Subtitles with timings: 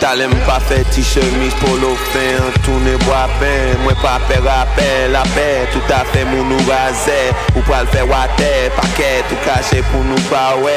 [0.00, 5.22] Talem pa fe ti chemise polo fin Tourne bo apen Mwen pa pe rapen La
[5.34, 7.18] pe tout a fe moun nou raze
[7.54, 10.76] Ou pral fe wate Paket ou kache pou nou pa we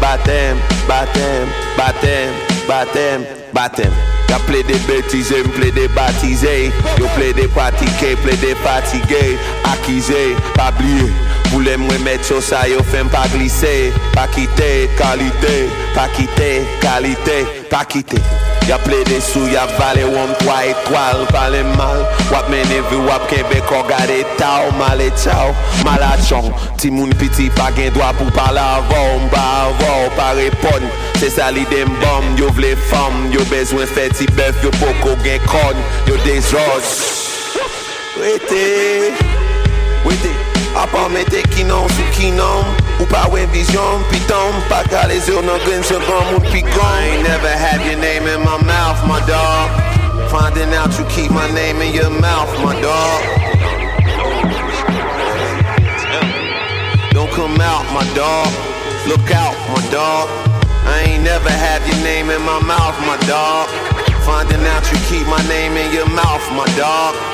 [0.00, 0.56] Batem,
[0.88, 1.46] batem,
[1.76, 2.32] batem,
[2.66, 3.92] batem, batem.
[4.30, 6.54] Ya ple de betize, m ple de batize
[6.96, 9.24] Yo ple de patike, ple de patige
[9.74, 10.24] Akize,
[10.56, 13.90] pa bliye Boulè mwen met yo sa yo fèm pa glise.
[14.14, 15.54] Pa kite, kalite,
[15.96, 16.50] pa kite,
[16.82, 17.40] kalite,
[17.70, 18.20] pa kite.
[18.68, 21.24] Ya ple de sou, ya vale wom kwa etwal.
[21.34, 25.50] Pale mal, wap mene vi wap kebe ko gade tau Male chaw,
[25.86, 26.52] mala chon.
[26.78, 29.26] Ti moun piti pa gen dwa pou pala avon.
[29.26, 30.86] Mba avon, pa repon.
[31.18, 33.26] Se sali dem bom, yo vle fom.
[33.34, 35.82] Yo bezwen feti bef, yo poko gen kon.
[36.06, 36.94] Yo dezros
[38.20, 39.14] Wete,
[40.04, 40.49] wete.
[40.76, 42.62] Apan mette kinon sou kinon
[43.00, 47.02] Ou pa we vizyon piton Pa ka yo nan gren se gran moun pikon I
[47.10, 49.66] ain't never had your name in my mouth, my dog.
[50.30, 53.20] Finding out you keep my name in your mouth, my dog.
[57.10, 58.46] Don't come out, my dog.
[59.08, 60.28] Look out, my dog.
[60.86, 63.68] I ain't never had your name in my mouth, my dog.
[64.22, 67.29] Finding out you keep my name in your mouth, my dog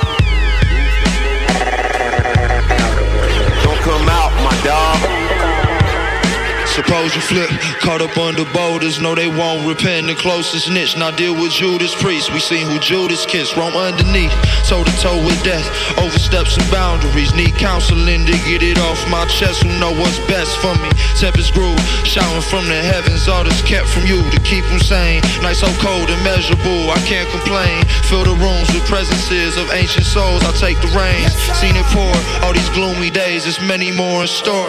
[6.77, 7.49] Suppose you flip,
[7.81, 10.09] caught up under boulders, No, they won't repent.
[10.09, 12.35] The closest niche, now deal with Judas Priest.
[12.35, 14.31] We seen who Judas kissed, roam underneath,
[14.69, 15.65] toe to toe with death.
[15.97, 19.63] Overstep some boundaries, need counseling to get it off my chest.
[19.63, 20.93] Who know what's best for me?
[21.17, 21.73] Tempest grew,
[22.05, 25.25] shouting from the heavens, all that's kept from you to keep them sane.
[25.41, 27.89] Night so cold and measurable, I can't complain.
[28.05, 31.33] Fill the rooms with presences of ancient souls, I take the reins.
[31.57, 32.13] Seen it pour,
[32.45, 34.69] all these gloomy days, there's many more in store.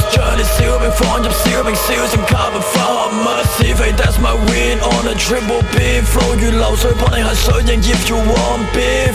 [0.10, 8.72] 将你烧饼放入烧饼烧成 carbon 化合物是非 That's my win on a triple beam flow 如流水帮你系水型 If you want
[8.72, 9.14] beef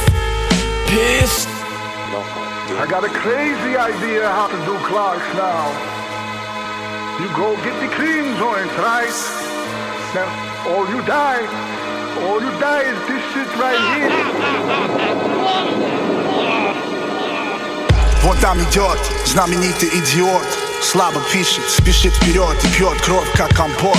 [0.87, 1.51] peace
[2.79, 5.69] I got a crazy idea how to do Clarks now.
[7.21, 9.13] You go get the clean joints, right?
[10.15, 10.25] Now,
[10.65, 11.45] or you die,
[12.25, 15.21] or you die is this shit right here.
[18.23, 23.98] Вот там идет знаменитый идиот Слабо пишет, спешит вперед и пьет кровь, как компот.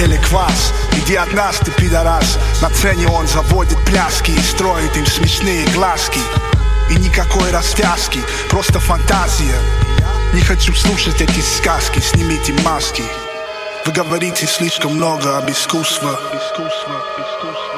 [0.00, 2.38] Или квас, иди от нас, ты пидорас.
[2.62, 6.20] На цене он заводит пляски и строит им смешные глазки.
[6.88, 9.58] И никакой растяжки, просто фантазия.
[10.32, 13.04] Не хочу слушать эти сказки, снимите маски.
[13.84, 16.08] Вы говорите слишком много об искусстве.
[16.08, 17.77] Искусство, искусство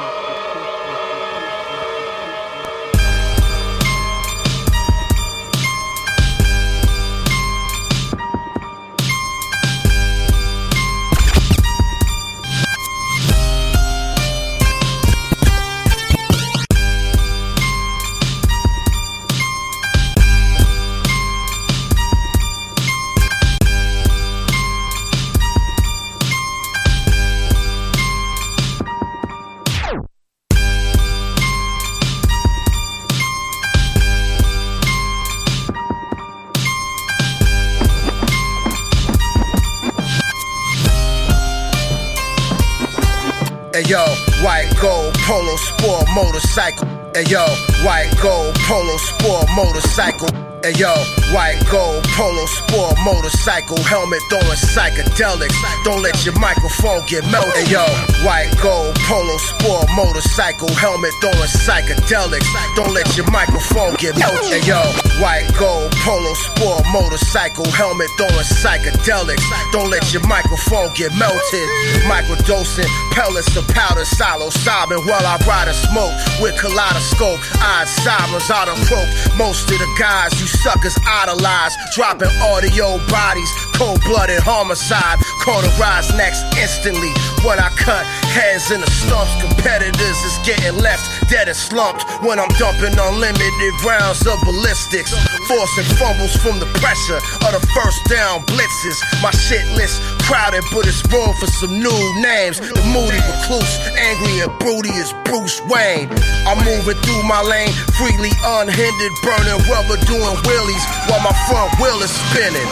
[44.43, 46.87] white gold polo sport motorcycle.
[47.13, 47.45] Hey yo,
[47.85, 50.50] white gold polo sport motorcycle.
[50.61, 50.93] Hey yo,
[51.33, 55.57] white gold polo sport motorcycle helmet throwing psychedelics.
[55.83, 57.65] Don't let your microphone get melted.
[57.65, 57.81] Hey yo,
[58.21, 62.45] white gold polo sport motorcycle helmet throwing psychedelics.
[62.75, 64.61] Don't let your microphone get melted.
[64.61, 64.77] Hey yo,
[65.17, 69.41] white gold polo sport motorcycle helmet throwing psychedelics.
[69.73, 71.67] Don't let your microphone get melted.
[72.05, 77.41] Microdosing pellets of powder silo sobbing while I ride and smoke with kaleidoscope.
[77.57, 79.09] Eyes sirens out of croak.
[79.41, 85.17] Most of the guys you suckers idolize, dropping audio bodies, cold blooded homicide.
[85.41, 87.09] Cauterized next instantly
[87.41, 89.33] when I cut heads in the stumps.
[89.41, 95.09] Competitors is getting left dead and slumped when I'm dumping unlimited rounds of ballistics.
[95.49, 97.17] Forcing fumbles from the pressure
[97.47, 99.01] of the first down blitzes.
[99.23, 99.97] My shit list
[100.31, 102.55] crowded, but it's room for some new names.
[102.63, 106.07] The moody recluse, angry and broody is Bruce Wayne.
[106.47, 111.99] I'm moving through my lane, freely unhindered, burning rubber, doing wheelies while my front wheel
[111.99, 112.63] is spinning.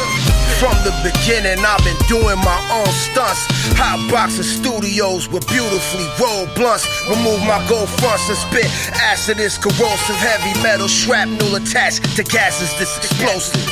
[0.55, 3.43] From the beginning, I've been doing my own stunts.
[3.75, 6.87] Hot boxing studios with beautifully rolled blunts.
[7.11, 12.71] Remove my gold fronts and spit acid is corrosive, heavy metal shrapnel attached to gases
[12.79, 13.67] this explosive.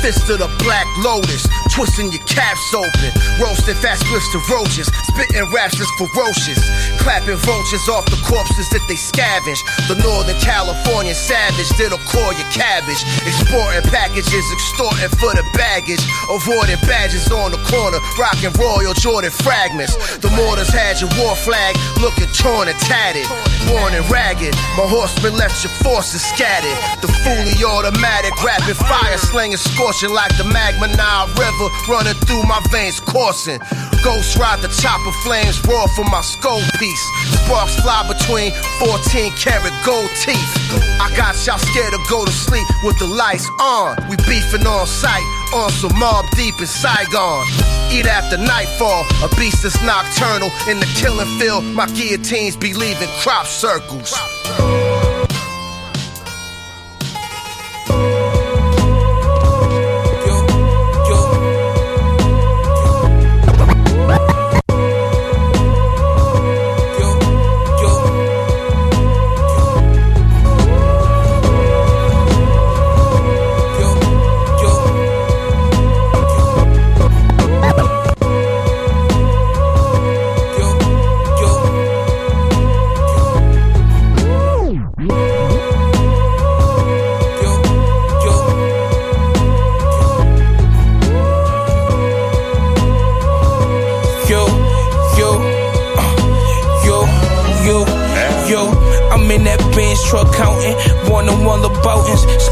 [0.00, 3.12] Fist of the black lotus, twisting your caps open.
[3.36, 6.56] Roasting fast spliffs to roaches, spitting raps is ferocious.
[7.04, 9.60] Clapping vultures off the corpses that they scavenge.
[9.84, 13.04] The Northern California savage, that'll call your cabbage.
[13.28, 16.00] Exporting packages, extorting for the baggage.
[16.32, 19.92] Avoiding badges on the corner, rocking Royal Jordan fragments.
[20.24, 23.28] The mortars had your war flag looking torn and tattered.
[23.68, 26.78] Worn and ragged, my horsemen left your forces scattered.
[27.04, 32.60] The fully automatic, rapid fire slinging, scorching like the Magma Nile River running through my
[32.70, 33.60] veins, coursing.
[34.04, 37.04] Ghost ride the chopper flames roar from my skull piece.
[37.42, 40.52] Sparks fly between 14 karat gold teeth.
[41.00, 43.96] I got y'all scared to go to sleep with the lights on.
[44.08, 47.46] We beefing on sight on some Mobb Deep in Saigon.
[47.90, 51.64] Eat after nightfall, a beast that's nocturnal in the killing field.
[51.74, 54.14] My guillotines be leaving crop circles.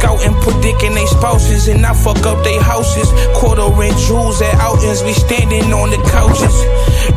[0.04, 3.08] Scouting, predicting they spouses, and I fuck up they houses.
[3.32, 6.56] Quartering jewels at outings, we standing on the couches.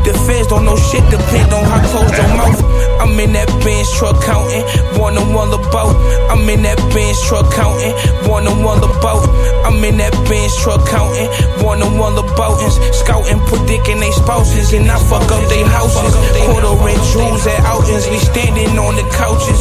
[0.08, 2.63] The feds don't know shit, depend on how close your mouth.
[3.03, 4.63] I'm in that Benz truck counting,
[4.96, 5.96] one on one bout.
[6.32, 7.91] I'm in that Benz truck counting,
[8.32, 9.27] one on one bout.
[9.67, 11.27] I'm in that Benz truck counting,
[11.60, 16.15] one on one boutings, scouting, predicting they spouses, and I fuck up they houses.
[16.48, 19.60] Quartering jewels at outings, we standing on the couches.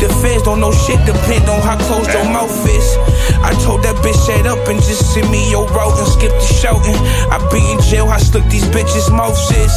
[0.00, 3.39] The feds don't know shit, depend on how close your mouth is.
[3.42, 6.48] I told that bitch shut up and just send me your route and skip the
[6.60, 6.96] shouting.
[7.32, 9.74] I be in jail, I slick these bitches' mouths is.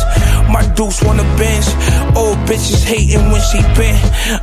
[0.52, 1.66] My deuce wanna bench.
[2.16, 3.98] Old bitches hating when she been.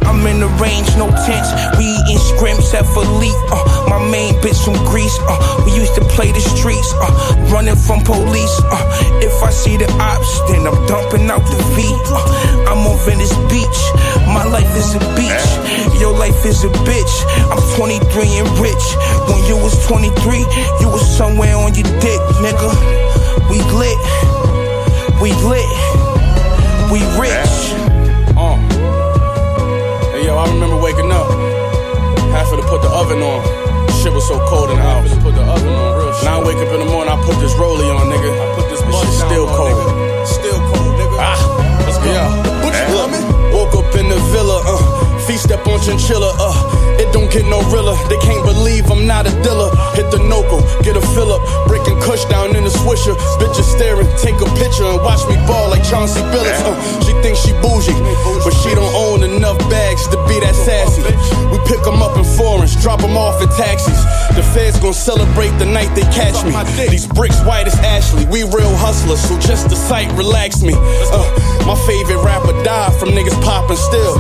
[0.09, 1.51] I'm in the range, no tents.
[1.79, 3.41] We eating scrimps at Philippe.
[3.53, 5.17] Uh, my main bitch from Greece.
[5.29, 7.13] Uh, we used to play the streets, uh,
[7.53, 8.57] running from police.
[8.73, 8.85] Uh,
[9.21, 11.85] if I see the ops, then I'm dumping out the V.
[12.11, 13.81] Uh, I'm on Venice Beach.
[14.27, 15.47] My life is a beach.
[16.01, 17.15] Your life is a bitch.
[17.51, 18.85] I'm 23 and rich.
[19.29, 20.39] When you was 23,
[20.81, 22.71] you was somewhere on your dick, nigga.
[23.51, 23.99] We lit.
[25.21, 25.69] We lit.
[26.91, 27.75] We rich.
[28.37, 28.57] Uh.
[30.13, 31.29] Hey yo, I remember waking up.
[32.35, 33.43] Having to put the oven on.
[34.01, 35.13] Shit was so cold in the house.
[35.23, 36.25] Put the oven on real shit.
[36.25, 38.31] Now I wake up in the morning, I put this rollie on, nigga.
[38.33, 39.77] I put this, this shit still cold.
[39.77, 40.27] Nigga.
[40.27, 41.17] Still cold, nigga.
[41.21, 42.11] Ah, let's go.
[42.11, 42.31] Yeah.
[42.65, 43.25] What you coming?
[43.53, 44.90] Woke up in the villa, uh.
[45.31, 46.99] Feet step on chinchilla, uh.
[46.99, 47.95] It don't get no realer.
[48.11, 49.71] They can't believe I'm not a dealer.
[49.95, 51.41] Hit the Noco, get a fill up.
[51.71, 53.15] Breaking cush down in the swisher.
[53.39, 56.67] Bitches staring, take a picture and watch me ball like Chauncey Billups.
[56.67, 56.75] Uh,
[57.07, 57.95] she thinks she bougie,
[58.43, 61.07] but she don't own enough bags to be that sassy.
[61.55, 64.03] We pick them up in foreigns, drop them off in taxis.
[64.37, 66.55] The feds gon' celebrate the night they catch me.
[66.89, 68.25] These bricks white as Ashley.
[68.27, 70.73] We real hustlers, so just the sight relax me.
[70.77, 71.27] Uh,
[71.67, 74.17] my favorite rapper died from niggas popping still.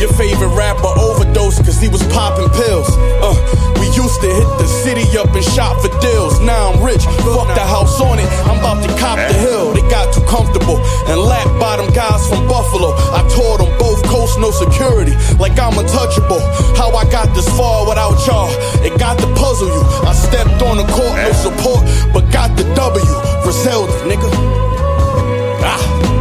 [0.00, 2.88] Your favorite rapper overdosed cause he was popping pills.
[3.20, 3.36] Uh,
[3.78, 6.40] we used to hit the city up and shop for deals.
[6.40, 8.28] Now I'm rich, fuck the house on it.
[8.48, 9.72] I'm about to cop the hill.
[9.76, 12.96] They got too comfortable and lap bottom guys from Buffalo.
[13.12, 16.40] I toured on both coasts, no security, like I'm untouchable.
[16.80, 18.48] How I got this far without y'all,
[18.80, 19.82] it got to puzzle you.
[20.06, 23.04] I stepped on the court, no support, but got the W.
[23.42, 24.30] Griselda, nigga.
[25.62, 26.19] Ah.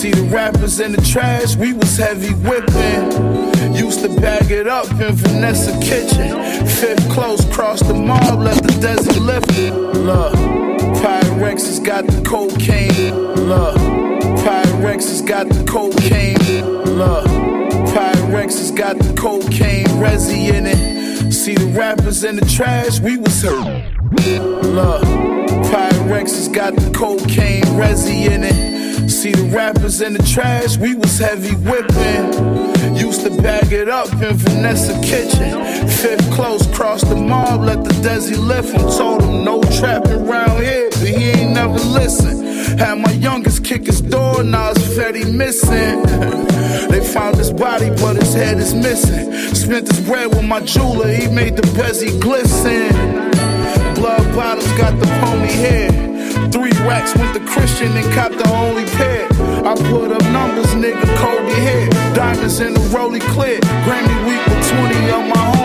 [0.00, 3.74] See the rappers in the trash, we was heavy whipping.
[3.74, 6.40] Used to bag it up in Vanessa kitchen.
[6.66, 9.74] Fifth close, cross the mob, let the desert lift it.
[9.74, 10.32] Look,
[11.02, 13.14] Pyrex has got the cocaine.
[13.14, 13.76] Look,
[14.40, 16.64] Pyrex has got the cocaine.
[16.96, 17.26] Look,
[17.92, 21.30] Pyrex has got the cocaine resi in it.
[21.30, 23.84] See the rappers in the trash, we was hurt.
[24.64, 25.02] Look,
[25.68, 28.79] Pyrex has got the cocaine resi in it.
[29.08, 32.96] See the rappers in the trash, we was heavy whipping.
[32.96, 35.88] Used to bag it up in Vanessa kitchen.
[35.88, 38.82] Fifth close, cross the mob, let the Desi lift him.
[38.96, 42.44] Told him no trapping around here, but he ain't never listen.
[42.78, 46.02] Had my youngest kick his door, now it's Fetty missing.
[46.90, 49.32] they found his body, but his head is missing.
[49.54, 52.90] Spent his bread with my jeweler, he made the Bezzy glisten.
[53.94, 56.09] Blood bottles got the pony hair.
[56.52, 59.26] Three racks with to Christian and copped the only pair.
[59.64, 61.90] I put up numbers, nigga, Kobe head.
[62.14, 63.60] Diamonds in the rolly clear.
[63.84, 65.59] Grammy week with 20 of my homies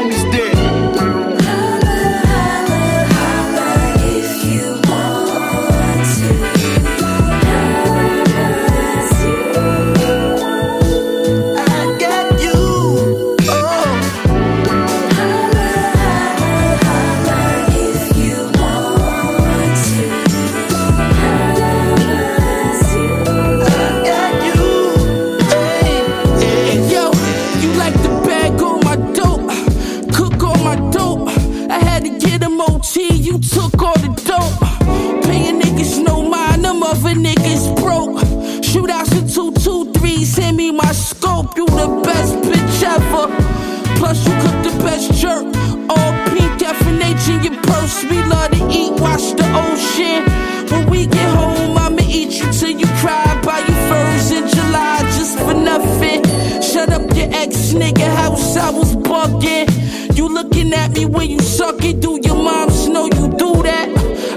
[59.36, 60.18] bugging.
[60.18, 63.90] You looking at me when you suck it, do your moms know you do that?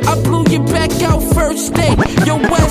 [0.07, 1.95] I blew you back out first day.
[2.25, 2.68] Yo, West,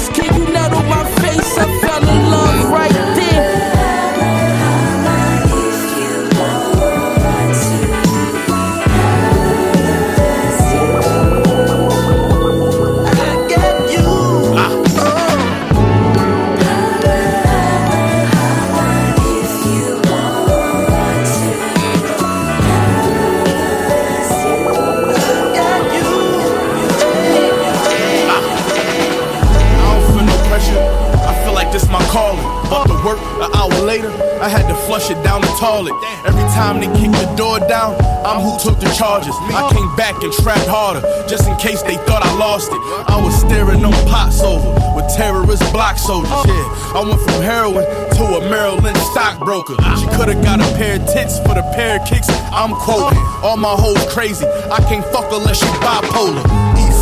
[33.15, 34.11] later,
[34.41, 35.95] I had to flush it down the toilet.
[36.25, 37.95] Every time they kicked the door down,
[38.25, 39.33] I'm who took the charges.
[39.55, 42.81] I came back and trapped harder, just in case they thought I lost it.
[43.07, 46.29] I was staring on pots over with terrorist block soldiers.
[46.45, 47.85] Yeah, I went from heroin
[48.19, 49.75] to a Maryland stockbroker.
[49.99, 53.19] She could've got a pair of tits for the pair of kicks I'm quoting.
[53.41, 56.43] All my hoes crazy, I can't fuck unless she bipolar.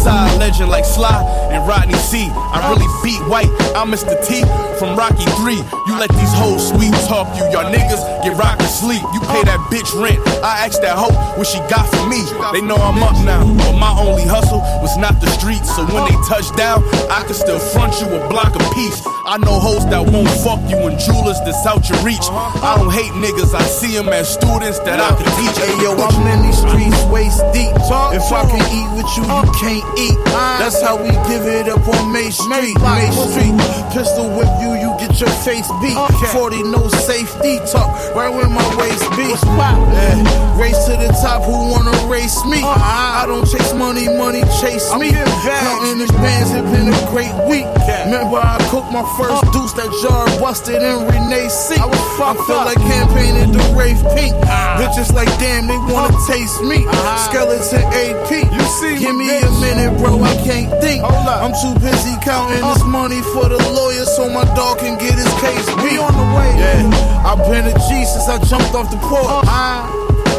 [0.05, 1.17] Side legend like Sly
[1.49, 2.29] and Rodney C.
[2.29, 4.13] I really beat white, I'm Mr.
[4.21, 4.45] T
[4.77, 5.57] from Rocky 3.
[5.57, 9.01] You let these hoes sweet talk you, y'all niggas get rocked to sleep.
[9.17, 10.21] You pay that bitch rent.
[10.45, 11.09] I asked that hoe
[11.41, 12.21] what she got for me.
[12.53, 15.73] They know I'm up now, but my only hustle was not the streets.
[15.73, 19.01] So when they touch down, I can still front you a block of peace.
[19.25, 22.29] I know hoes that won't fuck you and jewelers that's out your reach.
[22.29, 25.57] I don't hate niggas, I see them as students that I can teach.
[25.57, 27.73] Hey yo, I'm in these streets waist deep.
[28.13, 30.17] If I can eat with you, you can't eat.
[30.59, 32.77] That's how we give it up on May Street.
[32.81, 33.55] May Street,
[33.93, 35.97] pistol whip you, you get your face beat.
[36.31, 39.27] 40 no safety talk, right where my waist be.
[39.31, 40.55] Yeah.
[40.59, 42.63] Race to the top, who wanna race me?
[42.63, 45.11] I don't chase money, money chase me.
[45.11, 47.67] Counting these bands, it been a great week.
[48.05, 51.75] Remember I cooked my first deuce, that jar busted in Renee C.
[51.75, 54.35] I feel like campaigning the rave pink.
[54.79, 56.87] Bitches like damn, they wanna taste me.
[57.27, 58.31] Skeleton AP.
[58.51, 60.23] You see, give me a minute, bro.
[60.23, 61.03] I can't think.
[61.03, 62.87] I'm too busy counting this uh.
[62.87, 65.99] money for the lawyer, so my dog can get his case beat.
[65.99, 66.55] on the way.
[66.57, 66.89] Yeah,
[67.25, 69.45] I've been a G since I jumped off the porch.
[69.47, 69.85] Uh.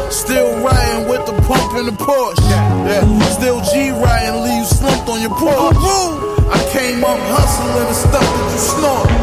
[0.09, 2.39] Still riding with the pump in the Porsche.
[2.87, 5.75] Yeah, still G riding, leave you slumped on your porch.
[5.77, 6.49] Uh.
[6.49, 9.07] I came up hustling the stuff that you snort.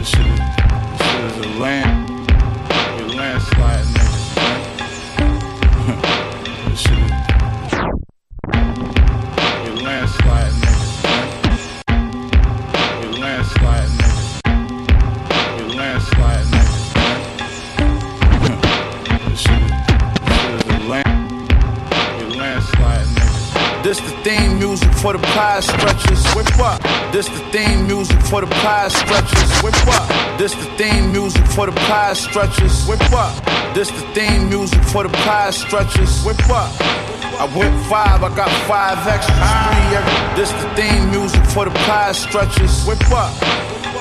[0.00, 1.89] This shit is, this shit is a land.
[25.10, 26.22] For the pie stretchers.
[26.34, 26.80] Whip up.
[27.12, 29.50] This the theme music for the pie stretchers.
[29.62, 30.38] Whip up.
[30.38, 32.86] This the theme music for the pie stretchers.
[32.86, 33.34] Whip up.
[33.74, 36.24] This the theme music for the pie stretchers.
[36.24, 36.70] Whip up.
[37.42, 39.50] I whip five, I got five extras.
[39.64, 40.14] Three every.
[40.36, 42.86] This the theme music for the pie stretchers.
[42.86, 43.32] Whip up.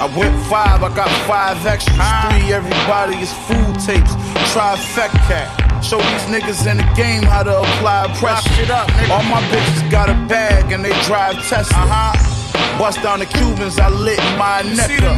[0.03, 1.97] I whip five, I got five extras.
[2.21, 4.13] Three everybody is food tapes.
[4.53, 5.68] Trifecta cat.
[5.81, 8.73] Show these niggas in the game how to apply pressure.
[9.11, 11.77] All my bitches got a bag and they drive Tesla.
[11.77, 12.77] Uh-huh.
[12.77, 15.17] Bust down the Cubans, I lit my neck up.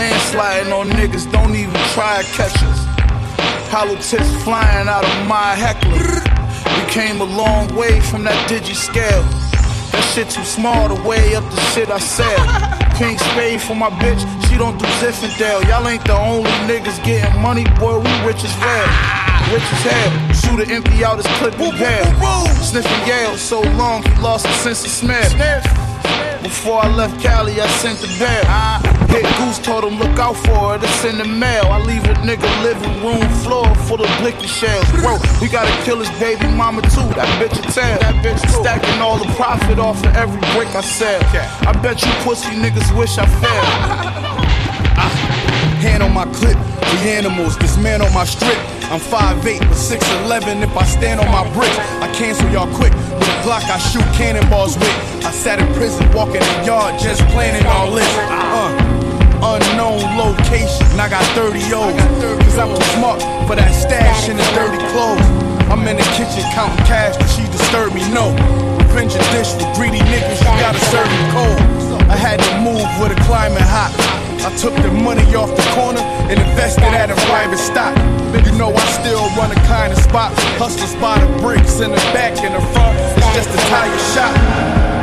[0.00, 2.84] Landsliding on niggas, don't even try to catch us.
[3.70, 6.24] Hollow tips flying out of my heckler.
[6.76, 9.22] We came a long way from that digi scale.
[9.92, 12.40] That shit too small to weigh up the shit I sell.
[12.98, 15.68] Pink spade for my bitch, she don't do Zinfandel.
[15.68, 19.27] Y'all ain't the only niggas getting money, boy, we rich as well.
[19.52, 20.32] Rich as hell.
[20.34, 22.04] Shooter empty out his clip and bail.
[22.60, 25.24] Sniffing Yale so long he lost his sense of smell.
[26.42, 28.44] Before I left Cali, I sent the bail.
[29.08, 31.64] Hit Goose, told him look out for it, it's in the mail.
[31.64, 34.84] I leave a nigga living room floor full of blicky shells.
[34.92, 37.98] Bro, we gotta kill his baby mama too, that bitch a tail.
[38.00, 38.40] That bitch.
[38.60, 41.20] Stacking all the profit off of every brick I sell.
[41.66, 44.44] I bet you pussy niggas wish I failed.
[45.00, 45.14] Ah.
[45.80, 48.58] Hand on my clip, the animals, this man on my strip.
[48.88, 51.68] I'm 5'8 but 6'11 if I stand on my brick.
[52.00, 52.92] I cancel y'all quick.
[53.20, 54.96] With a Glock, I shoot cannonballs with.
[55.28, 58.08] I sat in prison, walking the yard, just planning all this.
[58.32, 58.72] Uh,
[59.44, 61.92] unknown location, I got 30 O's.
[62.48, 65.20] Cause I'm smart for that stash in the dirty clothes.
[65.68, 68.32] I'm in the kitchen counting cash, but she disturbed me, no.
[68.88, 71.60] Revenge a dish with greedy niggas, you gotta serve me cold.
[72.08, 74.17] I had to move with a climate hot.
[74.40, 77.96] I took the money off the corner and invested at a private stock.
[78.46, 80.32] You know I still run a kind of spot.
[80.58, 82.98] Hustlers by the bricks in the back and the front.
[83.16, 84.97] It's just a tire shop.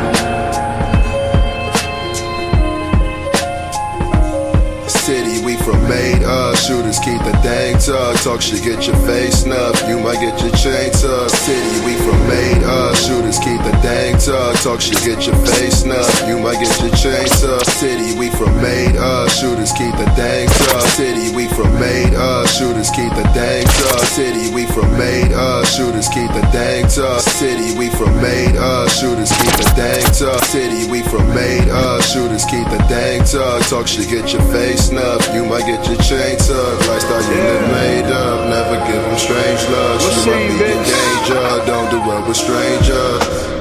[5.66, 6.56] From made up.
[6.56, 8.22] Shooters keep the thing tough.
[8.22, 9.90] Talk shit, get your face snuffed.
[9.90, 11.34] You might get your chain tucked.
[11.34, 12.94] City, we from made up.
[12.96, 14.62] Shooters keep the thing tough.
[14.62, 16.28] Talk shit, get your face snuffed.
[16.28, 17.66] You might get your chain tucked.
[17.82, 19.28] City, we from made up.
[19.30, 20.86] Shooters keep the thing tough.
[20.94, 22.46] City, we from made up.
[22.48, 24.06] Shooters keep the thing tough.
[24.14, 25.66] City, we from made up.
[25.66, 27.26] Shooters keep the thing tough.
[27.26, 28.88] City, we from made up.
[28.94, 30.44] Shooters keep the thing tough.
[30.46, 32.04] City, we from made up.
[32.06, 33.66] Shooters keep the thing tough.
[33.68, 35.34] Talk shit, get your face snuffed.
[35.34, 36.88] You might get your chain tucked.
[36.88, 38.50] Lifestyle you live made up.
[38.50, 40.02] Never give them strange love.
[40.02, 41.66] You might be in danger.
[41.66, 43.56] Don't do it with strangers.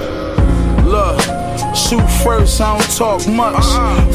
[0.85, 1.21] Look,
[1.75, 3.65] shoot first, I don't talk much.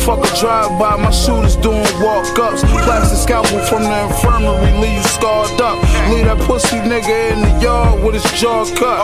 [0.02, 2.62] Fuck a drive by, my shooters doing walk ups.
[2.62, 5.78] Plastic scalpel from the infirmary, leave you scarred up.
[6.10, 9.04] Leave that pussy nigga in the yard with his jaw cut.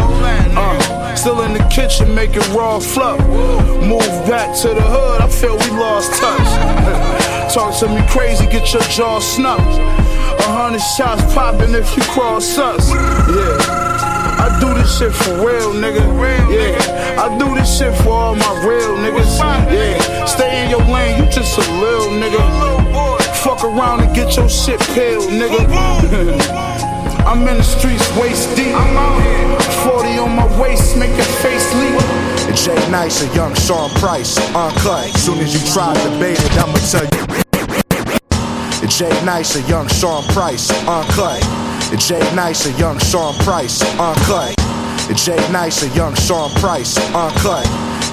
[0.55, 3.19] Uh, still in the kitchen making raw fluff.
[3.81, 7.31] Move back to the hood, I feel we lost touch.
[7.55, 9.79] Talk to me crazy, get your jaw snuffed.
[9.79, 12.91] A hundred shots popping if you cross us.
[12.91, 13.85] Yeah.
[14.43, 16.03] I do this shit for real, nigga.
[16.51, 19.39] Yeah, I do this shit for all my real niggas.
[19.71, 22.43] Yeah, stay in your lane, you just a little nigga.
[23.39, 25.63] Fuck around and get your shit peeled, nigga.
[27.25, 28.75] I'm in the streets waist deep.
[29.87, 31.95] 40 on my waist, make your face leap.
[32.53, 35.07] Jay Nice, a young Sean Price, uncut.
[35.15, 37.05] Soon as you try to debate it, I'ma tell
[37.39, 37.44] you.
[38.83, 41.41] Jay Nice, a young Sean Price, uncut.
[41.97, 44.55] Jay Nice, a young Sean Price, uncut.
[45.15, 47.65] Jay Nice, a young Sean Price, uncut.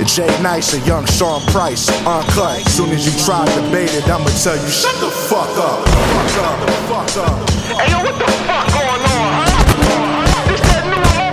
[0.07, 2.66] Jay Nice, a young Sean Price, uncut.
[2.68, 5.87] Soon as you try to debate it, I'ma tell you, shut the fuck up.
[5.87, 7.51] Fuck up, fuck up.
[7.79, 10.48] Hey yo, what the fuck going on, huh?
[10.48, 11.33] This that new shit.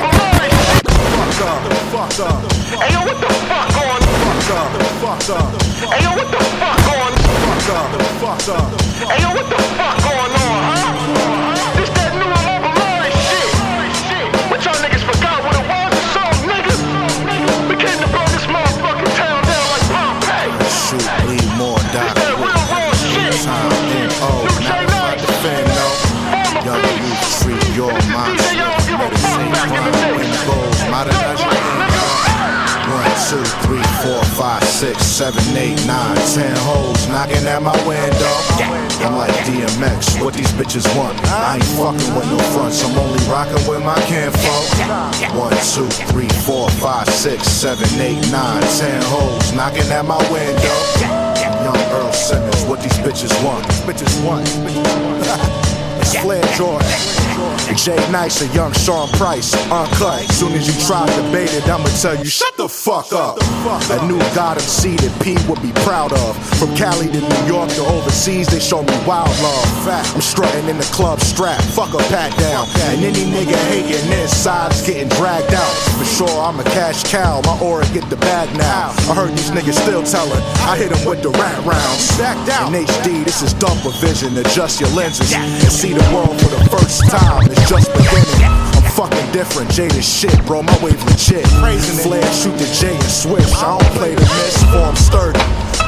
[1.16, 1.60] Fuck up,
[1.92, 2.52] fuck up.
[2.82, 4.09] Hey yo, what the fuck going on?
[4.50, 5.62] Fuck up, fuck up.
[5.94, 7.40] Hey yo, what the fuck going on?
[7.70, 8.82] Fuck up, fuck up.
[9.08, 11.49] Hey yo, what the fuck going on, huh?
[34.80, 38.34] Six, seven, eight, nine, ten hoes knocking at my window.
[39.04, 41.20] I'm like DMX, what these bitches want?
[41.26, 45.36] I ain't fucking with no fronts, I'm only rocking with my kinfolk.
[45.36, 50.78] One, two, three, four, five, six, seven, eight, nine, ten hoes knocking at my window.
[51.60, 53.66] Young Earl Simmons, what these bitches want?
[53.84, 54.48] Bitches want.
[56.00, 57.59] it's Flair Jordan.
[57.76, 60.26] Jay Nice, a young Sean Price, uncut.
[60.32, 63.38] Soon as you try to debate it, I'ma tell you, shut the fuck up.
[63.92, 66.36] A new God MC that P would be proud of.
[66.58, 69.70] From Cali to New York to overseas, they show me wild love.
[69.88, 72.68] I'm strutting in the club strap, fuck a pat down.
[72.92, 75.74] And any nigga hating inside is getting dragged out.
[75.98, 78.92] For sure, I'm a cash cow, my aura get the bag now.
[79.10, 82.02] I heard these niggas still telling, I hit them with the rat rounds.
[82.16, 82.74] Stacked out.
[82.74, 85.34] In HD, this is dumper vision, adjust your lenses.
[85.34, 88.46] And see the world for the first time, just beginning.
[88.76, 90.62] I'm fucking different, jaded shit, bro.
[90.64, 91.46] My wave legit.
[91.60, 93.50] Crazy Flair, shoot the J and switch.
[93.58, 95.40] I don't play the miss, form sturdy.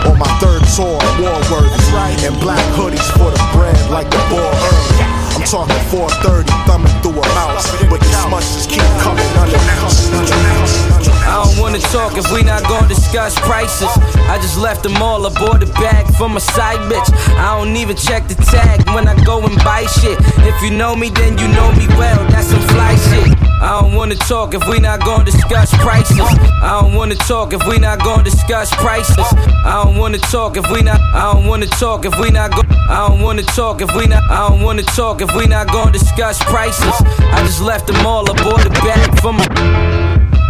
[0.10, 1.79] On my third tour, war worthy.
[2.25, 5.21] And black hoodies for the bread, like the boar early.
[5.36, 7.69] I'm talking 430, thumbing through a mouse.
[7.89, 11.00] But these munches keep coming unannounced.
[11.32, 13.88] I don't wanna talk if we not gonna discuss prices.
[14.28, 17.08] I just left them all aboard the bag from a side bitch.
[17.38, 20.20] I don't even check the tag when I go and buy shit.
[20.44, 22.20] If you know me, then you know me well.
[22.28, 23.32] That's some fly shit.
[23.62, 26.20] I don't wanna talk if we not gonna discuss prices.
[26.20, 29.28] I don't wanna talk if we not gonna discuss prices.
[29.63, 31.00] I don't wanna talk if we not.
[31.13, 32.63] I don't wanna talk if we not go.
[32.89, 34.24] I don't wanna talk if we not.
[34.30, 36.96] I don't wanna talk if we not gonna discuss prices.
[37.32, 39.90] I just left them all aboard the bag from a.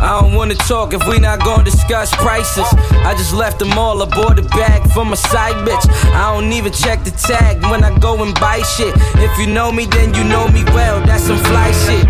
[0.01, 2.65] I don't wanna talk if we not gonna discuss prices.
[3.05, 5.85] I just left them all aboard the bag for my side bitch.
[6.13, 8.93] I don't even check the tag when I go and buy shit.
[9.15, 10.99] If you know me, then you know me well.
[11.05, 12.05] That's some fly shit.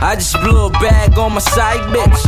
[0.00, 2.22] I just blew a bag on my side bitch.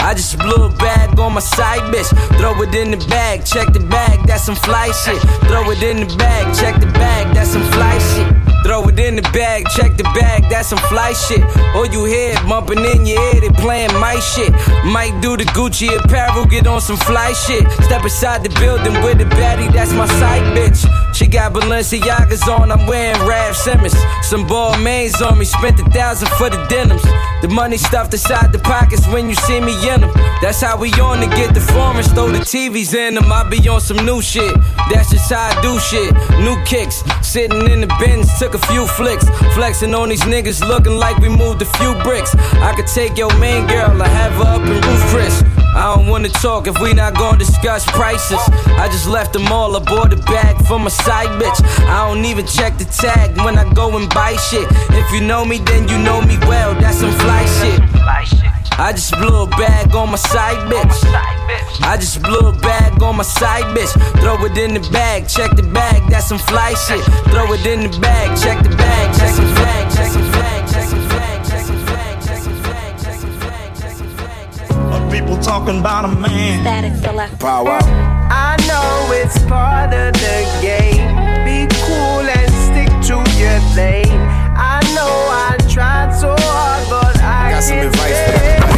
[0.00, 2.08] I just blew a bag on my side bitch.
[2.38, 5.20] Throw it in the bag, check the bag, that's some fly shit.
[5.48, 8.41] Throw it in the bag, check the bag, that's some fly shit.
[8.64, 11.42] Throw it in the bag, check the bag, that's some fly shit.
[11.74, 14.52] Or you hear bumping in your ear, they playing my shit.
[14.84, 17.70] Might do the Gucci apparel, get on some fly shit.
[17.82, 20.86] Step inside the building with the baddie, that's my side bitch.
[21.14, 23.96] She got Balenciagas on, I'm wearing Raf Simons.
[24.22, 27.02] Some Balmains on me, spent a thousand for the denims.
[27.42, 30.12] The money stuffed inside the pockets when you see me in them.
[30.40, 33.32] That's how we on to get the foreigns, throw the TVs in them.
[33.32, 34.54] I be on some new shit,
[34.88, 36.14] that's just how I do shit.
[36.38, 39.28] New kicks, sitting in the bins, took a few flicks.
[39.54, 42.32] Flexing on these niggas, looking like we moved a few bricks.
[42.62, 45.42] I could take your main girl, I have her up in roof Chris.
[45.74, 48.38] I don't wanna talk if we not gonna discuss prices.
[48.78, 51.58] I just left them all aboard the bag for my side bitch.
[51.88, 54.68] I don't even check the tag when I go and buy shit.
[54.90, 56.74] If you know me, then you know me well.
[56.74, 57.80] That's some fly shit.
[58.78, 60.98] I just blew a bag on my side bitch.
[61.82, 63.92] I just blew a bag on my side bitch.
[64.20, 67.04] Throw it in the bag, check the bag, that's some fly shit.
[67.30, 70.88] Throw it in the bag, check the bag, check some flag, check some flag, check
[70.88, 75.12] some flag, check some flag, check some flag, check some flag, check some flag.
[75.12, 76.60] people talking about a man.
[76.62, 77.38] Static select.
[77.38, 77.78] Power.
[78.32, 81.12] I know it's part of the game.
[81.44, 84.20] Be cool and stick to your lane.
[84.56, 85.41] I know I
[87.62, 88.71] Got can't advice for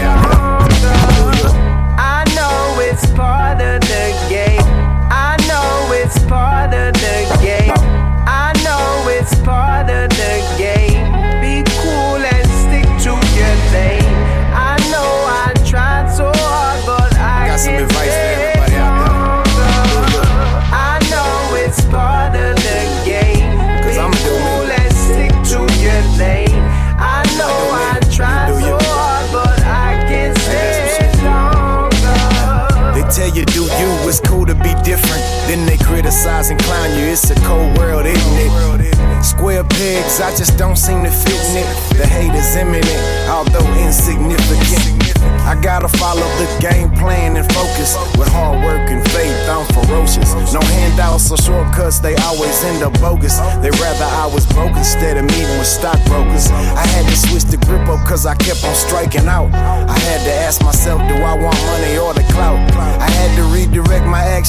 [36.25, 37.13] criticize and clown you.
[37.13, 39.25] It's a cold world, isn't it?
[39.25, 41.67] Square pegs, I just don't seem to fit in it.
[41.97, 42.85] The hate is imminent,
[43.29, 45.05] although insignificant.
[45.45, 47.97] I gotta follow the game plan and focus.
[48.17, 50.33] With hard work and faith, I'm ferocious.
[50.53, 53.39] No handouts or shortcuts, they always end up bogus.
[53.61, 56.51] They rather I was broke instead of meeting with stockbrokers.
[56.51, 59.53] I had to switch the grip up cause I kept on striking out.
[59.55, 62.61] I had to ask myself, do I want money or the clout?
[62.77, 63.24] I had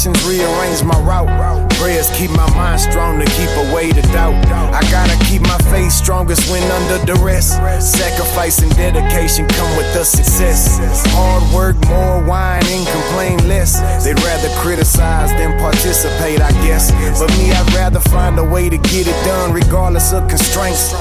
[0.06, 1.75] actions, rearrange my route.
[1.80, 4.34] Prayers keep my mind strong to keep away the doubt.
[4.74, 7.58] I gotta keep my faith strongest when under duress.
[7.80, 10.80] Sacrifice and dedication come with the success.
[11.12, 13.80] Hard work, more wine, and complain less.
[14.04, 16.92] They'd rather criticize than participate, I guess.
[17.20, 20.94] But me, I'd rather find a way to get it done regardless of constraints.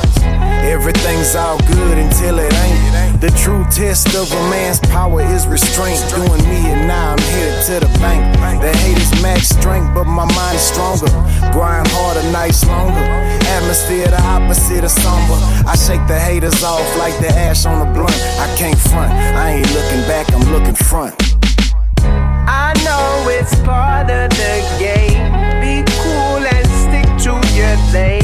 [0.65, 3.21] Everything's all good until it ain't.
[3.21, 6.01] The true test of a man's power is restraint.
[6.11, 8.21] Doing me and now I'm headed to the bank.
[8.61, 11.11] The haters max strength, but my mind is stronger.
[11.53, 13.05] Grind harder, nights longer.
[13.57, 15.39] Atmosphere the opposite of somber.
[15.69, 18.19] I shake the haters off like the ash on a blunt.
[18.41, 19.13] I can't front.
[19.13, 21.15] I ain't looking back, I'm looking front.
[22.01, 25.21] I know it's part of the game.
[25.61, 28.24] Be cool and stick to your lane.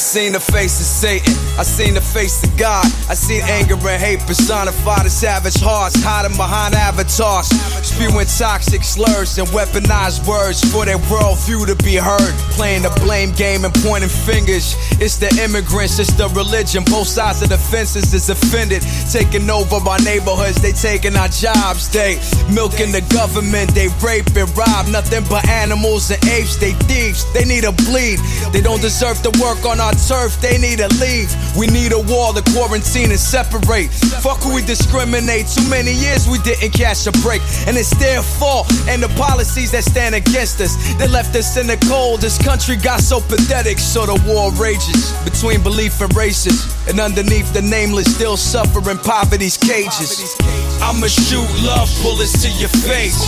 [0.00, 2.84] Seen the face of Satan, I seen the face of God.
[3.08, 7.52] I seen anger and hate personified as savage hearts, hiding behind avatars,
[7.84, 12.32] spewing toxic slurs and weaponized words for their worldview to be heard.
[12.56, 14.74] Playing the blame game and pointing fingers.
[14.96, 16.82] It's the immigrants, it's the religion.
[16.88, 18.82] Both sides of the fences is offended,
[19.12, 20.62] taking over our neighborhoods.
[20.62, 22.16] They taking our jobs, they
[22.48, 23.74] milking the government.
[23.74, 26.56] They rape and rob nothing but animals and apes.
[26.56, 28.18] They thieves, they need a bleed.
[28.52, 31.32] They don't deserve to work on our turf, they need to leave.
[31.56, 33.90] We need a wall to quarantine and separate.
[34.22, 35.46] Fuck who we discriminate.
[35.48, 37.42] Too many years we didn't catch a break.
[37.66, 40.76] And it's their fault and the policies that stand against us.
[40.98, 42.20] They left us in the cold.
[42.20, 46.70] This country got so pathetic, so the war rages between belief and races.
[46.88, 50.36] And underneath the nameless, still suffering poverty's cages.
[50.82, 53.20] I'ma shoot love bullets to your face.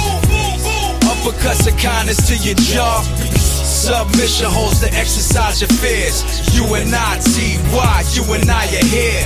[1.05, 3.42] Uppercuts of kindness to your jaw.
[3.63, 6.23] Submission holds to exercise your fears.
[6.55, 9.25] You and I, T.Y., you and I are here.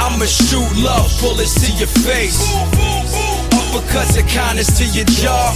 [0.00, 2.38] I'ma shoot love bullets to your face.
[3.50, 5.54] Uppercuts of kindness to your jaw.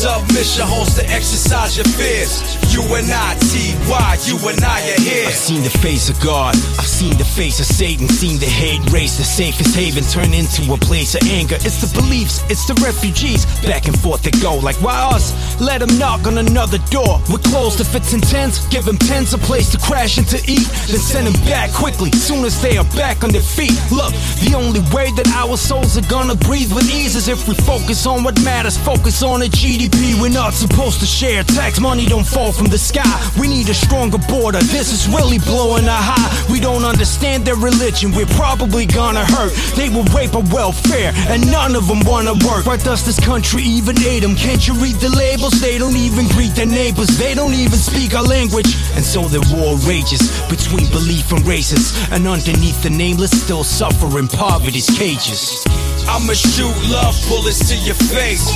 [0.00, 2.40] Submission holds to exercise your fears.
[2.72, 5.28] You and I, T.Y., you and I are here.
[5.28, 6.56] I've seen the face of God.
[6.80, 8.08] I've seen the face of Satan.
[8.08, 11.56] Seen the hate race, the safest haven turn into a place of anger.
[11.60, 13.44] It's the beliefs, it's the refugees.
[13.60, 14.56] Back and forth they go.
[14.56, 15.36] Like, why us?
[15.60, 17.20] Let them knock on another door.
[17.28, 18.64] We're closed if it's intense.
[18.72, 20.64] Give them tens a place to crash and to eat.
[20.88, 23.76] Then send them back quickly, soon as they are back on their feet.
[23.92, 27.52] Look, the only way that our souls are gonna breathe with ease is if we
[27.52, 28.78] focus on what matters.
[28.78, 29.89] Focus on the GDP.
[30.20, 31.42] We're not supposed to share.
[31.44, 33.08] Tax money don't fall from the sky.
[33.40, 34.58] We need a stronger border.
[34.58, 36.52] This is really blowing a high.
[36.52, 38.12] We don't understand their religion.
[38.12, 39.52] We're probably gonna hurt.
[39.76, 42.66] They will rape our welfare, and none of them wanna work.
[42.66, 44.36] Why does this country even hate them?
[44.36, 45.60] Can't you read the labels?
[45.60, 47.16] They don't even greet their neighbors.
[47.16, 48.76] They don't even speak our language.
[48.96, 51.96] And so the war rages between belief and races.
[52.12, 55.64] And underneath the nameless, still suffering poverty's cages.
[56.06, 58.50] I'ma shoot love bullets to your face.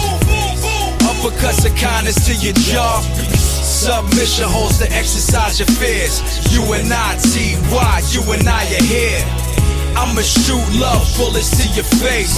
[1.25, 3.01] Uppercuts of kindness to your jaw.
[3.01, 6.21] Submission holds to exercise your fears.
[6.53, 9.25] You and I, T.Y., you and I are here.
[9.97, 12.37] I'ma shoot love bullets to your face.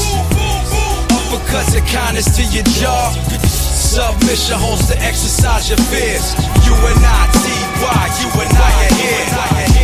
[1.11, 3.11] Uppercuts of kindness to your jaw.
[3.43, 6.39] Submission holds to exercise your fears.
[6.63, 9.76] You and I, T.Y., you and I are here.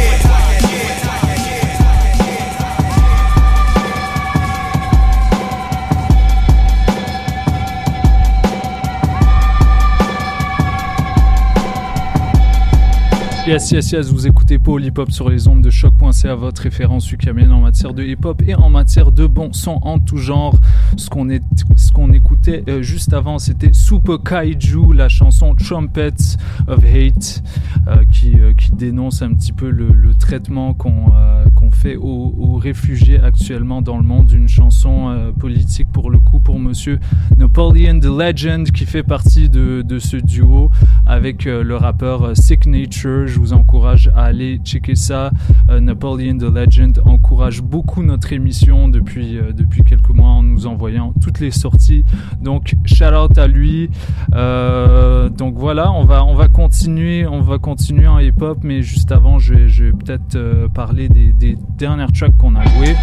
[13.45, 17.11] Yes, yes, yes, vous écoutez Paul Hip Hop sur les ondes de choc.ca, votre référence
[17.11, 20.55] ukamienne en matière de hip hop et en matière de bon son en tout genre.
[20.97, 26.37] Ce qu'on écoutait euh, juste avant, c'était Super Kaiju, la chanson Trumpets
[26.69, 27.43] of Hate,
[27.89, 33.83] euh, qui, euh, qui dénonce un petit peu le, traitement qu'on fait aux, réfugiés actuellement
[33.83, 34.31] dans le monde.
[34.31, 37.01] Une chanson politique pour le coup pour monsieur
[37.37, 40.71] Napoleon the Legend qui fait partie de, de ce duo
[41.07, 43.32] avec le rappeur Sick Nature.
[43.33, 45.31] Je vous encourage à aller checker ça.
[45.71, 50.67] Euh, Napoleon the Legend encourage beaucoup notre émission depuis, euh, depuis quelques mois en nous
[50.67, 52.05] envoyant toutes les sorties.
[52.43, 53.89] Donc shout out à lui.
[54.35, 58.83] Euh, donc voilà, on va, on va continuer, on va continuer en hip hop, mais
[58.83, 62.97] juste avant, je vais, peut-être parler des, dernières tracks qu'on a jouées.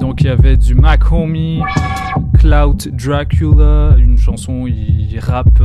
[0.00, 1.60] Donc il y avait du Mac Homie,
[2.38, 5.62] Clout Dracula, une chanson il rappe,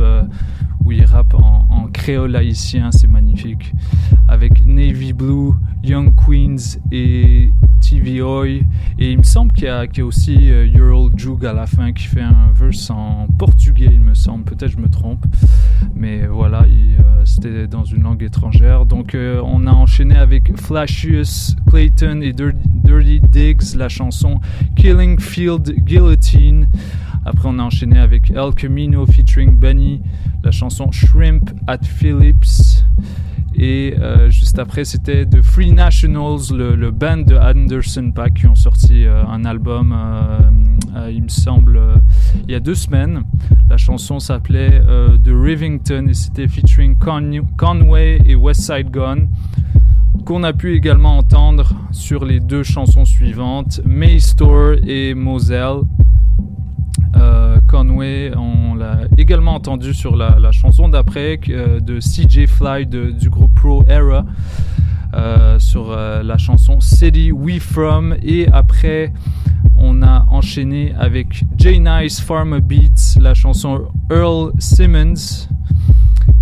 [0.88, 3.74] où il rappe en, créole haïtien, c'est magnifique.
[4.26, 8.62] Avec Navy Blue, Young Queens et TV Oi.
[8.98, 12.04] Et il me semble qu'il y, a aussi euh, Ural Jug à la fin qui
[12.04, 14.44] fait un verse en portugais, il me semble.
[14.44, 15.26] Peut-être je me trompe.
[15.94, 18.86] Mais voilà, il, euh, c'était dans une langue étrangère.
[18.86, 24.40] Donc euh, on a enchaîné avec Flashius Clayton et Dirty, Dirty Diggs, la chanson
[24.74, 26.66] Killing Field Guillotine.
[27.28, 30.00] Après, on a enchaîné avec El Camino featuring Benny,
[30.42, 32.84] la chanson Shrimp at Phillips.
[33.54, 38.54] Et euh, juste après, c'était The Free Nationals, le, band de Anderson Paak, qui ont
[38.54, 41.80] sorti euh, un album, euh, il me semble,
[42.46, 43.22] il y a deux semaines.
[43.68, 44.80] La chanson s'appelait
[45.24, 49.26] The Rivington et c'était featuring Con- Conway et West Side Gun
[50.24, 55.80] qu'on a pu également entendre sur les deux chansons suivantes, May Store et Moselle.
[57.16, 63.30] Euh, Conway, on l'a également entendu sur la, chanson d'après euh, de CJ Fly du
[63.30, 64.24] groupe Pro Era
[65.14, 68.16] euh, sur la chanson City We From.
[68.22, 69.12] Et après
[69.76, 75.48] on a enchaîné avec J Nice Farmer Beats la chanson Earl Simmons.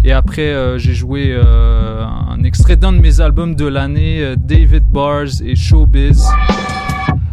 [0.05, 5.57] Et après j'ai joué un extrait d'un de mes albums de l'année David Bars et
[5.57, 6.27] Showbiz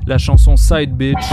[0.05, 1.23] la chanson Side Bitch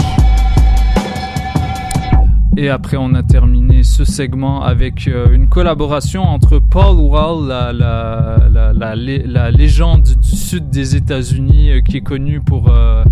[2.57, 7.71] et après, on a terminé ce segment avec euh, une collaboration entre Paul Wall, la,
[7.73, 12.69] la, la, la, lé- la légende du sud des États-Unis, euh, qui est connu pour,
[12.69, 13.03] euh,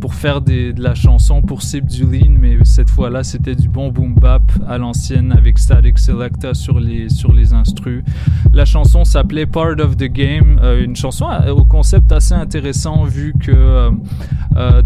[0.00, 4.52] pour faire de la chanson pour Sibduline, mais cette fois-là, c'était du bon boom bap
[4.68, 8.04] à l'ancienne avec Static Selecta sur les, sur les instrus.
[8.52, 13.90] La chanson s'appelait Part of the Game, une chanson au concept assez intéressant vu que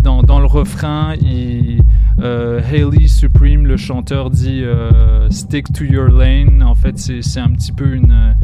[0.03, 1.83] dans, dans le refrain, il,
[2.19, 3.98] Haley Supreme, le chanteur,
[4.31, 6.63] dit euh, Stick to your lane.
[6.63, 8.35] En fait, c'est un petit peu une,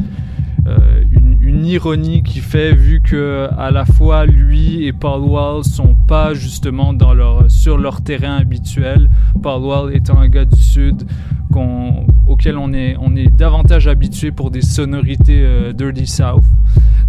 [0.67, 1.24] euh, une,
[1.63, 6.93] ironie qui fait, vu que à la fois lui et Paul Wall sont pas justement
[6.93, 9.09] dans leur, sur leur terrain habituel.
[9.41, 11.03] Paul Wall étant un gars du Sud
[11.51, 16.43] qu'on- auquel on est, on est davantage habitué pour des sonorités euh, Dirty South.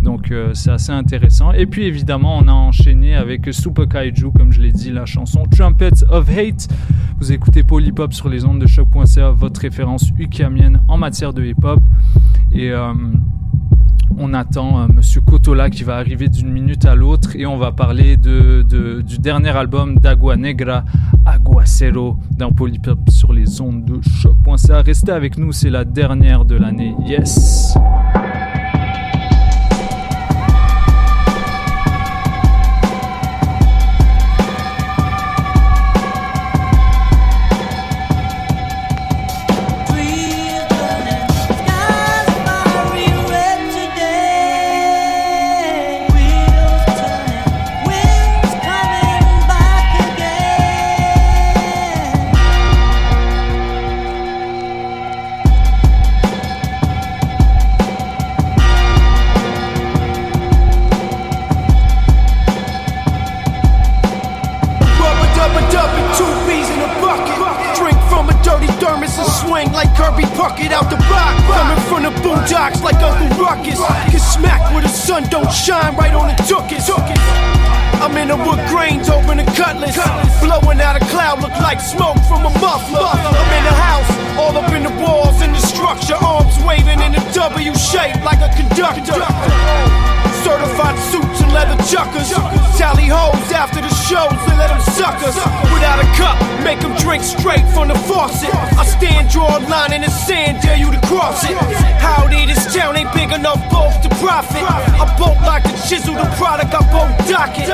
[0.03, 1.53] Donc euh, c'est assez intéressant.
[1.53, 5.43] Et puis évidemment, on a enchaîné avec Super Kaiju, comme je l'ai dit, la chanson
[5.51, 6.69] Trumpets of Hate.
[7.19, 7.63] Vous écoutez
[7.99, 11.81] Hop sur les ondes de choc.ca, votre référence ukamienne en matière de hip hop.
[12.53, 12.93] Et euh,
[14.19, 17.73] on attend euh, Monsieur Kotola qui va arriver d'une minute à l'autre et on va
[17.73, 20.85] parler du dernier album d'Agua Negra,
[21.25, 24.83] Aguacero, Hip Hop sur les ondes de choc.ca.
[24.83, 26.95] Restez avec nous, c'est la dernière de l'année.
[27.07, 27.77] Yes!
[91.87, 92.31] Chuckers.
[92.77, 95.37] Tally hoes after the shows and let them suck us.
[95.73, 98.51] Without a cup, Make them drink straight from the faucet.
[98.53, 101.57] I stand, draw a line in the sand, dare you to cross it.
[102.03, 104.65] Howdy, this town ain't big enough both to profit.
[104.67, 107.69] I bolt like a chisel, the product I both dock it.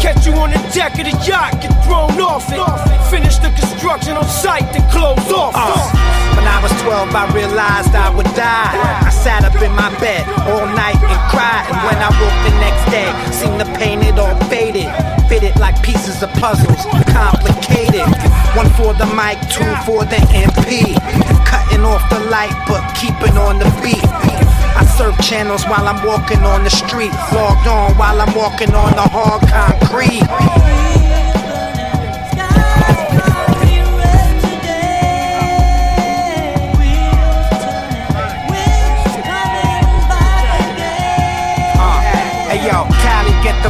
[0.00, 3.10] Catch you on the deck of the yacht, get thrown off it.
[3.10, 5.52] Finish the construction on site, then close off.
[5.54, 5.97] Uh,
[6.38, 8.78] when I was 12, I realized I would die.
[9.02, 11.66] I sat up in my bed all night and cried.
[11.66, 14.86] And when I woke the next day, seen the pain, it all faded.
[15.26, 18.06] Fitted like pieces of puzzles, complicated.
[18.54, 20.94] One for the mic, two for the MP.
[21.42, 24.06] Cutting off the light, but keeping on the beat.
[24.78, 27.12] I surf channels while I'm walking on the street.
[27.34, 30.97] Logged on while I'm walking on the hard concrete.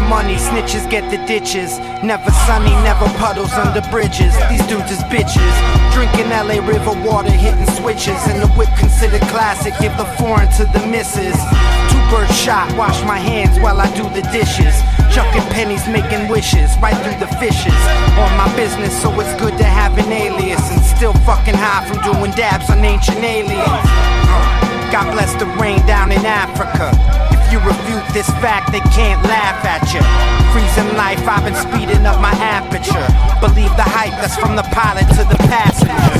[0.09, 1.79] Money, snitches get the ditches.
[2.03, 4.35] Never sunny, never puddles under bridges.
[4.49, 5.55] These dudes is bitches.
[5.93, 8.19] Drinking LA River water, hitting switches.
[8.27, 11.37] And the whip considered classic, give the foreign to the misses.
[11.93, 14.75] Two bird shot, wash my hands while I do the dishes.
[15.13, 17.79] Chucking pennies, making wishes, right through the fishes.
[18.17, 20.65] On my business, so it's good to have an alias.
[20.73, 23.85] And still fucking high from doing dabs on ancient aliens.
[24.91, 27.28] God bless the rain down in Africa.
[27.51, 30.05] You refute this fact, they can't laugh at you.
[30.53, 33.09] Freezing life, I've been speeding up my aperture.
[33.41, 36.19] Believe the hype that's from the pilot to the passenger.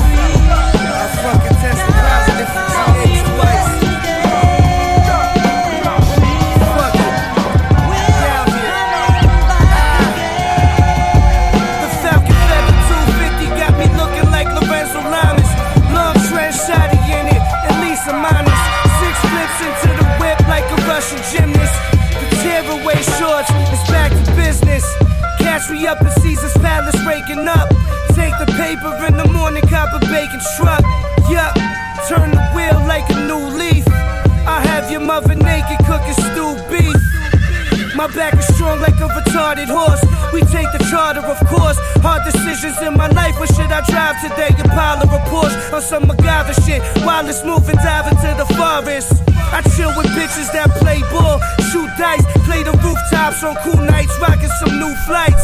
[39.59, 40.03] Retarded horse.
[40.33, 41.77] We take the charter, of course.
[42.01, 43.39] Hard decisions in my life.
[43.39, 44.55] What should I drive today?
[44.59, 46.81] Impala or Porsche on some MacGyver shit.
[47.03, 49.23] While it's moving, dive into the forest.
[49.51, 51.41] I chill with bitches that play ball,
[51.71, 55.43] shoot dice, play the rooftops on cool nights, rocking some new flights.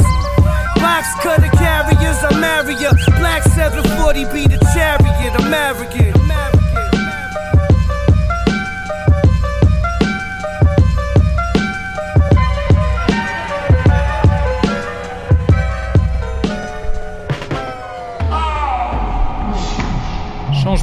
[0.78, 2.92] Box cutter carriers, I'm ya.
[3.18, 6.55] Black 740 be the chariot, American.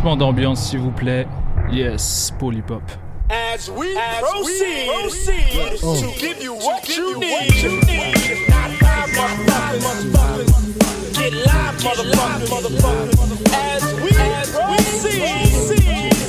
[0.03, 1.29] Changement d'ambiance, s'il vous plaît.
[1.71, 2.83] Yes, Polypop.
[3.31, 8.49] As we proceed, to give you what you need.
[8.49, 10.51] Not five motherfuckers.
[11.15, 12.49] Get live, motherfuckers.
[12.51, 13.15] motherfuckers.
[13.55, 14.11] As we
[14.51, 15.31] proceed,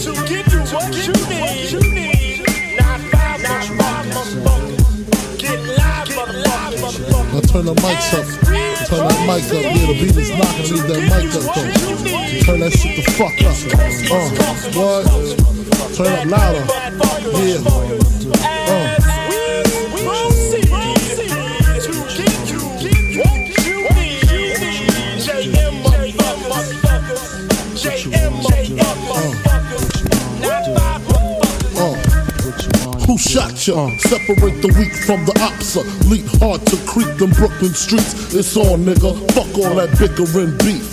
[0.03, 2.45] to give you what you need.
[2.77, 5.39] Not five motherfuckers.
[5.39, 7.42] Get live, motherfuckers.
[7.53, 8.25] Turn the mics up.
[8.87, 9.61] Turn that mic up.
[9.61, 10.73] Yeah, the beat is knocking.
[10.73, 11.69] Leave that mic up though.
[12.41, 13.53] Turn that shit the fuck up.
[14.09, 14.27] Uh,
[14.73, 15.05] what?
[15.95, 16.65] Turn up louder.
[17.45, 18.22] Yeah.
[33.33, 33.89] Shot ya?
[33.97, 35.81] Separate the weak from the opsa.
[36.07, 38.33] Leap hard to creep them Brooklyn streets.
[38.35, 39.11] It's on, nigga.
[39.33, 40.92] Fuck all that bickering beef.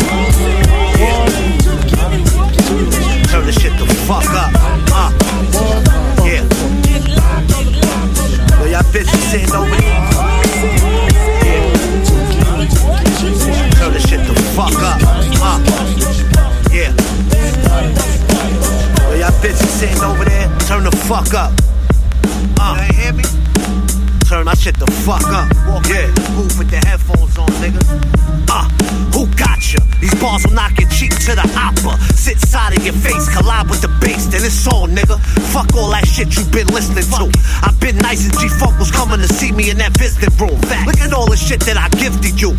[3.31, 4.51] Turn the shit the fuck up.
[4.91, 5.11] Uh.
[6.25, 6.43] Yeah.
[8.59, 9.99] Yo, y'all bitches sitting over there.
[11.45, 11.63] Yeah.
[13.79, 14.99] Turn shit the fuck up.
[15.41, 15.59] Uh.
[16.71, 17.01] Yeah.
[20.71, 21.51] turn the fuck up.
[22.57, 22.90] Uh,
[24.41, 25.53] Turn my shit the fuck up.
[25.85, 26.09] yeah.
[26.33, 27.77] Booth with the headphones on, nigga.
[28.49, 28.65] Uh,
[29.13, 29.77] who got ya?
[30.01, 31.93] These bars will knock your cheek to the opera.
[32.17, 35.21] Sit side of your face, collide with the bass, then it's on, nigga.
[35.53, 37.29] Fuck all that shit you been listening to.
[37.61, 40.57] I've been nice and G Funk was coming to see me in that visiting room.
[40.89, 42.57] Look at all the shit that I gifted you.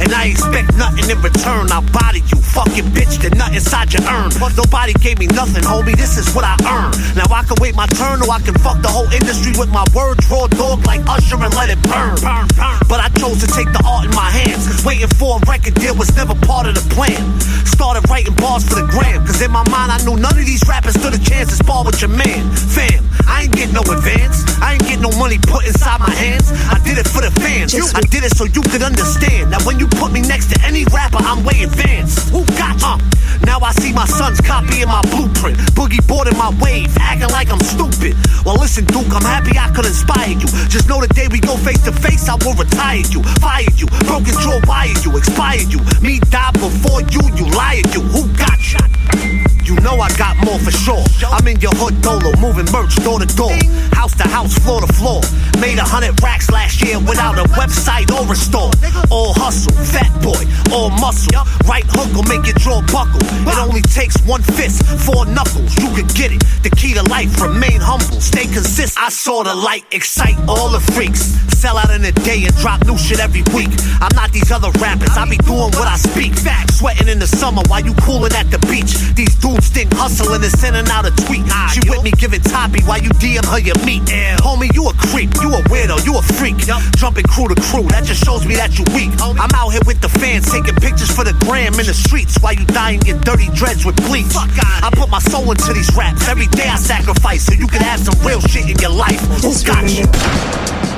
[0.00, 1.70] And I expect nothing in return.
[1.72, 4.30] I'll body you, fucking bitch, the nut inside your urn.
[4.40, 5.96] But nobody gave me nothing, homie.
[5.96, 6.92] This is what I earn.
[7.16, 9.84] Now I can wait my turn, or I can fuck the whole industry with my
[9.94, 10.24] words.
[10.30, 12.16] Raw dog like Usher and let it burn.
[12.20, 12.76] burn, burn.
[12.88, 14.84] But I chose to take the art in my hands.
[14.84, 17.22] Waiting for a record deal was never part of the plan.
[17.66, 19.24] Started writing bars for the gram.
[19.26, 21.84] Cause in my mind, I knew none of these rappers stood a chance to spar
[21.84, 22.42] with your man.
[22.54, 24.44] Fam, I ain't getting no advance.
[24.60, 26.50] I ain't getting no money put inside my hands.
[26.68, 27.74] I did it for the fans.
[27.94, 29.50] I did it so you could understand.
[29.50, 32.30] Now when you put me next to any rapper, I'm way advanced.
[32.30, 32.98] Who got uh?
[33.46, 35.58] Now I see my sons copying my blueprint.
[35.74, 38.16] Boogie boarding my wave, acting like I'm stupid.
[38.44, 40.46] Well, listen, Duke, I'm happy I could inspire you.
[40.68, 43.86] Just know the day we go face to face, I will retire you, fire you,
[44.06, 45.78] broken jaw, wire you, expire you.
[46.00, 48.00] Me die before you, you liar you.
[48.00, 49.51] Who got shot?
[49.62, 51.04] You know I got more for sure.
[51.30, 53.54] I'm in your hood dolo, moving merch door to door,
[53.94, 55.22] house to house, floor to floor.
[55.62, 58.74] Made a hundred racks last year without a website or a store.
[59.10, 60.42] All hustle, fat boy,
[60.74, 61.30] all muscle.
[61.70, 63.22] Right hook will make your jaw buckle.
[63.46, 65.78] It only takes one fist, four knuckles.
[65.78, 66.42] You could get it.
[66.66, 68.98] The key to life, remain humble, stay consistent.
[68.98, 71.38] I saw the light, excite all the freaks.
[71.54, 73.70] Sell out in a day and drop new shit every week.
[74.02, 76.34] I'm not these other rappers, I be doing what I speak.
[76.72, 78.98] Sweating in the summer while you cooling at the beach.
[79.14, 81.44] These dudes think hustling is sending out a tweet.
[81.72, 84.02] She with me giving toppy while you DM her your meat.
[84.40, 86.56] Homie, you a creep, you a weirdo, you a freak.
[86.96, 89.10] Jumping crew to crew, that just shows me that you weak.
[89.20, 92.54] I'm out here with the fans taking pictures for the gram in the streets while
[92.54, 94.32] you dyeing your dirty dreads with bleach.
[94.36, 96.28] I put my soul into these raps.
[96.28, 99.20] Every day I sacrifice so you can have some real shit in your life.
[99.42, 100.91] Who got you?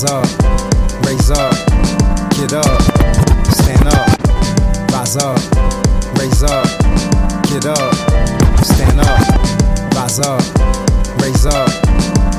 [0.00, 1.52] Rise up, raise up,
[2.30, 2.80] get up,
[3.52, 4.08] stand up.
[4.90, 5.36] Rise up,
[6.16, 6.64] raise up,
[7.44, 7.94] get up,
[8.64, 9.94] stand up.
[9.94, 10.40] Rise up,
[11.20, 11.68] raise up,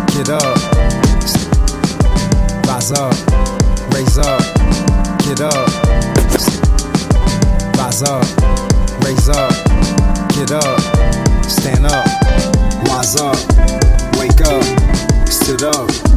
[0.10, 0.58] get up.
[2.66, 3.14] Rise up,
[3.94, 4.42] raise up,
[5.20, 5.68] get up.
[7.78, 8.26] Rise up,
[9.04, 9.54] raise up,
[10.34, 10.80] get up,
[11.48, 12.08] stand up.
[12.88, 13.38] Rise up,
[14.18, 16.11] wake up, stood up.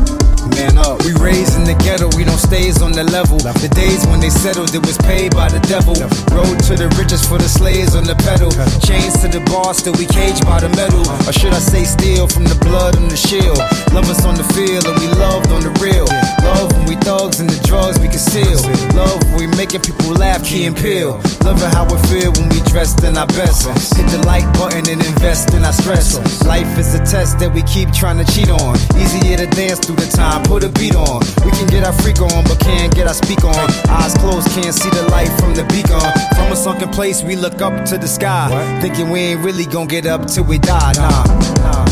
[0.53, 1.03] Man up.
[1.05, 3.39] We raised in the ghetto, we don't stays on the level.
[3.39, 5.95] The days when they settled, it was paid by the devil.
[6.37, 8.51] Road to the riches for the slaves on the pedal.
[8.85, 11.05] Chains to the bar, still we caged by the metal.
[11.29, 13.59] Or should I say, steal from the blood and the shield?
[13.93, 16.09] Love us on the field, and we loved on the real.
[16.45, 18.59] Love when we thugs and the drugs we conceal.
[18.97, 21.21] Love when we making people laugh, key and peel.
[21.45, 23.69] Loving how we feel when we dressed in our best.
[23.97, 26.17] Hit the like button and invest in our stress.
[26.45, 28.75] Life is a test that we keep trying to cheat on.
[28.97, 31.21] Easier to dance through the time, put a beat on.
[31.45, 33.55] We can get our freak on, but can't get our speak on.
[33.89, 36.01] Eyes closed, can't see the light from the beacon.
[36.35, 38.49] From a sunken place, we look up to the sky.
[38.81, 40.93] Thinking we ain't really gonna get up till we die.
[40.97, 41.25] Nah,
[41.63, 41.85] nah.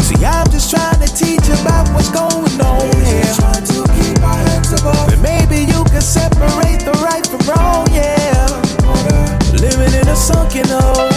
[0.00, 3.34] See, I'm just trying to teach about what's going on here.
[3.36, 5.06] Trying to keep our heads above.
[5.10, 8.48] But maybe you can separate the right from wrong, yeah.
[9.60, 11.10] Living in a sunken hole,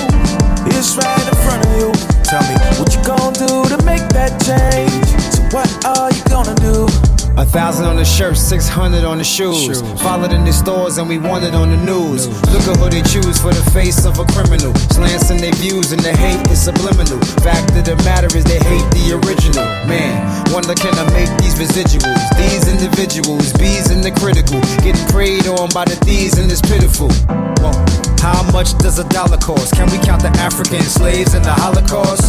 [0.67, 1.91] it's right in front of you.
[2.23, 5.12] Tell me what you gonna do to make that change.
[5.53, 6.89] What are you gonna do?
[7.37, 9.83] A thousand on the shirt, six hundred on the shoes.
[10.01, 12.25] Followed in the stores and we wanted on the news.
[12.49, 14.73] Look at who they choose for the face of a criminal.
[14.89, 17.21] Slants in their views and the hate is subliminal.
[17.45, 19.61] Fact of the matter is they hate the original.
[19.85, 20.17] Man,
[20.49, 22.17] wonder can I make these residuals?
[22.33, 24.57] These individuals, bees in the critical.
[24.81, 27.13] Getting preyed on by the thieves and it's pitiful.
[27.61, 27.77] Whoa.
[28.25, 29.77] How much does a dollar cost?
[29.77, 32.25] Can we count the African slaves in the Holocaust?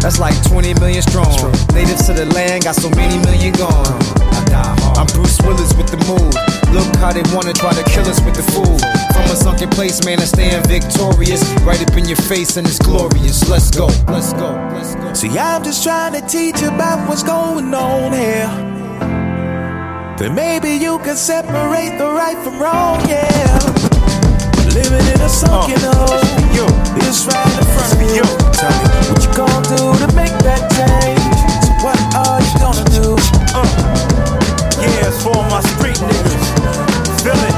[0.00, 1.52] That's like 20 million strong.
[1.74, 3.86] Natives to the land got so many million gone.
[3.86, 4.94] Uh-huh.
[5.00, 6.34] I'm Bruce Willis with the move.
[6.72, 8.80] Look how they wanna try to kill us with the food.
[9.12, 11.42] From a sunken place, man, I stand victorious.
[11.62, 13.48] Right up in your face, and it's glorious.
[13.48, 15.12] Let's go, let's go, let's go.
[15.14, 18.48] See, I'm just trying to teach about what's going on here.
[20.18, 23.95] Then maybe you can separate the right from wrong, yeah.
[24.76, 26.20] Living in a sunken uh, hole,
[27.00, 28.20] it's right in front of you.
[28.52, 31.16] Tell me what you gonna do to make that change.
[31.64, 33.16] So what are you gonna do?
[33.56, 33.64] Uh,
[34.76, 36.44] yeah, it's for my street niggas.
[37.24, 37.56] Feel it.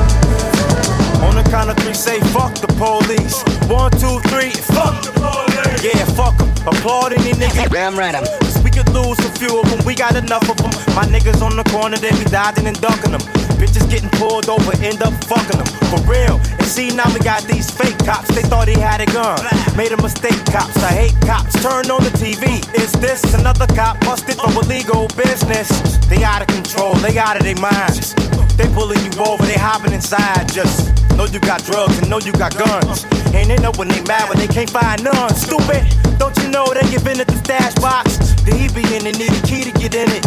[1.27, 3.43] On the count of three, say fuck the police.
[3.67, 5.83] One, two, three, fuck the police.
[5.83, 6.49] Yeah, fuck them.
[6.67, 7.69] Applaud any nigga.
[7.71, 8.25] Damn right, I'm.
[8.25, 9.85] Cause we could lose a few of them.
[9.85, 10.71] We got enough of them.
[10.95, 13.21] My niggas on the corner, they be dodging and ducking them.
[13.59, 15.67] Bitches getting pulled over, end up fucking them.
[15.91, 16.39] For real.
[16.59, 18.29] And see, now we got these fake cops.
[18.35, 19.43] They thought he had a gun.
[19.77, 20.79] Made a mistake, cops.
[20.79, 21.61] I hate cops.
[21.61, 22.63] Turn on the TV.
[22.79, 25.69] Is this another cop busted for illegal business?
[26.07, 26.95] They out of control.
[26.95, 28.15] They out of their minds.
[28.55, 29.45] They pulling you over.
[29.45, 30.49] They hopping inside.
[30.53, 33.05] Just know you got drugs and know you got guns.
[33.35, 35.35] And they know when they mad when they can't find none.
[35.35, 35.83] Stupid.
[36.17, 38.19] Don't you know they give in at the stash box?
[38.45, 40.25] The he be in it, need a key to get in it.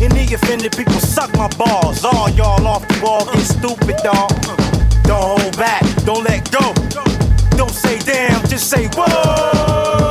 [0.00, 2.04] Any offended people suck my balls.
[2.04, 4.30] All y'all off the wall get stupid, dog.
[5.02, 6.72] Don't hold back, don't let go.
[7.56, 10.09] Don't say damn, just say whoa.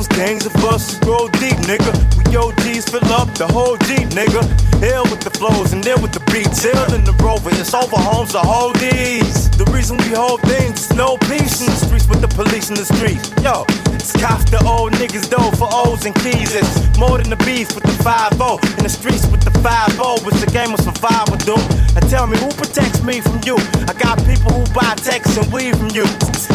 [0.00, 1.92] Know it's dangerous to go deep, nigga?
[2.30, 4.42] We OGs fill up the whole Jeep, nigga.
[4.82, 6.64] Ill with the flows and ill with the beats.
[6.64, 9.48] Ill in the rover, it's over homes, the whole these.
[9.54, 12.74] The reason we hold things is no peace in the streets with the police in
[12.74, 13.30] the streets.
[13.44, 13.64] Yo,
[13.94, 16.54] it's cops the old niggas though for O's and keys.
[16.54, 18.32] It's more than the beef with the 5
[18.78, 21.62] In the streets with the 5 It's a game of survival, dude.
[21.94, 23.56] Now tell me who protects me from you?
[23.86, 26.08] I got people who buy texts and weed from you.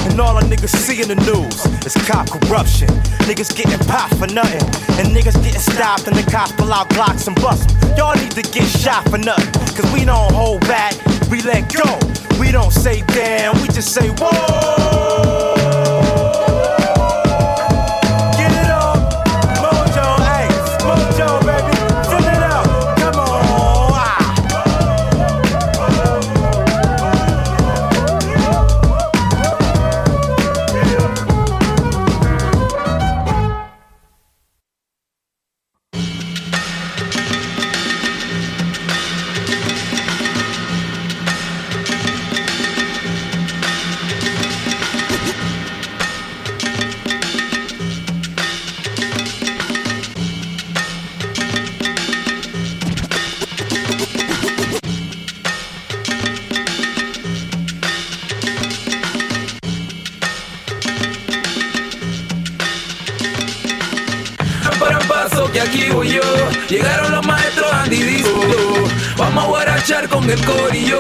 [0.09, 2.89] And all the niggas see in the news is cop corruption.
[3.29, 4.65] Niggas getting popped for nothing.
[4.97, 7.75] And niggas getting stopped and the cops pull out blocks and bust.
[7.97, 9.51] Y'all need to get shot for nothing.
[9.75, 10.93] Cause we don't hold back,
[11.29, 11.99] we let go.
[12.39, 15.54] We don't say damn, we just say whoa.
[66.69, 68.41] Llegaron los maestros Andy Disco.
[69.17, 70.97] Vamos a guarachar con el corillo.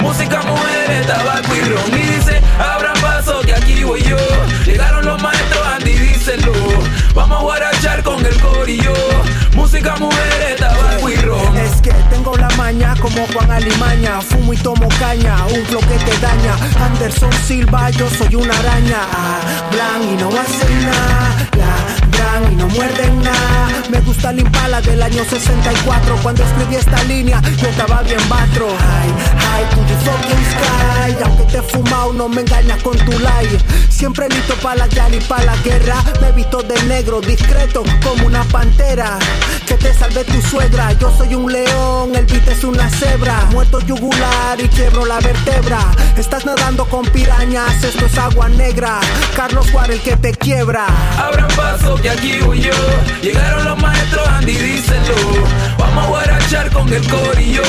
[0.00, 2.00] Música, mujeres, tabaco y ron.
[2.00, 4.16] Y dice, abran paso que aquí voy yo.
[4.64, 6.52] Llegaron los maestros Andy díselo.
[7.14, 8.92] Vamos a guarachar con el corillo.
[9.54, 11.56] Música, mujeres, tabaco y ron.
[11.56, 14.20] Es que tengo la maña como Juan Alimaña.
[14.20, 16.56] Fumo y tomo caña, un flow que te daña.
[16.84, 18.98] Anderson Silva, yo soy una araña.
[19.12, 19.40] Ah,
[19.70, 22.05] Blan y no hacen nada.
[22.50, 23.68] Y no muerden nada.
[23.90, 26.16] Me gusta la impala del año 64.
[26.22, 28.68] Cuando escribí esta línea, yo estaba bien batro.
[28.68, 29.14] Ay,
[29.52, 31.24] ay, to the fucking sky.
[31.24, 33.58] Aunque te he fumado, no me engañas con tu like.
[33.88, 35.96] Siempre listo para la guerra y para la guerra.
[36.20, 39.18] Me he visto de negro, discreto como una pantera.
[39.66, 40.92] Que te salve tu suegra.
[40.92, 43.46] Yo soy un león, el beat es una cebra.
[43.52, 45.78] Muerto yugular y quiebro la vértebra.
[46.16, 49.00] Estás nadando con pirañas, esto es agua negra.
[49.34, 50.86] Carlos Juárez que te quiebra.
[51.18, 52.70] Abran paso que aquí yo.
[53.20, 55.16] Llegaron los maestros Andy, díselo.
[55.76, 57.62] Vamos a guarachar con el corillo.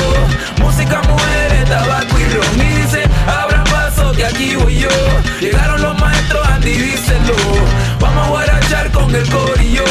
[0.60, 2.62] Música, mujeres, tabaco y ron.
[2.62, 4.90] Y dice, abran paso que aquí yo.
[5.40, 7.36] Llegaron los maestros Andy, díselo.
[8.00, 8.57] Vamos a guarachar
[8.92, 9.84] con el corillo.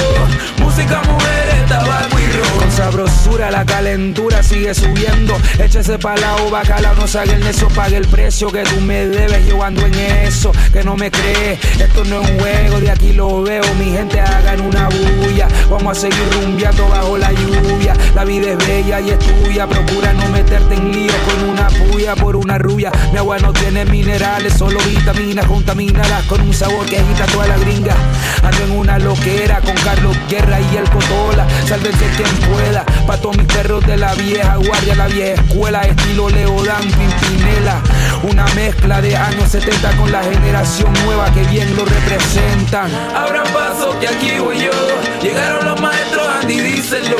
[0.58, 2.26] Música, mujeres, tabaco y.
[2.58, 5.34] Con sabrosura la calentura sigue subiendo.
[5.58, 6.36] Échese pa' la
[6.94, 9.46] no salga el neso, pague el precio que tú me debes.
[9.46, 11.58] Yo ando en eso, que no me crees.
[11.80, 13.62] Esto no es un juego, de aquí lo veo.
[13.78, 15.48] Mi gente hagan una bulla.
[15.70, 17.94] Vamos a seguir rumbeando bajo la lluvia.
[18.14, 19.66] La vida es bella y es tuya.
[19.66, 22.92] Procura no meterte en lío con una puya por una rubia.
[23.12, 27.56] Mi agua no tiene minerales, solo vitaminas contaminadas con un sabor que agita toda la
[27.56, 27.96] gringa.
[28.66, 31.46] En una loquera con Carlos Guerra y el Cotola.
[31.66, 32.84] Sálvense quien pueda.
[33.06, 37.80] Pa' todos mis perros de la vieja guardia, la vieja escuela, estilo Leodan, Pimpinela.
[38.22, 42.90] Una mezcla de años 70 con la generación nueva que bien lo representan.
[43.14, 44.70] Abran paso que aquí voy yo.
[45.22, 47.16] Llegaron los maestros Andy, díselo.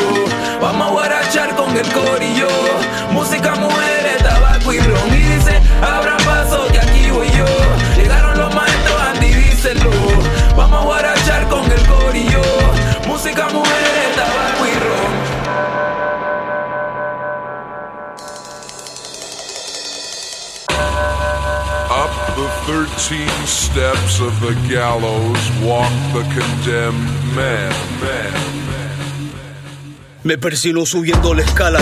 [0.61, 2.49] Vamos a guarachar con el corillo.
[3.11, 5.09] Música, mujeres, tabaco y ron.
[5.09, 7.47] Y dice, abran paso que aquí voy yo.
[7.97, 9.91] Llegaron los maestros Andy, díselo.
[10.57, 11.16] Vamos a guarachar
[11.77, 12.43] el corillo.
[13.07, 15.15] Música, mujeres, tabaco y ron.
[21.89, 27.73] Up the thirteen steps of the gallows walk the condemned man.
[28.01, 28.33] man.
[30.25, 31.81] Me persino subiendo la escala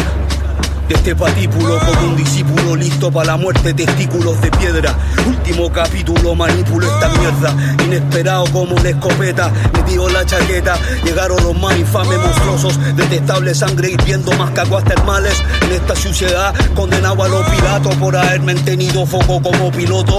[0.89, 4.95] de este patíbulo como un discípulo listo para la muerte, testículos de piedra.
[5.26, 7.55] Último capítulo, manipulo esta mierda.
[7.85, 10.76] Inesperado como una escopeta, me dio la chaqueta.
[11.05, 15.43] Llegaron los más infames, monstruosos, detestable sangre hirviendo más caguas termales.
[15.62, 20.16] En esta suciedad, condenado a los piratos por haberme tenido foco como piloto.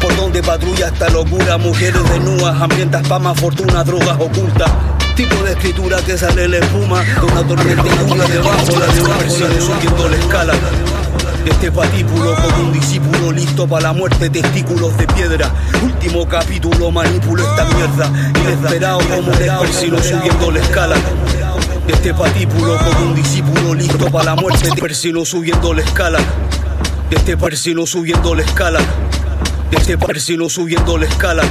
[0.00, 4.70] Por donde patrulla esta locura, mujeres desnudas, hambrientas, pamas, fortuna, drogas ocultas.
[5.20, 9.48] Tipo de escritura que sale la espuma de una tormenta una debajo, la debajo, la
[9.48, 10.54] de subiendo la escala.
[11.44, 15.52] De este patíbulo como un discípulo listo para la muerte, testículos de piedra.
[15.82, 18.10] Último capítulo, manipulo esta mierda.
[18.40, 20.96] Inesperado como un subiendo la escala.
[21.86, 26.18] De este patíbulo como un discípulo listo para la muerte, persino subiendo la escala.
[27.10, 28.80] De este persino subiendo la escala.
[29.70, 31.42] De este persino subiendo la escala.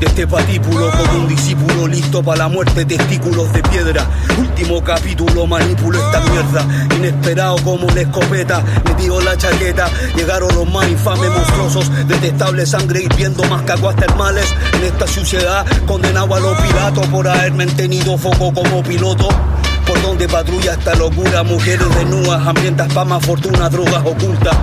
[0.00, 4.06] De este patíbulo como un discípulo listo para la muerte, testículos de piedra.
[4.38, 6.66] Último capítulo, manipulo esta mierda.
[6.96, 9.88] Inesperado como una escopeta, me dio la chaqueta.
[10.14, 13.64] Llegaron los más infames, monstruosos, detestable sangre hirviendo más
[13.96, 14.54] termales.
[14.74, 19.28] En esta suciedad, condenado a los piratos por haberme tenido foco como piloto.
[19.86, 24.56] Por donde patrulla esta locura, mujeres desnudas, hambrientas, pamas, fortuna, drogas ocultas.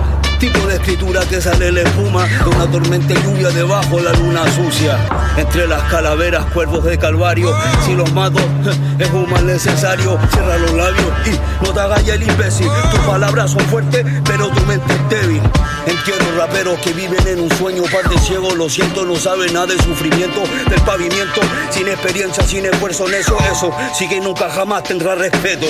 [0.44, 4.98] Tipo de escritura que sale la espuma de una tormenta lluvia debajo la luna sucia.
[5.38, 7.50] Entre las calaveras, cuervos de calvario.
[7.86, 8.40] Si los mato,
[8.98, 10.18] es un mal necesario.
[10.30, 12.68] Cierra los labios y no te hagas el imbécil.
[12.90, 15.40] Tus palabras son fuertes, pero tu mente es débil.
[15.86, 19.66] Entiendo raperos que viven en un sueño, par de ciegos, lo siento, no saben nada
[19.66, 21.40] del sufrimiento del pavimento.
[21.70, 25.66] Sin experiencia, sin esfuerzo en eso, eso sí que nunca jamás tendrá respeto.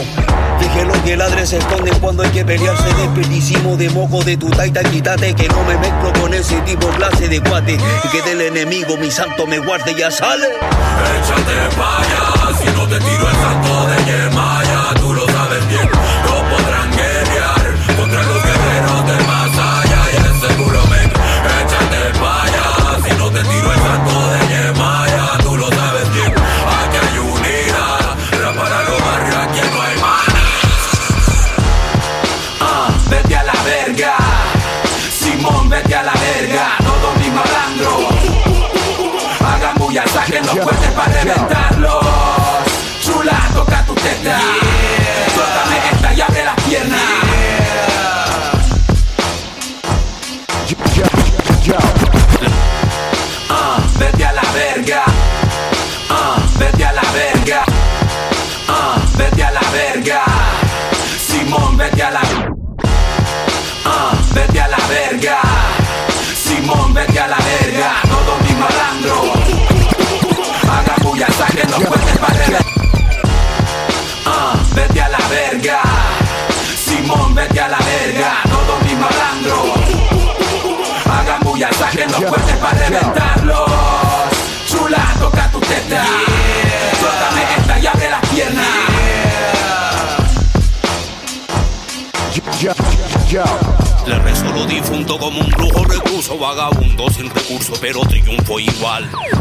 [0.61, 2.93] Dije lo que ladre se esconde cuando hay que pelearse.
[2.95, 7.29] Desperdicimo de moco de tu taita, quítate que no me mezclo con ese tipo clase
[7.29, 7.75] de cuate.
[8.05, 10.47] Y que del enemigo mi santo me guarde, ya sale.
[10.47, 13.74] Échate pa' allá, si no te tiro el santo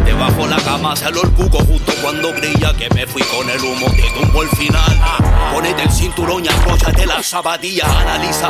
[0.03, 3.85] Debajo la cama salió el cuco justo cuando creía que me fui con el humo,
[3.91, 4.99] te tumbo el final.
[5.53, 8.49] Ponete el cinturón y abróchate las zapatillas, analiza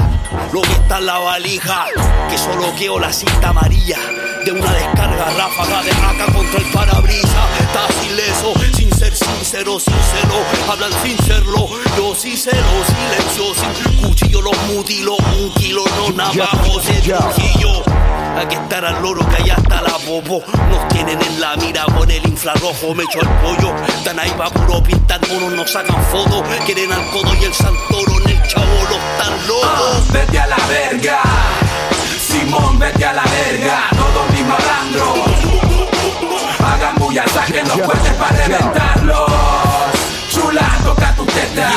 [0.54, 1.86] lo que está en la valija,
[2.30, 3.98] que solo queo la cinta amarilla.
[4.46, 7.60] De una descarga ráfaga de raca contra el parabrisas.
[7.60, 10.36] Estás ileso, sin ser sincero, sincero,
[10.70, 16.86] hablan sin serlo, yo sí cero, silencio, sin cuchillo los mutilo, un kilo no navajos
[16.86, 17.93] de
[18.34, 18.40] Trujillo.
[18.40, 20.44] Aquí estará el loro que allá está la bobo.
[20.70, 23.74] Nos tienen en la mira con el infrarrojo, me echo el pollo.
[23.88, 26.44] Están ahí va puro pintando, nos sacan fotos.
[26.66, 30.12] Quieren al codo y el santoro en el chavo, los tan locos.
[30.12, 31.22] Vete a la verga.
[32.28, 33.90] Simón, vete a la verga.
[33.92, 35.20] Todos mis malandros.
[36.60, 39.32] Hagan bulla, saquen los puentes para reventarlos.
[40.32, 41.72] Chula, toca tu teta.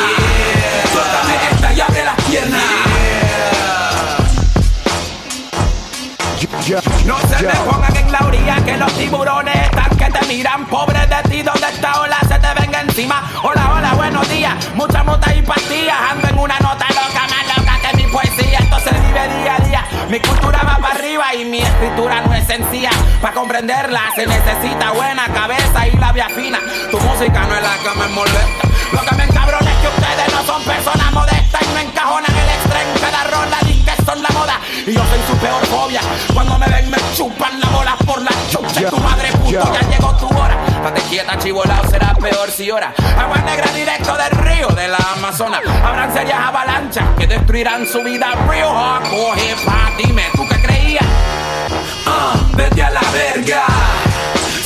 [7.07, 10.67] No se me pongan en la orilla que los tiburones están que te miran.
[10.67, 13.23] Pobre de ti, donde esta ola se te venga encima.
[13.45, 15.97] Hola, hola, buenos días, mucha mota y pastillas.
[16.11, 18.59] Ando en una nota loca, más loca que mi poesía.
[18.59, 22.35] Esto se vive día a día, mi cultura va para arriba Y mi escritura no
[22.35, 22.91] es sencilla.
[23.23, 26.59] Para comprenderla se necesita buena cabeza y labia fina.
[26.91, 28.69] Tu música no es la que me molesta.
[28.93, 31.36] Lo que me encabrona es que ustedes no son personas modestas.
[31.36, 31.36] Y
[31.77, 35.67] me encajonan el extremo cada rola que son la moda y yo soy su peor
[35.67, 36.01] fobia.
[36.33, 38.81] Cuando me ven me chupan la bola por la chucha.
[38.81, 40.57] Y tu madre puto, ya llegó tu hora.
[40.83, 42.95] Date quieta, chivolao, será peor si llora.
[43.19, 45.61] Agua negra directo del río de la Amazonas.
[45.85, 48.33] Habrán serias avalanchas que destruirán su vida.
[48.49, 49.97] Real hardcore hip hop.
[49.99, 51.05] Dime, ¿tú qué creías?
[52.07, 53.65] Ah, vete a la verga.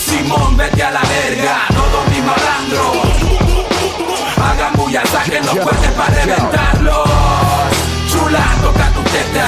[0.06, 1.66] Simón, vete a la verga.
[1.74, 3.09] Todos mis malandros.
[4.40, 7.08] Hagan bulla, saquen los puentes para reventarlos.
[8.10, 9.46] Chula, toca tu teta.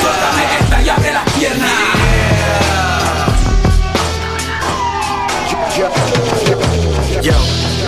[0.00, 2.04] Suéltame esta y abre las piernas.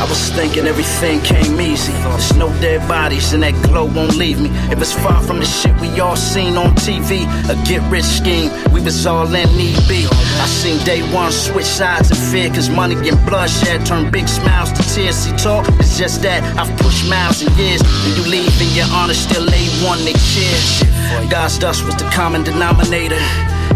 [0.06, 1.90] I was thinking everything came easy.
[1.90, 4.50] There's no dead bodies and that glow won't leave me.
[4.70, 8.52] If it's far from the shit we all seen on TV, a get rich scheme,
[8.70, 10.06] we was all in need be.
[10.06, 14.70] I seen day one switch sides of fear, cause money and bloodshed turn big smiles
[14.74, 15.16] to tears.
[15.16, 17.82] See, talk it's just that I've pushed miles and years.
[17.82, 21.28] And you leave and your honor still A1, they cheer.
[21.28, 23.18] God's dust was the common denominator.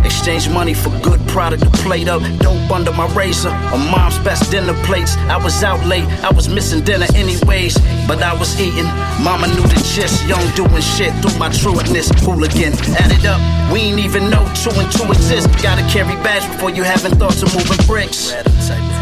[0.04, 2.22] Exchange money for good product to plate up.
[2.38, 3.50] Dope under my razor.
[3.50, 5.16] On mom's best dinner plates.
[5.28, 7.78] I was out late, I was missing dinner anyways.
[8.06, 8.88] But I was eating.
[9.22, 10.26] Mama knew the gist.
[10.26, 12.10] Young doing shit through my truantness.
[12.24, 12.72] Hooligan.
[12.98, 13.40] Add it up.
[13.72, 15.48] We ain't even know two and two exist.
[15.62, 18.32] Gotta carry bags before you having thoughts of moving bricks.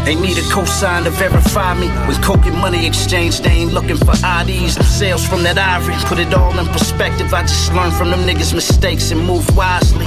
[0.07, 1.87] Ain't need a cosign to verify me.
[2.07, 5.95] With coke and money exchange, they ain't looking for IDs sales from that ivory.
[6.05, 7.33] Put it all in perspective.
[7.33, 10.05] I just learned from them niggas' mistakes and moved wisely.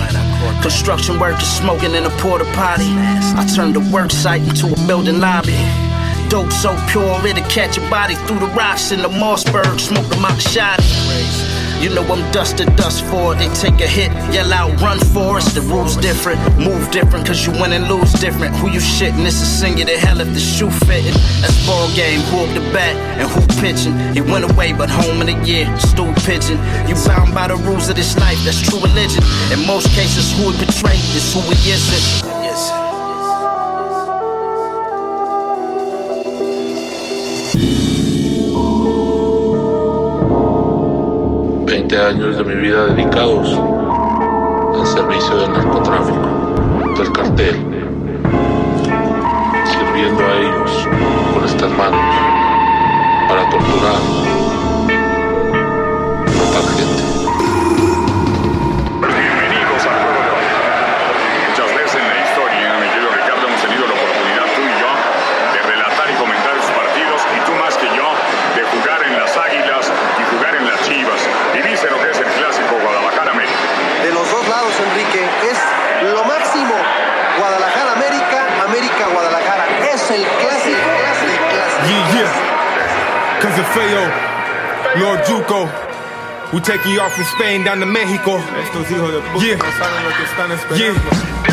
[0.60, 2.90] Construction workers smoking in a porta potty.
[3.40, 5.58] I turned the work site into a building lobby.
[6.28, 9.78] Dope so pure it'll catch your body through the rocks in the Mossberg.
[9.78, 10.80] Smoke them the shot.
[11.82, 13.38] You know I'm dust to dust for it.
[13.38, 15.52] They take a hit, yell out, run for us.
[15.52, 18.54] The rules different, move different, cause you win and lose different.
[18.54, 19.26] Who you shitting?
[19.26, 21.18] It's a sing you to hell if the shoe fitting.
[21.42, 23.98] That's ball game, who up the bat and who pitching.
[24.14, 26.56] He went away, but home in a year, stool pigeon.
[26.86, 29.24] You bound by the rules of this life, that's true religion.
[29.50, 32.31] In most cases, who we betray is who we isn't.
[41.92, 47.56] 20 años de mi vida dedicados al servicio del narcotráfico, del cartel,
[49.66, 50.88] sirviendo a ellos
[51.34, 52.00] con estas manos
[53.28, 54.31] para torturar,
[83.74, 84.04] Feo,
[85.00, 85.68] Lord Juco.
[86.52, 88.38] We take you off from Spain down to Mexico.
[88.62, 89.56] Estos hijos de puta yeah.
[89.56, 91.00] no saben lo que están esperando.
[91.00, 91.51] Yeah.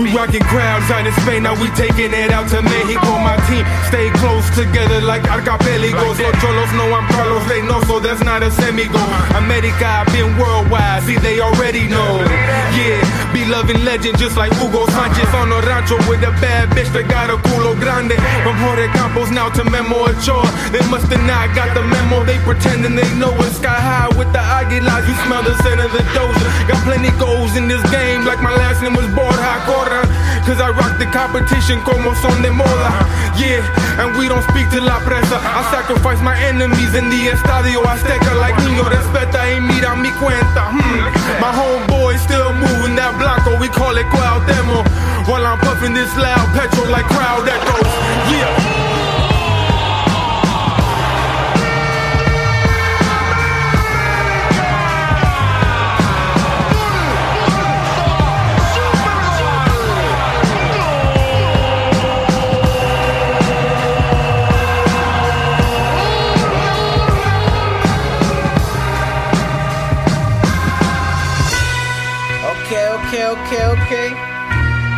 [0.00, 3.20] We rocking crowds out in Spain, now we taking it out to Mexico.
[3.20, 6.16] My team stay close together like archipelagos.
[6.16, 8.96] Los cholos know I'm Carlos Reynoso, that's not a semigo.
[9.36, 12.24] America, I've been worldwide, see they already know.
[12.72, 16.92] Yeah, be loving legend just like Hugo Sanchez on a rancho with a bad bitch
[16.96, 18.16] that got a culo grande.
[18.44, 20.44] From Jorge Campos now to Memo Ochoa.
[20.72, 24.32] They must have not got the memo, they pretending they know it's sky high with
[24.32, 25.04] the aguilas.
[25.04, 26.48] You smell the scent of the dozer.
[26.68, 30.96] Got plenty goals in this game, like my last name was Borja Cause I rock
[30.98, 32.94] the competition como son de moda.
[33.34, 33.66] Yeah,
[33.98, 35.42] and we don't speak to la presa.
[35.42, 40.70] I sacrifice my enemies in the estadio Azteca like niño respeta y mira mi cuenta.
[40.70, 41.10] Hmm.
[41.42, 44.86] My homeboy still moving that blanco, we call it Cuauhtémoc.
[45.26, 47.90] While I'm puffing this loud petrol like crowd echoes.
[48.30, 49.05] Yeah.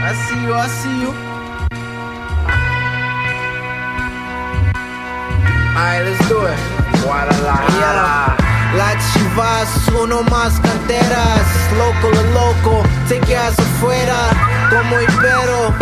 [0.08, 1.12] I see you, I see you.
[5.76, 6.58] Alright, let's do it.
[7.04, 8.34] Guadalajara.
[8.78, 9.68] La Chivas,
[10.00, 11.44] uno más canteras,
[11.76, 14.30] loco lo loco, te quedas afuera,
[14.70, 15.74] como Ibero,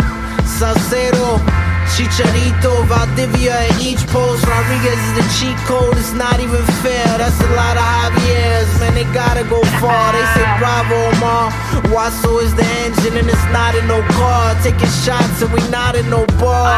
[0.59, 1.39] Salcero,
[1.95, 7.39] Chicharito, Valdivia in each post, Rodriguez is the cheat code, it's not even fair, that's
[7.41, 11.51] a lot of Javier's, man, they gotta go far, they say bravo, Omar,
[11.89, 15.95] Wasso is the engine and it's not in no car, taking shots and we not
[15.95, 16.75] in no bar.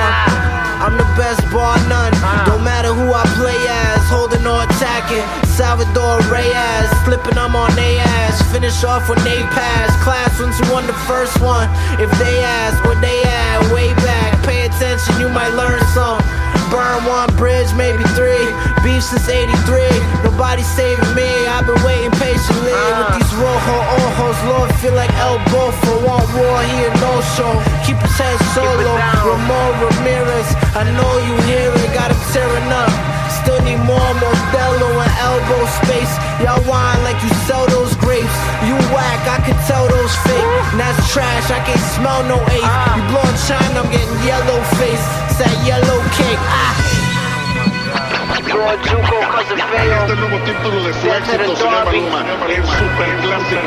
[0.79, 2.13] I'm the best bar none.
[2.47, 5.21] Don't matter who I play as, holding or attacking.
[5.45, 8.41] Salvador Reyes, flipping I'm on they ass.
[8.51, 9.93] Finish off when they pass.
[10.03, 11.69] Class ones who won the first one.
[12.01, 14.33] If they ask where they at, way back.
[14.43, 16.17] Pay attention, you might learn some.
[16.73, 18.45] burn one bridge, maybe three.
[18.81, 19.85] Beef since 83,
[20.25, 21.29] nobody saving me.
[21.45, 24.39] I've been waiting patiently with these rojo ojos.
[24.49, 25.93] Lord, feel like El Bofo.
[26.01, 27.53] Want war, he a no show.
[27.85, 28.97] Keep his head solo.
[29.21, 33.18] Ramon Ramirez, I know you hear it, got him tearing up.
[33.29, 36.09] Still need more Modelo and elbow space.
[36.41, 38.33] Y'all whine like you sell those grapes.
[38.65, 40.41] You whack, I can tell those fake.
[40.73, 42.65] And that's trash, I can't smell no eight.
[42.65, 45.05] You blowing shine, I'm getting yellow face.
[45.29, 46.41] It's that yellow cake.
[46.49, 46.73] Ah.
[48.49, 50.01] George Juco, cousin Feo.
[50.03, 52.19] Este nuevo título de su éxito se llama Luma,
[52.49, 53.61] el superclásico.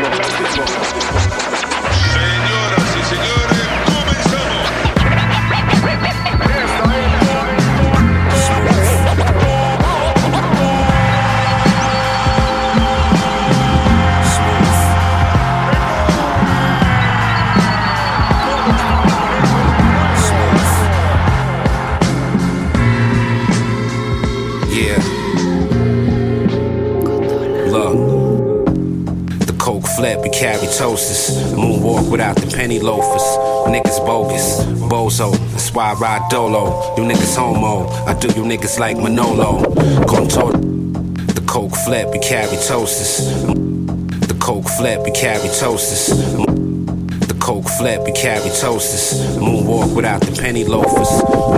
[30.77, 31.37] Toasters.
[31.53, 33.23] Moonwalk without the penny loafers.
[33.69, 35.33] Niggas bogus, bozo.
[35.53, 36.95] That's why I ride dolo.
[36.97, 37.89] You niggas homo.
[38.07, 39.63] I do you niggas like Manolo.
[40.07, 40.53] Con todo.
[40.53, 42.57] The coke flip, we carry.
[42.57, 45.49] The coke flip, we carry.
[45.49, 48.51] The coke flip, we carry.
[48.51, 51.11] Moonwalk without the penny loafers.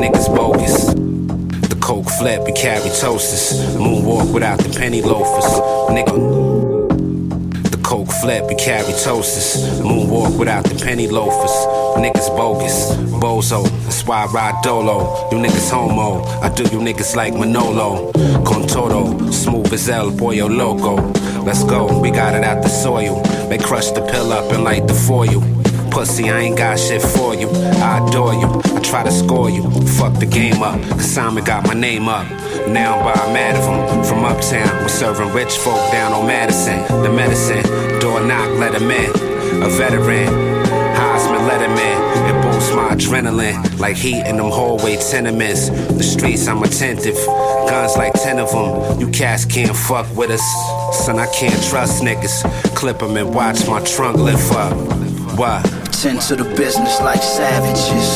[0.03, 0.95] Niggas bogus.
[1.69, 3.61] The coke flip, we carry toasters.
[3.77, 5.61] Moonwalk without the penny loafers.
[5.91, 6.54] Nigga.
[8.05, 9.81] Coke flip, we carry toasters.
[9.81, 11.51] Moonwalk without the penny loafers.
[11.97, 13.65] Niggas bogus, bozo.
[13.85, 15.29] That's why I ride dolo.
[15.31, 16.25] You niggas homo.
[16.43, 18.13] I do you niggas like Manolo.
[18.45, 20.97] Con todo, smooth as El Pollo Loco.
[21.43, 23.23] Let's go, we got it out the soil.
[23.49, 25.25] They crush the pill up and light the foil.
[25.27, 25.65] You.
[25.95, 27.49] Pussy, I ain't got shit for you.
[27.49, 28.49] I adore you.
[28.75, 29.63] I try to score you.
[29.97, 30.81] Fuck the game up.
[30.91, 32.29] Cause Simon got my name up.
[32.67, 34.03] Now I'm by mad of him.
[34.03, 36.81] From uptown, we serving rich folk down on Madison.
[37.05, 37.63] The medicine,
[38.05, 39.11] door knock, let him in.
[39.63, 40.29] A veteran,
[40.99, 41.99] Heisman, let him in.
[42.29, 45.71] It boosts my adrenaline like heat in them hallway tenements.
[45.71, 47.17] The streets, I'm attentive.
[47.67, 49.01] Guns like 10 of them.
[49.01, 50.45] You cats can't fuck with us.
[51.07, 52.37] Son, I can't trust niggas.
[52.77, 54.75] Clip 'em and watch my trunk lift up.
[55.39, 55.63] What?
[56.03, 58.11] Tend to the business like savages.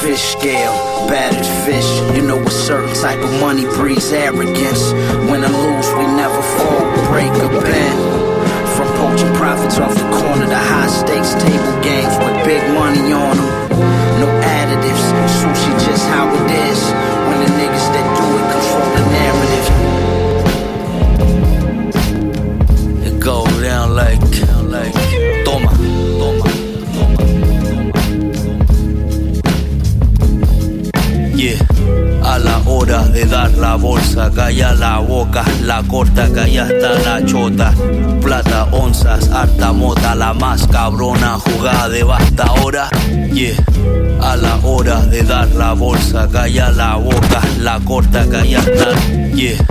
[0.00, 0.74] Fish scale,
[1.08, 1.90] battered fish.
[2.14, 4.84] You know a certain type of money breeds arrogance.
[5.28, 8.25] Win or lose, we never fall, break a bend.
[8.96, 13.50] Poaching profits off the corner to high stakes table games with big money on them.
[14.20, 15.04] No additives,
[15.38, 16.80] sushi just how it is.
[17.28, 19.45] When the niggas that do it control the narrative.
[33.56, 37.72] La bolsa, calla la boca, la corta, calla hasta la chota.
[38.20, 42.88] Plata, onzas, harta mota, la más cabrona jugada de basta ahora.
[43.32, 43.56] Yeah.
[44.20, 48.94] A la hora de dar la bolsa, calla la boca, la corta, calla hasta.
[49.34, 49.64] Yeah.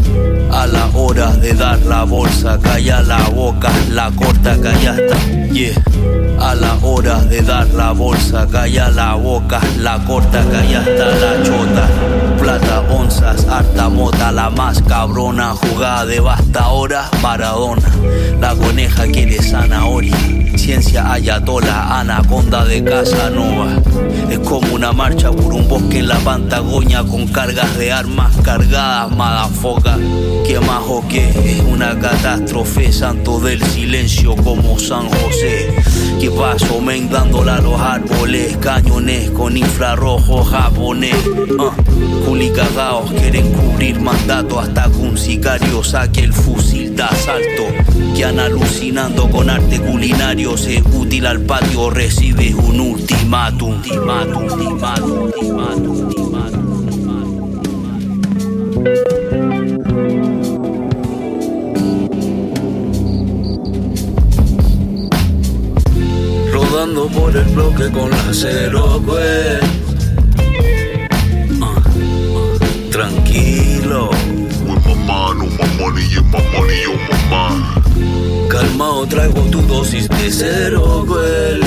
[0.51, 5.17] A la hora de dar la bolsa, calla la boca, la corta, calla hasta.
[5.51, 6.24] Yeah.
[6.45, 11.43] A la hora de dar la bolsa, calla la boca, la corta, calla hasta la
[11.43, 11.87] chota.
[12.39, 17.89] Plata, onzas, harta mota, la más cabrona jugada de basta ahora, Maradona.
[18.39, 20.15] La coneja quiere zanahoria.
[20.55, 23.81] Ciencia ayatola, anaconda de Casanova.
[24.29, 29.09] Es como una marcha por un bosque en la Patagonia con cargas de armas cargadas,
[29.17, 29.97] madafoca.
[30.47, 31.29] ¿Qué más o qué?
[31.29, 35.73] Es una catástrofe, santo del silencio como San José.
[36.19, 37.09] ¿Qué pasó, men?
[37.09, 41.15] Dándola a los árboles, cañones con infrarrojo japonés.
[41.25, 41.71] Uh,
[42.25, 47.63] culicagaos quieren cubrir mandato hasta que un sicario saque el fusil de asalto.
[48.15, 53.77] Que han alucinando con arte culinario, se útil al patio, recibe un ultimátum.
[53.77, 56.85] ultimátum, ultimátum, ultimátum, ultimátum.
[66.85, 69.59] Por el bloque con la cero, pues.
[71.59, 71.81] Ah, ah,
[72.91, 74.11] tranquilo.
[74.63, 74.75] My
[75.79, 78.49] money and my money on my mind.
[78.49, 81.59] Calmao, traigo tu dosis de cero, güey.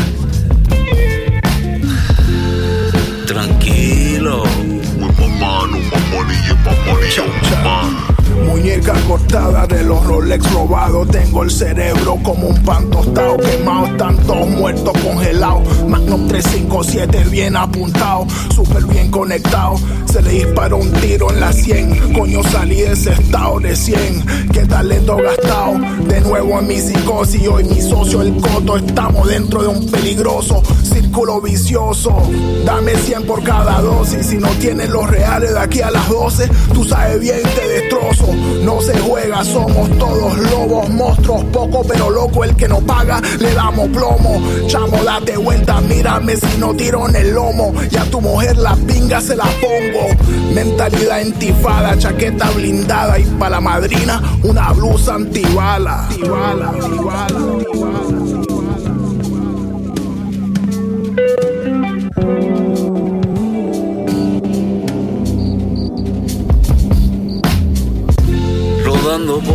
[3.26, 4.44] Tranquilo.
[4.44, 8.07] With my mind on my money and my money on my mind.
[8.48, 11.08] Muñeca cortada de los Rolex robados.
[11.08, 15.62] Tengo el cerebro como un pan tostado, quemado, tantos muertos congelados.
[15.86, 19.76] Magnum 357 bien apuntado, súper bien conectado.
[20.10, 22.14] Se le disparó un tiro en la 100.
[22.14, 24.48] Coño, salí de ese estado de 100.
[24.52, 25.78] Qué talento gastado.
[26.06, 27.46] De nuevo en mi psicosis.
[27.48, 28.76] Hoy mi socio, el coto.
[28.78, 32.16] Estamos dentro de un peligroso círculo vicioso.
[32.64, 34.26] Dame 100 por cada dosis.
[34.26, 38.26] Si no tienes los reales de aquí a las 12, tú sabes bien, te destrozo.
[38.62, 41.44] No se juega, somos todos lobos, monstruos.
[41.52, 44.42] Poco pero loco, el que no paga, le damos plomo.
[44.66, 47.72] Chamo, date vuelta, mírame si no tiro en el lomo.
[47.90, 50.52] Y a tu mujer la pinga se la pongo.
[50.52, 53.18] Mentalidad entifada, chaqueta blindada.
[53.18, 56.06] Y para la madrina, una blusa antibala.
[56.08, 58.17] Antibala, antibala, antibala.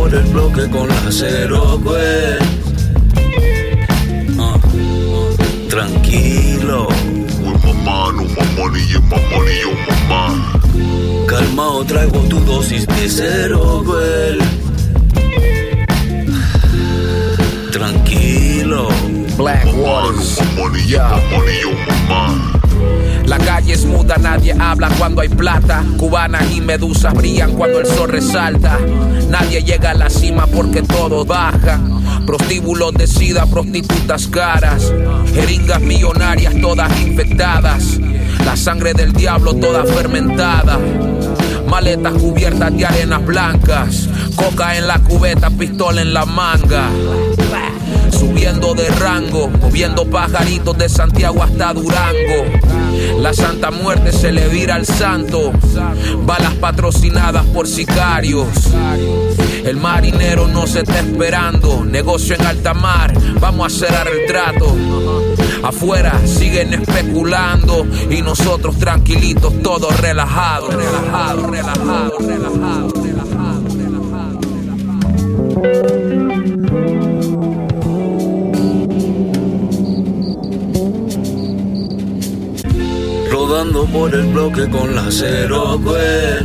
[0.04, 2.38] Por el bloque con la cero, pues.
[4.38, 4.58] Ah,
[5.70, 6.88] tranquilo.
[11.26, 14.38] Calmao, traigo tu dosis de cero, güey.
[17.72, 18.88] Tranquilo.
[19.38, 20.38] Black Waters.
[20.86, 22.53] Yeah.
[23.26, 25.82] La calle es muda, nadie habla cuando hay plata.
[25.96, 28.78] Cubanas y medusas brillan cuando el sol resalta.
[29.28, 31.80] Nadie llega a la cima porque todo baja.
[32.26, 34.92] Prostíbulos de sida, prostitutas caras.
[35.32, 37.98] Jeringas millonarias todas infectadas.
[38.44, 40.78] La sangre del diablo toda fermentada.
[41.66, 44.08] Maletas cubiertas de arenas blancas.
[44.36, 46.90] Coca en la cubeta, pistola en la manga.
[48.10, 52.83] Subiendo de rango, moviendo pajaritos de Santiago hasta Durango.
[53.24, 55.50] La Santa Muerte se le vira al santo.
[56.26, 58.46] Balas patrocinadas por sicarios.
[59.64, 61.86] El marinero no se está esperando.
[61.86, 64.76] Negocio en alta mar, vamos a cerrar el trato.
[65.62, 72.93] Afuera siguen especulando y nosotros tranquilitos, todos relajados, relajados, relajados, relajados.
[83.92, 86.42] Por el bloque con la cero pues.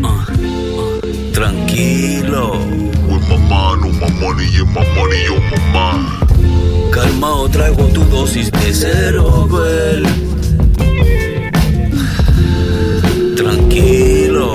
[0.00, 2.52] Uh, uh, tranquilo.
[3.08, 6.06] With my mind, on my money, yeah, my money on my mind.
[6.92, 10.02] Calmao, traigo tu dosis de cero pues.
[13.36, 14.52] Tranquilo.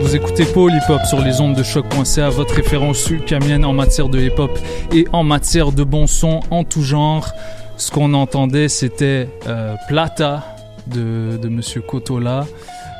[0.00, 4.08] Vous écoutez Paul Hip Hop sur les ondes de choc.ca, votre référence camienne en matière
[4.08, 4.58] de hip hop
[4.94, 7.30] et en matière de bon son en tout genre.
[7.76, 10.56] Ce qu'on entendait, c'était euh, Plata
[10.86, 12.46] de, de Monsieur Kotola.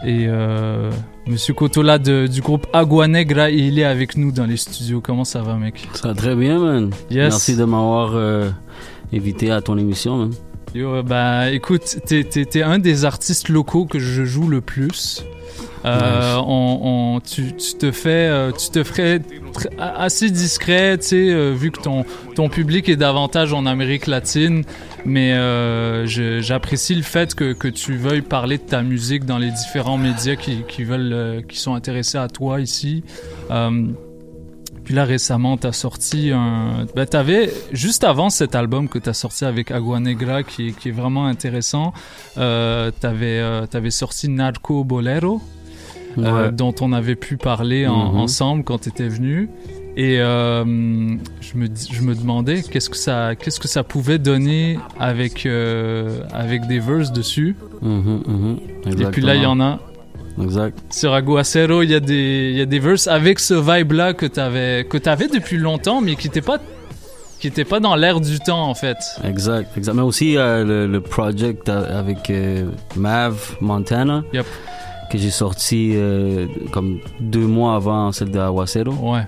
[0.04, 0.90] Et euh,
[1.26, 5.00] Monsieur Kotola de- du groupe Agua Negra, il est avec nous dans les studios.
[5.00, 5.88] Comment ça va, mec?
[5.94, 6.90] Ça va très bien, man.
[7.10, 7.30] Yes.
[7.30, 8.50] Merci de m'avoir euh,
[9.12, 10.32] invité à ton émission, man.
[10.74, 15.24] Yo, bah écoute, t'es un des artistes locaux que je joue le plus.
[15.84, 19.20] Euh, on, on- tu, tu te fais, euh, tu te ferais
[19.78, 22.04] assez discret, tu sais, euh, vu que ton,
[22.34, 24.64] ton public est davantage en Amérique latine.
[25.04, 26.06] Mais euh,
[26.40, 30.36] j'apprécie le fait que, que tu veuilles parler de ta musique dans les différents médias
[30.36, 33.04] qui, qui veulent, qui sont intéressés à toi ici.
[33.50, 33.88] Euh,
[34.84, 36.84] puis là, récemment, t'as sorti un...
[36.94, 40.92] Ben, t'avais, juste avant cet album que t'as sorti avec Agua Negra, qui, qui est
[40.92, 41.94] vraiment intéressant,
[42.36, 45.40] euh, t'avais, euh, t'avais sorti Narco Bolero,
[46.18, 48.18] euh, dont on avait pu parler en- Mhm.
[48.20, 49.48] ensemble quand t'étais venu.
[49.96, 50.64] Et euh,
[51.40, 56.18] je, me, je me demandais qu'est-ce que ça, qu'est-ce que ça pouvait donner avec, euh,
[56.32, 57.54] avec des verses dessus.
[57.80, 58.56] Mhm, mhm.
[59.00, 59.78] Et puis là, il y en a.
[60.42, 60.76] Exact.
[60.92, 64.84] Sur Aguacero, il y a des, y a des verses avec ce vibe-là que t'avais,
[64.84, 66.58] que t'avais depuis longtemps, mais qui n'était pas,
[67.38, 68.96] qui pas dans l'air du temps, en fait.
[69.22, 69.94] Exact, exact.
[69.94, 72.32] Mais aussi euh, le, le project avec
[72.96, 74.46] Mav Montana Yep.
[75.16, 78.92] Que j'ai sorti euh, comme deux mois avant celle de Aguacero.
[78.92, 79.26] Ouais.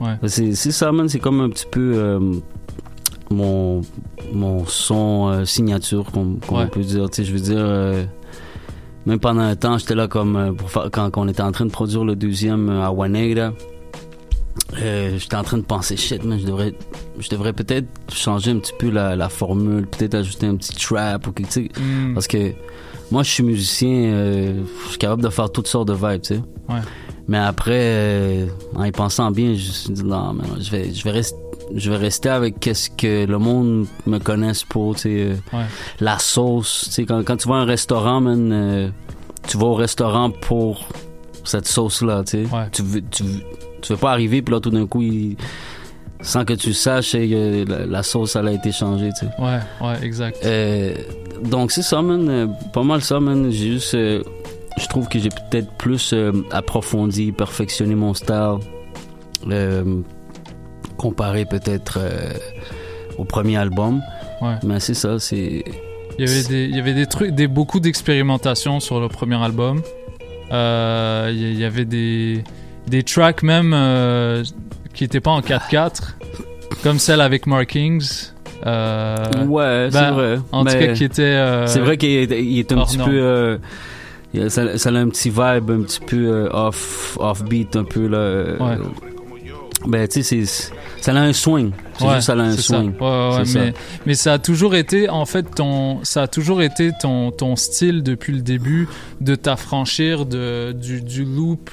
[0.00, 0.16] Ouais.
[0.28, 1.08] C'est ça, man.
[1.08, 2.20] C'est comme un petit peu euh,
[3.30, 3.80] mon,
[4.32, 6.64] mon son euh, signature, comme, comme Ouais.
[6.64, 7.08] on peut dire.
[7.10, 8.06] Tu sais, je veux dire,
[9.06, 11.64] même pendant un temps, j'étais là comme pour faire, quand, quand on était en train
[11.66, 13.52] de produire le deuxième Agua Negra.
[14.82, 16.74] Euh, j'étais en train de penser shit man je devrais
[17.20, 21.26] je devrais peut-être changer un petit peu la, la formule peut-être ajouter un petit trap
[21.26, 22.14] ou quelque chose Mm.
[22.14, 22.52] parce que
[23.10, 26.34] moi je suis musicien euh, je suis capable de faire toutes sortes de vibes tu
[26.36, 26.80] sais Ouais.
[27.28, 30.92] mais après euh, en y pensant bien je me suis dit non mais je vais
[30.92, 31.36] je vais rester
[31.74, 35.64] je vais rester avec qu'est-ce que le monde me connaisse pour tu sais euh, Ouais.
[36.00, 38.88] la sauce tu sais quand, quand tu vas à un restaurant man euh,
[39.46, 40.88] tu vas au restaurant pour
[41.44, 43.40] cette sauce là tu sais tu veux tu veux
[43.82, 45.36] tu veux pas arriver puis là tout d'un coup il-
[46.26, 50.04] sans que tu saches euh, la, sauce elle a été changée tu sais Ouais, ouais,
[50.04, 50.38] exact.
[50.44, 50.94] euh,
[51.44, 52.28] donc c'est ça, man.
[52.28, 53.50] Euh, pas mal ça, man.
[53.50, 54.22] J'ai juste, euh,
[54.78, 58.58] je trouve que j'ai peut-être plus euh, approfondi, perfectionné mon style,
[60.96, 61.98] comparé peut-être
[63.18, 64.00] au premier album.
[64.40, 64.54] Ouais.
[64.64, 65.62] Mais c'est ça, c'est.
[66.18, 69.36] Il y avait des, il y avait des trucs, des, beaucoup d'expérimentations sur le premier
[69.36, 69.82] album.
[70.50, 72.42] Il y- avait des,
[72.86, 73.74] des tracks même
[74.96, 76.14] qui n'étaient pas en 4-4,
[76.82, 78.30] comme celle avec Markings.
[78.66, 80.38] Euh, ouais, c'est ben, vrai.
[80.50, 81.22] En tout Mais cas, qui était.
[81.22, 83.10] euh, c'est vrai qu'il est, un petit norme.
[83.10, 83.16] peu.
[83.20, 83.58] euh,
[84.48, 88.56] ça, ça a un petit vibe un petit peu off, off beat un peu là.
[88.58, 88.76] Ouais.
[89.86, 90.42] Ben tu sais,
[91.00, 91.70] ça a un swing.
[91.98, 92.78] C'est Ouais, juste ça a un c'est ça.
[92.78, 92.92] swing.
[92.98, 93.58] Ouais, C'est ça.
[93.60, 93.74] mais,
[94.06, 98.02] mais ça a toujours été, en fait, ton, ça a toujours été ton, ton style
[98.02, 98.88] depuis le début
[99.20, 101.70] de t'affranchir de, du, du loop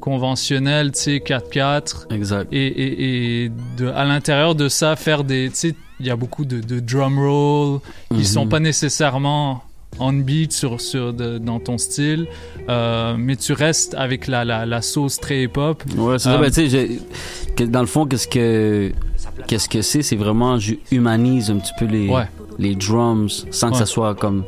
[0.00, 2.06] conventionnel, tu sais, 4-4.
[2.12, 2.48] Exact.
[2.52, 6.16] Et, et, et de, à l'intérieur de ça, faire des, tu sais, il y a
[6.16, 8.24] beaucoup de, de drum roll qui Mhm.
[8.24, 9.62] sont pas nécessairement
[9.98, 12.26] on beat sur, sur de- dans ton style,
[12.68, 15.82] euh, mais tu restes avec la, la, la sauce très hip-hop.
[15.98, 16.34] Ouais, c'est ça.
[16.36, 18.92] Euh, Ben, tu sais, dans le fond, qu'est-ce que
[19.48, 20.02] qu'est-ce que c'est?
[20.02, 22.28] C'est vraiment, je humanise un petit peu les Ouais.
[22.58, 24.44] les drums sans que ça soit comme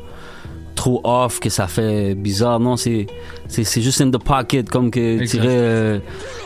[0.75, 2.61] trop off, que ça fait bizarre.
[2.61, 3.07] Non, c'est
[3.49, 5.99] c'est c'est juste in the pocket, comme que tu euh,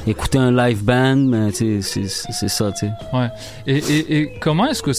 [0.07, 2.93] écouter un live band, mais c'est c'est ça, tu sais.
[3.13, 3.29] Ouais.
[3.67, 4.93] Et, et, et comment est-ce que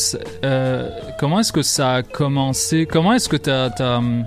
[0.44, 0.90] euh,
[1.20, 2.86] comment est-ce que ça a commencé?
[2.86, 4.26] Comment est-ce que t'as hum,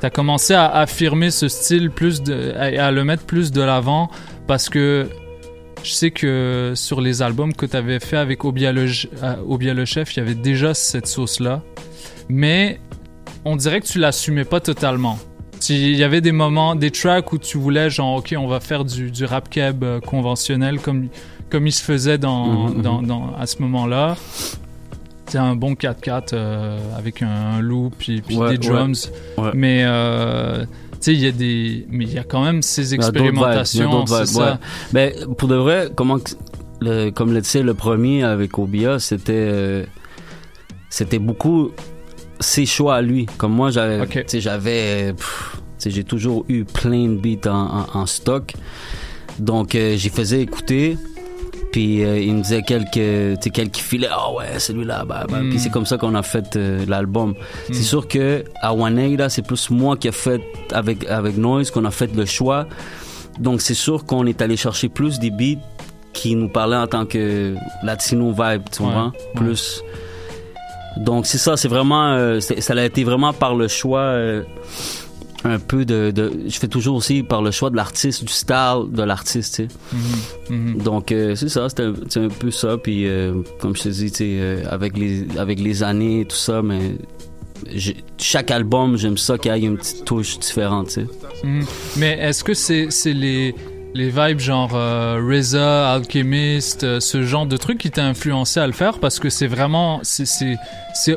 [0.00, 4.10] t'as commencé à affirmer ce style plus de à, à le mettre plus de l'avant?
[4.46, 5.08] Parce que
[5.82, 8.86] je sais que sur les albums que tu avais fait avec Obia le,
[9.22, 11.62] euh, Obia le chef, il y avait déjà cette sauce là,
[12.28, 12.80] mais
[13.48, 15.18] on dirait que tu l'assumais pas totalement.
[15.68, 18.84] Il y avait des moments, des tracks où tu voulais genre ok on va faire
[18.84, 21.08] du, du rap cab euh, conventionnel comme
[21.50, 24.16] comme il se faisait dans, Mhm, dans, dans- à ce moment-là.
[25.26, 29.10] C'est un bon 4-4 euh, avec un, loop puis, puis Ouais, des drums.
[29.36, 29.50] ouais, ouais.
[29.54, 32.94] Mais euh, tu sais il y a des mais il y a quand même ces
[32.94, 34.58] expérimentations, vibes, ça.
[34.92, 36.18] Ben, pour de vrai, comment
[36.80, 39.86] le, comme le, tu sais, le premier avec Obia, c'était
[40.88, 41.72] c'était beaucoup
[42.40, 43.26] ses choix à lui.
[43.38, 45.14] Comme moi, j'avais, tu sais, j'avais,
[45.84, 48.52] j'ai toujours eu plein de beats en, en- en stock.
[49.38, 50.96] Donc, euh, j'y faisais écouter.
[51.70, 54.08] Puis euh, il me disait quelques, quelques filets.
[54.10, 55.04] Ah ouais, celui-là.
[55.04, 55.40] Bah, bah.
[55.42, 55.50] Mm.
[55.50, 57.30] Puis c'est comme ça qu'on a fait euh, l'album.
[57.32, 57.34] Mm.
[57.74, 60.40] C'est sûr que à Waneira, c'est plus moi qui a fait
[60.72, 62.66] avec avec Noise qu'on a fait le choix.
[63.38, 65.60] Donc c'est sûr qu'on est allé chercher plus des beats
[66.14, 67.54] qui nous parlaient en tant que
[67.84, 69.10] latino vibe, tu vois, ouais.
[69.36, 69.82] plus.
[70.98, 74.00] Donc c'est ça, c'est vraiment, euh, ça a été vraiment par le choix.
[74.00, 74.42] euh,
[75.44, 78.86] un peu de, de- je fais toujours aussi par le choix de l'artiste du style
[78.90, 79.68] de l'artiste tu sais
[80.50, 80.82] Mhm, mhm.
[80.82, 83.88] donc euh, c'est ça c'était un, c'est un peu ça puis euh, comme je te
[83.88, 86.96] dis tu sais avec les avec les années et tout ça mais
[88.18, 91.06] chaque album, j'aime ça qu'il y ait une petite touche différente, tu sais.
[91.44, 91.64] Mhm.
[91.98, 93.54] Mais est-ce que c'est c'est les,
[93.94, 98.66] les vibes genre euh, RZA, Alchemist, euh, ce genre de truc qui t'a influencé à
[98.66, 100.00] le faire Parce que c'est vraiment.
[100.02, 100.56] c'est-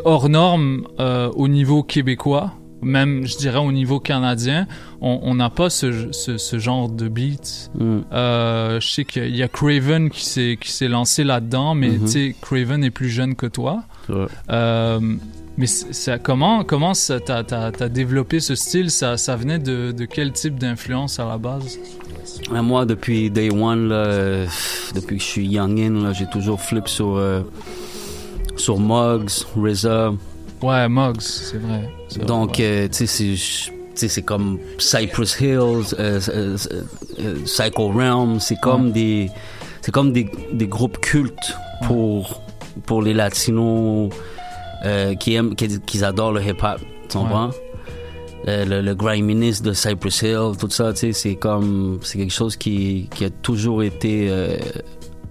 [0.06, 4.68] hors norme euh, au niveau québécois, même je dirais au niveau canadien.
[5.02, 7.72] On n'a pas ce, ce, ce genre de beat.
[7.78, 8.00] Mm.
[8.14, 12.02] Euh, je sais qu'il y a- Craven qui s'est qui s'est lancé là-dedans, mais Mhm.
[12.06, 13.84] tu sais, Craven est plus jeune que toi.
[15.58, 18.90] Mais ça, comment comment t'as développé ce style?
[18.90, 21.78] Ça, ça venait de, de quel type d'influence à la base?
[22.50, 24.46] Moi, depuis day one, là, euh,
[24.96, 27.42] depuis que je suis youngin, j'ai toujours flip sur, euh,
[28.58, 30.14] sur Muggs, RZA.
[30.62, 31.90] Ouais, Muggs, c'est vrai.
[32.26, 32.64] Donc, ouais.
[32.66, 33.36] euh, tu sais,
[33.96, 36.58] c'est- comme Cypress Hills, euh, euh,
[37.20, 39.30] euh, Psycho Realm, c'est comme des,
[39.82, 41.56] c'est comme des, des groupes cultes
[41.86, 42.42] pour,
[42.86, 44.12] pour les Latinos
[44.86, 47.52] euh, qui aiment, qui, qui adorent le hip-hop, tu comprends?
[48.48, 52.34] Euh, le, le griminess de Cypress Hill, tout ça, tu sais, c'est comme, c'est quelque
[52.34, 54.58] chose qui, qui a toujours été euh,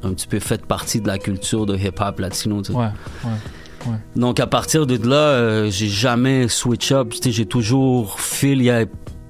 [0.05, 2.78] un petit peu fait partie de la culture de hip-hop latino, tu sais.
[2.78, 2.85] Ouais,
[3.24, 3.31] ouais,
[3.91, 3.97] ouais.
[4.15, 7.11] Donc à partir de là, euh, j'ai jamais switch up.
[7.11, 8.59] Tu sais, j'ai toujours feel.
[8.59, 8.85] Il y a,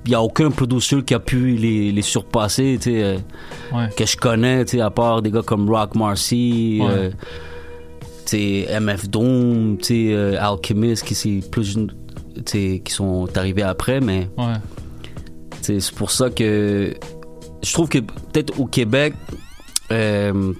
[0.07, 2.77] y a aucun producer qui a pu les, les surpasser.
[2.78, 4.65] Tu sais, euh, que je connais.
[4.66, 6.82] Tu sais, à part des gars comme Rock Marcy,
[8.32, 11.78] MF Doom, tu sais, Alchemist qui c'est plus,
[12.45, 14.55] qui sont arrivés après, mais Ouais.
[15.62, 16.95] c'est pour ça que
[17.62, 19.15] je trouve que peut-être au Québec,
[19.93, 20.53] euh,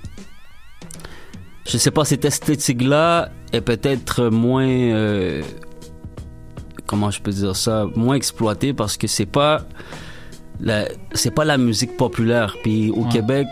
[1.67, 5.43] je sais pas, cette esthétique-là est peut-être moins, euh,
[6.87, 9.63] comment je peux dire ça, moins exploitée parce que c'est pas,
[11.15, 12.57] c'est pas la musique populaire.
[12.63, 13.09] Puis au Ouais.
[13.11, 13.47] Québec,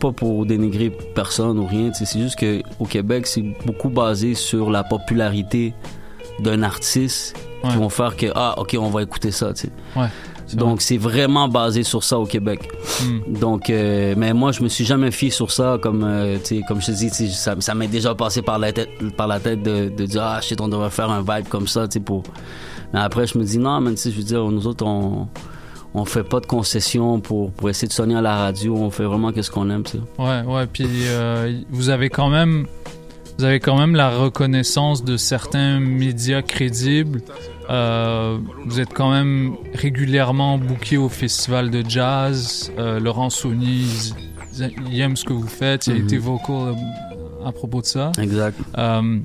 [0.00, 4.70] pas pour dénigrer personne ou rien, c'est juste que au Québec, c'est beaucoup basé sur
[4.70, 5.74] la popularité
[6.40, 7.70] d'un artiste Ouais.
[7.70, 9.70] qui vont faire que ah ok on va écouter ça, tu sais.
[9.94, 10.08] Ouais,
[10.54, 12.68] Donc c'est vraiment basé sur ça au Québec.
[13.00, 13.38] Hmm.
[13.38, 16.86] Donc, euh, mais moi, je me suis jamais fié sur ça, comme, euh, comme je
[16.86, 20.06] te dis, ça, ça m'est déjà passé par la tête, par la tête de, de
[20.06, 22.24] dire, ah, shit, on devrait faire un vibe comme ça, tu sais, pour.
[22.92, 25.28] Mais après, je me dis, non, mais tu sais, je veux dire, nous autres, on,
[25.94, 29.04] on fait pas de concessions pour, pour essayer de sonner à la radio, on fait
[29.04, 30.00] vraiment qu'est-ce qu'on aime, tu sais.
[30.18, 30.66] Ouais, ouais.
[30.66, 32.66] Puis euh, vous avez quand même,
[33.38, 37.22] vous avez quand même la reconnaissance de certains médias crédibles.
[37.70, 42.70] Euh, vous êtes quand même régulièrement booké au festival de jazz.
[42.78, 43.84] Euh, Laurent Saunier,
[44.58, 45.86] il, il aime ce que vous faites.
[45.86, 46.04] Il a Mhm.
[46.04, 48.12] été vocal euh, à propos de ça.
[48.20, 48.58] Exact.
[48.78, 49.18] Euh,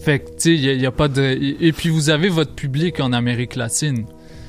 [0.00, 1.22] fait que, tu sais, il y, a- pas de.
[1.60, 4.04] Et puis vous avez votre public en Amérique latine.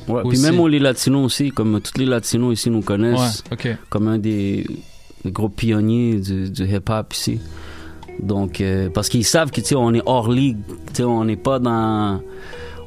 [0.07, 3.77] Ouais, puis même les Latinos aussi, comme tous les Latinos ici nous connaissent, Ouais, ok.
[3.89, 4.65] comme un des,
[5.23, 7.39] des gros pionniers du, du hip-hop ici.
[8.21, 10.57] Donc, euh, parce qu'ils savent que, tu sais, on est hors ligue,
[10.87, 12.19] tu sais, on n'est pas dans...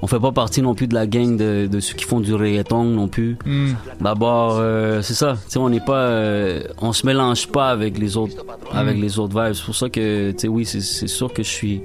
[0.03, 2.35] On fait pas partie non plus de la gang de, de ceux qui font du
[2.35, 3.39] reggaeton non plus.
[3.47, 3.73] Hmm.
[4.03, 5.97] D'abord, euh, c'est ça, tu sais, on n'est pas...
[6.09, 8.37] euh, on se mélange pas avec les autres,
[8.73, 9.01] avec Mm.
[9.01, 9.55] les autres vibes.
[9.55, 11.81] C'est pour ça que, tu sais, oui, c'est- sûr que je suis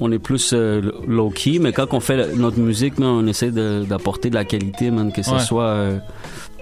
[0.00, 4.30] on est plus euh, low-key, mais quand on fait notre musique, man, on essaie d'apporter
[4.30, 5.38] de, la qualité, man, que ce Ouais.
[5.38, 5.76] soit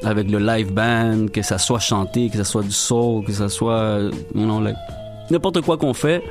[0.03, 3.49] avec le live band, que ça soit chanté, que ça soit du soul, que ça
[3.49, 4.01] soit,
[4.35, 4.77] you know, like,
[5.31, 6.23] n'importe quoi qu'on fait,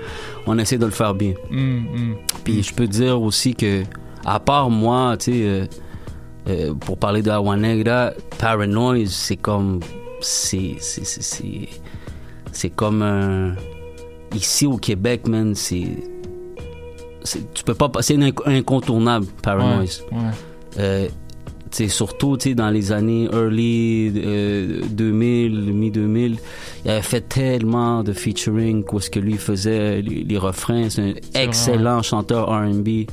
[0.48, 1.34] on essaie de le faire bien.
[1.50, 2.16] Hmm, hmm.
[2.44, 3.84] Puis je peux dire aussi que,
[4.26, 5.66] à part moi, tu sais, euh,
[6.48, 9.80] euh, pour parler de Agua Negra, Paranoise, c'est comme,
[10.22, 13.56] c'est, c'est, comme un,
[14.36, 15.88] ici au Québec, man, c'est,
[17.54, 20.04] tu peux pas, pas- c'est un inc- incontournable, Paranoise.
[20.12, 21.12] Ouais, ouais.
[21.70, 26.38] Euh, tu sais, surtout tu sais, dans les années early euh, 2000, mi-2000,
[26.86, 30.90] il avait fait tellement de featuring où ce que lui faisait les, les refrains.
[30.90, 32.88] C'est un excellent chanteur R&B.
[32.88, 33.06] Ouais.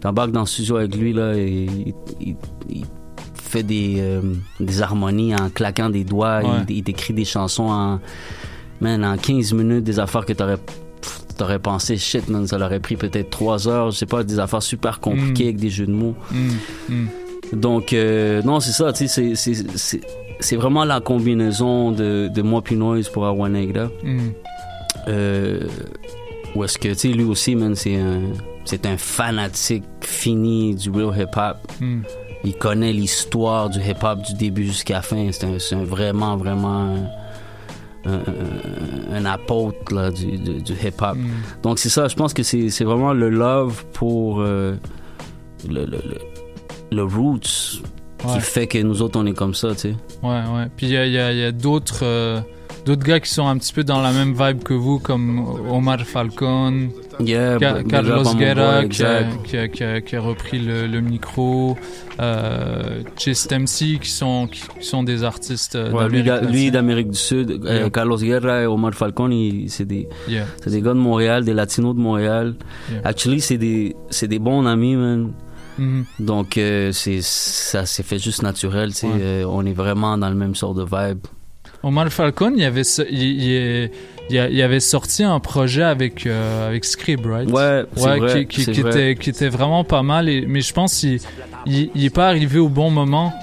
[0.00, 1.66] T'embarques dans le studio avec lui, là, et
[2.20, 2.36] il,
[3.36, 4.20] fait des, euh,
[4.60, 6.40] des harmonies en claquant des doigts.
[6.40, 6.64] Ouais.
[6.68, 8.00] Il, il décrit des chansons en,
[8.80, 10.58] man, en 15 minutes, des affaires que t'aurais
[11.36, 14.62] t'aurais pensé, shit, man, ça l'aurait pris peut-être 3 heures, je sais pas, des affaires
[14.62, 15.48] super compliquées Mm.
[15.48, 16.14] avec des jeux de mots.
[16.30, 16.48] Hmm,
[16.88, 17.06] hmm.
[17.52, 22.76] Donc, euh, non, c'est ça, tu sais, c'est- vraiment la combinaison de, de moi puis
[22.76, 23.88] Noise pour Agua Negra.
[24.02, 24.30] Hmm.
[25.08, 25.60] Euh,
[26.54, 28.22] où est-ce que, tu sais, lui aussi, man, c'est un,
[28.84, 31.56] un fanatique fini du real hip-hop.
[31.80, 32.00] Hmm.
[32.44, 35.28] Il connaît l'histoire du hip-hop du début jusqu'à la fin.
[35.32, 36.94] C'est un, c'est un vraiment, vraiment
[38.04, 38.22] un, un-
[39.14, 41.16] un apôtre là, du, du, du hip-hop.
[41.16, 41.28] Hmm.
[41.62, 44.74] Donc, c'est ça, je pense que c'est c'est vraiment le love pour euh,
[45.68, 46.18] le, le, le,
[46.94, 47.82] le roots
[48.24, 48.34] Ouais.
[48.36, 49.96] qui fait que nous autres, on est comme ça, tu sais.
[50.22, 50.66] Ouais, ouais.
[50.76, 52.40] Puis il y a, il y a- il y a d'autres euh,
[52.86, 56.00] d'autres gars qui sont un petit peu dans la même vibe que vous, comme Omar
[56.06, 56.88] Falcon,
[57.20, 59.42] Yeah, Ca- Carlos Guerra boy, qui a, exact.
[59.46, 61.76] qui, a, qui a- qui a repris le, le micro,
[62.20, 63.02] euh,
[63.50, 67.90] MC qui sont, qui sont des artistes euh, Ouais, lui, d'Amérique du Sud, euh, Yeah.
[67.90, 69.28] Carlos Guerra et Omar Falcon,
[69.68, 70.46] c'est des, Yeah.
[70.62, 72.54] c'est des gars de Montréal, des Latinos de Montréal.
[73.04, 75.32] Actually, c'est des, c'est des bons amis, man.
[75.78, 76.04] Mhm.
[76.20, 78.90] Donc, euh, c'est, ça s'est fait juste naturel.
[79.02, 79.08] Ouais.
[79.20, 81.18] euh, on est vraiment dans le même sort de vibe.
[81.82, 83.90] Omar Falcon, il avait, il, il-
[84.30, 87.50] il avait sorti un projet avec, euh, avec Scrib, right?
[87.50, 88.90] Ouais, vrai, qui, qui, c'est qui vrai.
[89.10, 90.30] était, qui était vraiment pas mal.
[90.30, 91.20] Et, mais je pense qu'il
[91.66, 93.34] il, il est pas arrivé au bon moment.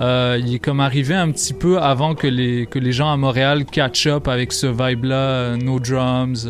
[0.00, 3.16] Euh, il est comme arrivé un petit peu avant que les, que les gens à
[3.18, 6.48] Montréal catch up avec ce vibe-là, euh, no drums.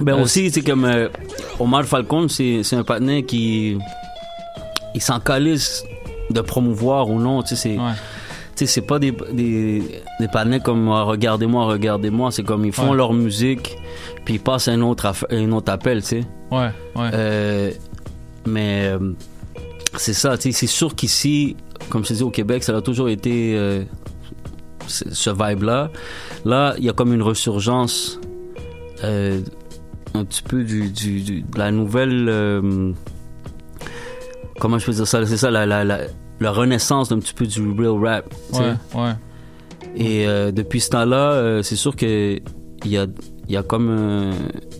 [0.00, 0.86] Ben aussi, c'est comme
[1.58, 3.76] Omar Falcon, c'est, c'est un partenaire qui
[4.96, 5.84] il s'en calisse
[6.30, 7.76] de promouvoir ou non, tu sais, c'est
[8.56, 9.82] tu sais, c'est pas des, des,
[10.18, 12.96] des partenaires comme euh, regardez-moi, regardez-moi, c'est comme ils font Ouais.
[12.96, 13.76] leur musique
[14.24, 16.20] puis ils passent un autre un autre appel, tu sais.
[16.50, 17.10] Ouais, ouais.
[17.12, 17.70] Euh,
[18.46, 19.12] mais euh,
[19.96, 21.56] c'est ça, tu sais, c'est sûr qu'ici,
[21.90, 23.82] comme je te dis au Québec, ça a toujours été euh,
[24.86, 25.90] ce ce vibe-là.
[26.46, 28.18] Là, il y a comme une resurgence
[29.04, 29.40] euh,
[30.14, 32.26] un petit peu du, du- du- de la nouvelle.
[34.60, 35.98] Comment je peux dire ça C'est ça, la, la, la,
[36.40, 38.28] la renaissance d'un petit peu du real rap.
[38.52, 38.62] tu sais.
[38.94, 39.12] Ouais, ouais.
[39.96, 42.38] Et euh, depuis ce temps-là, euh, c'est sûr que
[42.84, 43.06] il y a,
[43.48, 44.32] il y a comme euh,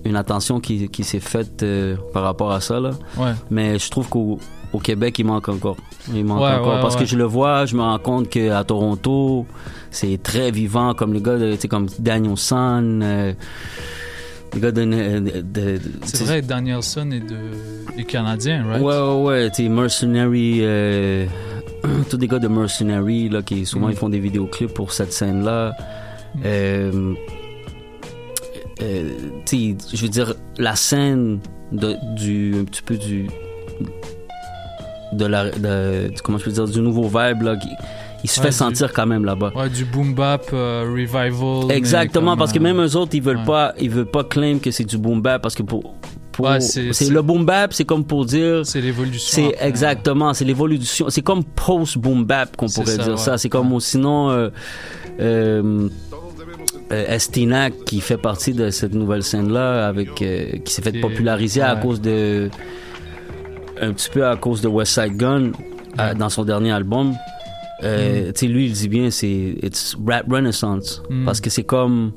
[0.04, 2.78] une attention qui, qui s'est faite euh, par rapport à ça.
[2.80, 2.90] Là.
[3.16, 3.32] Ouais.
[3.50, 4.38] Mais je trouve qu'au
[4.72, 5.76] au Québec, il manque encore.
[6.12, 6.74] Il manque Ouais, encore.
[6.74, 7.00] ouais, parce ouais.
[7.02, 9.46] que je le vois, je me rends compte qu'à Toronto,
[9.90, 13.32] c'est très vivant, comme les gars, tu sais, comme Danielson, euh,
[14.54, 14.84] les gars de...
[14.84, 17.36] de- de- C'est vrai, Danielson est, de,
[17.98, 18.82] est canadien, right?
[18.82, 19.50] Ouais, ouais, ouais.
[19.52, 21.26] Sais, Mercenary, euh,
[22.10, 23.92] tous des gars de Mercenary, là, qui souvent Mm.
[23.92, 25.76] ils font des vidéoclips pour cette scène-là.
[26.44, 27.14] Euh,
[28.82, 29.08] euh,
[29.50, 31.40] je veux dire, la scène
[31.72, 33.26] de, du, un petit peu du,
[35.12, 37.68] de la, de- comment je peux dire, du nouveau vibe, là, qui,
[38.26, 39.52] il se Ouais, fait du- sentir quand même là-bas.
[39.54, 41.70] Ouais, du boom bap euh, revival.
[41.70, 43.44] Exactement, comme, parce que euh, même eux autres, ils veulent ouais.
[43.44, 45.94] pas, ils veulent pas claim que c'est du boom bap parce que pour,
[46.32, 49.52] pour Ouais, c'est- le boom bap, c'est comme pour dire, c'est l'évolution.
[49.52, 53.38] c'est exactement, c'est l'évolution, c'est comme post boom bap qu'on pourrait ça, dire ça.
[53.38, 54.30] C'est comme sinon.
[54.30, 54.48] Euh,
[55.20, 55.88] euh,
[56.92, 61.00] euh, Estinac qui fait partie de cette nouvelle scène là avec euh, qui s'est fait
[61.00, 62.48] populariser à cause de
[63.80, 65.50] un petit peu à cause de West Side Gun
[65.98, 67.14] euh, dans son dernier album
[67.84, 68.46] Euh, Mm.
[68.46, 71.24] lui il dit bien c'est it's rap renaissance Mm.
[71.26, 72.12] parce que c'est comme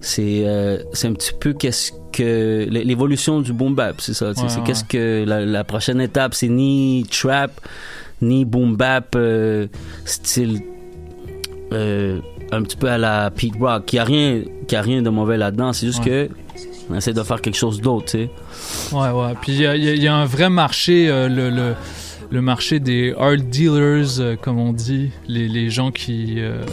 [0.00, 4.28] c'est euh, c'est un petit peu qu'est-ce que l'é- l'évolution du boom bap c'est ça
[4.30, 4.62] Ouais, c'est ouais.
[4.66, 7.52] qu'est-ce que la, la prochaine étape c'est ni trap
[8.20, 9.66] ni boom bap euh,
[10.04, 10.60] style
[11.72, 12.20] euh,
[12.52, 15.36] un petit peu à la Pete Rock qui a rien qui a rien de mauvais
[15.36, 16.28] là-dedans c'est juste Ouais.
[16.28, 16.34] que
[16.90, 18.30] on essaie de faire quelque chose d'autre tu sais
[18.92, 19.34] Ouais, ouais.
[19.40, 21.74] Puis il y y y a un vrai marché, euh, le, le,
[22.30, 25.10] le marché des art dealers, euh, comme on dit.
[25.28, 26.34] Les, les gens qui.
[26.38, 26.64] euh,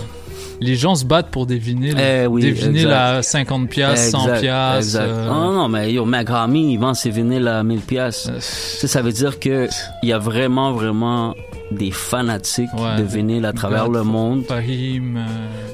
[0.64, 1.98] les gens se battent pour des vinyles.
[2.00, 2.92] Eh oui, des vinyles exact.
[2.94, 4.22] à 50$, piastres, 100$.
[4.26, 5.02] Exact, piastres, exact.
[5.10, 8.30] euh, non, non, mais yo, Magrami, il vend ses vinyles à 1000 pièces.
[8.40, 9.68] ça, ça veut dire que
[10.04, 11.34] il y a vraiment, vraiment
[11.72, 14.44] des fanatiques Ouais, de vinyle à travers God, le monde.
[14.52, 15.26] Euh,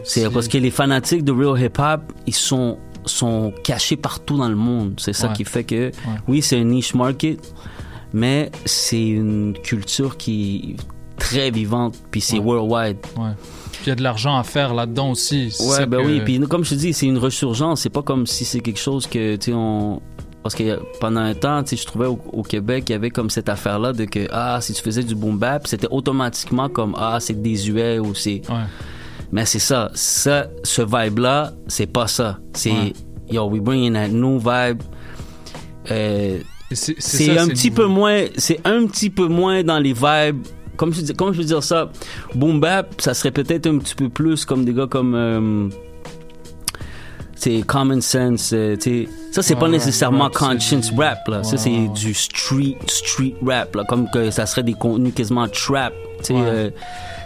[0.04, 4.49] C'est parce que les fanatiques de real hip hop, ils sont sont cachés partout dans
[4.49, 4.94] le monde.
[4.98, 5.34] C'est ça Ouais.
[5.34, 5.91] qui fait que
[6.28, 7.40] oui, c'est un niche market,
[8.14, 12.98] mais c'est une culture qui est très vivante puis c'est worldwide.
[13.18, 13.32] Ouais.
[13.72, 15.54] Puis il y a de l'argent à faire là-dedans aussi.
[15.70, 16.22] Ouais, ben que- oui.
[16.24, 17.82] Puis comme je te dis, c'est une resurgence.
[17.82, 20.02] C'est pas comme si c'est quelque chose que, tu sais, on.
[20.44, 23.10] Parce que pendant un temps, tu sais, je trouvais au, au Québec, il y avait
[23.10, 26.96] comme cette affaire-là de que, ah, si tu faisais du boom bap, c'était automatiquement comme,
[26.98, 28.42] ah, c'est désuet ou c'est.
[29.34, 29.92] Mais c'est ça.
[29.94, 32.40] Ça, ce vibe-là, c'est pas ça.
[32.54, 32.94] C'est, Ouais.
[33.30, 34.82] yo, we bring in that new vibe.
[35.92, 36.40] Euh,
[36.72, 40.45] c'est un petit peu moins, c'est un petit peu moins dans les vibes.
[40.76, 41.91] Comme je comment je veux dire ça,
[42.35, 45.69] boom bap, ça serait peut-être un petit peu plus comme des gars comme, euh,
[47.35, 48.76] c'est common sense, euh.
[49.31, 51.44] Ça c'est Ouais, pas ouais, nécessairement c'est conscience du- rap là.
[51.44, 51.88] ça Ouais, c'est ouais.
[51.95, 55.94] du street street rap là, comme que ça serait des contenus quasiment trap.
[56.30, 56.35] Ouais.
[56.35, 56.69] euh,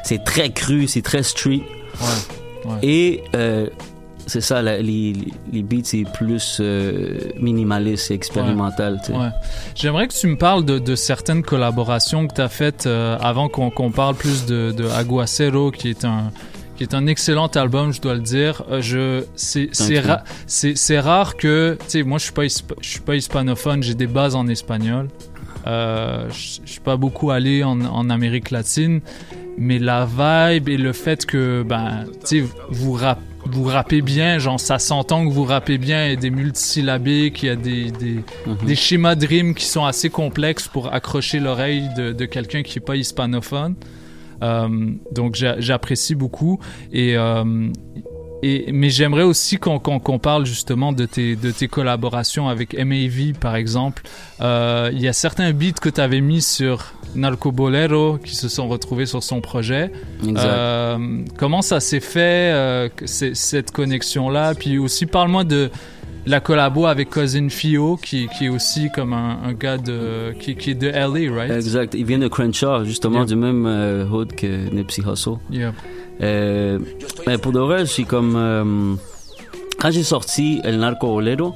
[0.04, 1.64] c'est très cru, c'est très street.
[2.00, 2.78] Ouais, ouais.
[2.84, 3.68] Et euh,
[4.28, 5.14] c'est ça, la- les,
[5.52, 9.00] les beats c'est plus euh, minimaliste et expérimental.
[9.10, 9.30] Ouais.
[9.76, 13.50] J'aimerais que tu me parles de, de certaines collaborations que tu as faites euh, avant
[13.50, 16.32] qu'on parle plus de, de Aguacero, qui est un
[16.78, 18.64] qui est un excellent album, je dois le dire.
[18.72, 19.70] Euh, je c'est
[20.00, 20.24] ra-
[21.02, 24.36] rare que tu sais moi je suis pas je suis pas hispanophone, j'ai des bases
[24.36, 25.08] en espagnol.
[25.66, 29.02] Je je suis pas beaucoup allé en, en Amérique latine,
[29.58, 34.38] mais la vibe et le fait que ben tu sais vous rap- vous rappez bien,
[34.40, 38.20] genre ça s'entend que vous rappez bien, et des multisyllabiques, il y a des, des,
[38.48, 38.58] Mhm.
[38.66, 42.78] des schémas de rimes qui sont assez complexes pour accrocher l'oreille de, de quelqu'un qui
[42.80, 43.76] n'est pas hispanophone.
[44.44, 44.68] Euh,
[45.12, 46.60] donc j'a- j'apprécie beaucoup.
[46.92, 47.44] Et, euh,
[48.44, 49.80] et, mais j'aimerais aussi qu'on
[50.20, 54.04] parle justement de tes, de tes collaborations avec MAV par exemple.
[54.42, 58.48] Euh, Il y a certains beats que tu avais mis sur Narco Bolero qui se
[58.50, 59.92] sont retrouvés sur son projet.
[60.24, 60.46] Exact.
[60.46, 60.98] Euh,
[61.38, 64.56] comment ça s'est fait, euh, cette connexion-là?
[64.56, 65.70] Puis aussi, parle-moi de
[66.28, 70.56] la collabo avec Cousin Fio, qui, qui est aussi comme un, un gars de, qui,
[70.56, 71.52] qui est de LA, right?
[71.52, 71.96] Exact.
[71.96, 73.26] Il vient de Crenshaw, justement, Yeah.
[73.26, 75.38] du même hood que Nipsey Hussle.
[75.52, 75.74] Yeah.
[76.22, 76.80] Euh,
[77.28, 78.36] mais pour de vrai, c'est comme.
[78.36, 78.96] euh,
[79.80, 81.56] quand j'ai sorti El Narco Olero,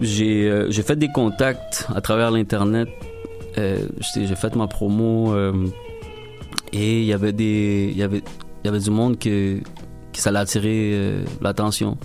[0.00, 2.88] j'ai euh, fait des contacts à travers l'Internet.
[3.58, 3.78] Euh,
[4.14, 5.34] j'ai fait ma promo
[6.72, 7.88] et il y avait des.
[7.92, 8.22] Il y avait,
[8.64, 11.98] y avait du monde que, que ça l'a attiré euh, l'attention.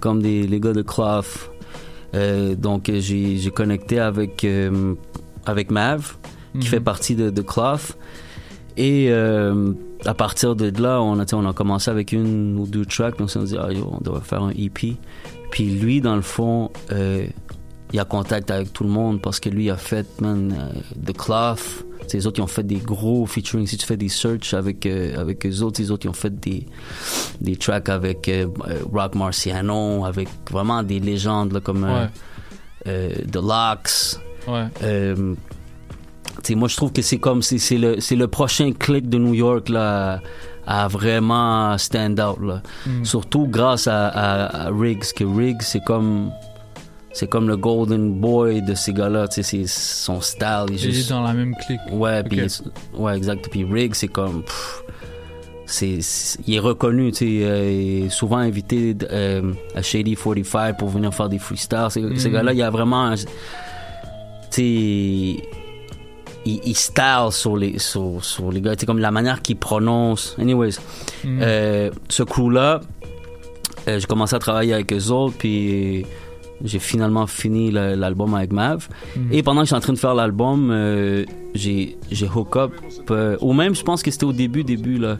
[0.00, 0.84] Comme des, les gars de.
[2.14, 4.46] Euh, donc j'ai connecté avec,
[5.46, 6.16] avec Mav,
[6.52, 6.62] qui Mhm.
[6.64, 7.94] fait partie de, de Clough.
[8.78, 9.08] Et
[10.06, 13.24] à partir de là, on a, on a commencé avec une ou deux tracks, puis
[13.24, 14.96] on s'est dit, ah, yo, on devrait faire un EP.
[15.50, 17.26] Puis lui, dans le fond, euh,
[17.92, 21.16] il a contact avec tout le monde parce que lui a fait, man, euh, The
[21.16, 21.84] Cloth.
[22.06, 23.66] Sais, Les autres, ils ont fait des gros featuring.
[23.66, 26.38] Si tu fais des searches avec, euh, avec eux autres, les autres, ils ont fait
[26.38, 26.66] des,
[27.40, 32.08] des tracks avec euh, euh, Rock Marciano, avec vraiment des légendes là, comme Ouais.
[32.84, 34.20] The Locks.
[34.46, 34.68] Ouais.
[36.36, 38.72] Euh, tu sais, moi, je trouve que c'est comme c'est c'est le c'est le prochain
[38.72, 40.20] click de New York là
[40.66, 42.62] à vraiment stand out là.
[42.86, 43.04] Mm.
[43.04, 46.30] Surtout grâce à, à, à Riggs que Riggs c'est comme
[47.12, 51.08] c'est comme le golden boy de ces gars-là, tu sais, son style, il est juste
[51.08, 51.80] dans la même clique.
[51.90, 52.42] Ouais, puis
[52.94, 53.48] ouais, exact.
[53.50, 54.82] Puis Riggs, c'est comme, pff,
[55.64, 55.98] c'est,
[56.46, 60.90] il est reconnu, tu sais, euh, il est souvent invité euh, à Shady 45 pour
[60.90, 61.86] venir faire des freestyles.
[61.88, 62.16] Ces, Mm.
[62.18, 63.24] ces gars-là, il y a vraiment, tu
[64.50, 65.42] sais,
[66.46, 70.34] il, il style sur les, sur, sur les gars, sais, comme la manière qu'il prononce.
[70.40, 70.76] Anyways,
[71.24, 71.38] Mm.
[71.42, 72.80] euh, ce crew-là,
[73.88, 76.04] euh, j'ai commencé à travailler avec eux autres, puis
[76.64, 78.88] j'ai finalement fini l'album avec Mav.
[79.16, 79.28] Mhm.
[79.32, 81.24] Et pendant que j'étais en train de faire l'album, euh,
[81.54, 81.96] j'ai
[82.34, 82.72] hook up,
[83.10, 85.18] euh, ou même je pense que c'était au début, début là.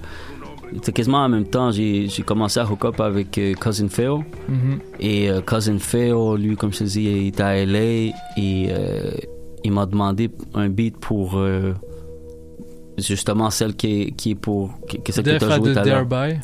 [0.75, 4.25] C'était quasiment en même temps, j'ai commencé à hook up avec Cousin Phil.
[4.49, 4.79] Mhm.
[5.01, 8.71] Et Cousin Phil, lui, comme je te dis, il était à LA et
[9.67, 11.73] il m'a demandé un beat pour euh,
[12.99, 15.79] justement celle qui est, qui est pour que, que celle que Def t'as joué tout
[15.79, 15.99] à l'heure.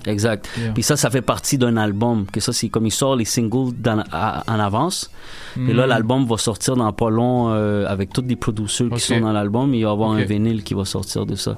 [0.07, 0.49] Exact.
[0.59, 0.73] Yeah.
[0.73, 2.27] Puis ça, ça fait partie d'un album.
[2.31, 5.11] Que ça, c'est comme il sort les singles dans- à- en avance.
[5.57, 5.89] Et là, Mm.
[5.89, 9.73] l'album va sortir dans pas long euh, avec tous les producers qui sont dans l'album.
[9.75, 11.57] Il va y avoir un vinyle qui va sortir de ça.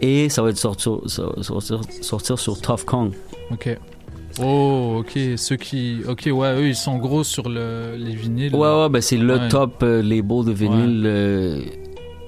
[0.00, 3.12] Et ça va être sortir, sortir, sortir sur Tough Kong.
[3.50, 3.78] Ok.
[4.42, 5.18] Oh, ok.
[5.36, 5.98] Ceux qui.
[6.08, 8.54] Ok, ouais, eux, ils sont gros sur le, les vinyles.
[8.54, 9.48] Ouais, ouais, ben c'est le Ouais.
[9.48, 11.02] top euh, label de vinyle.
[11.06, 11.60] euh,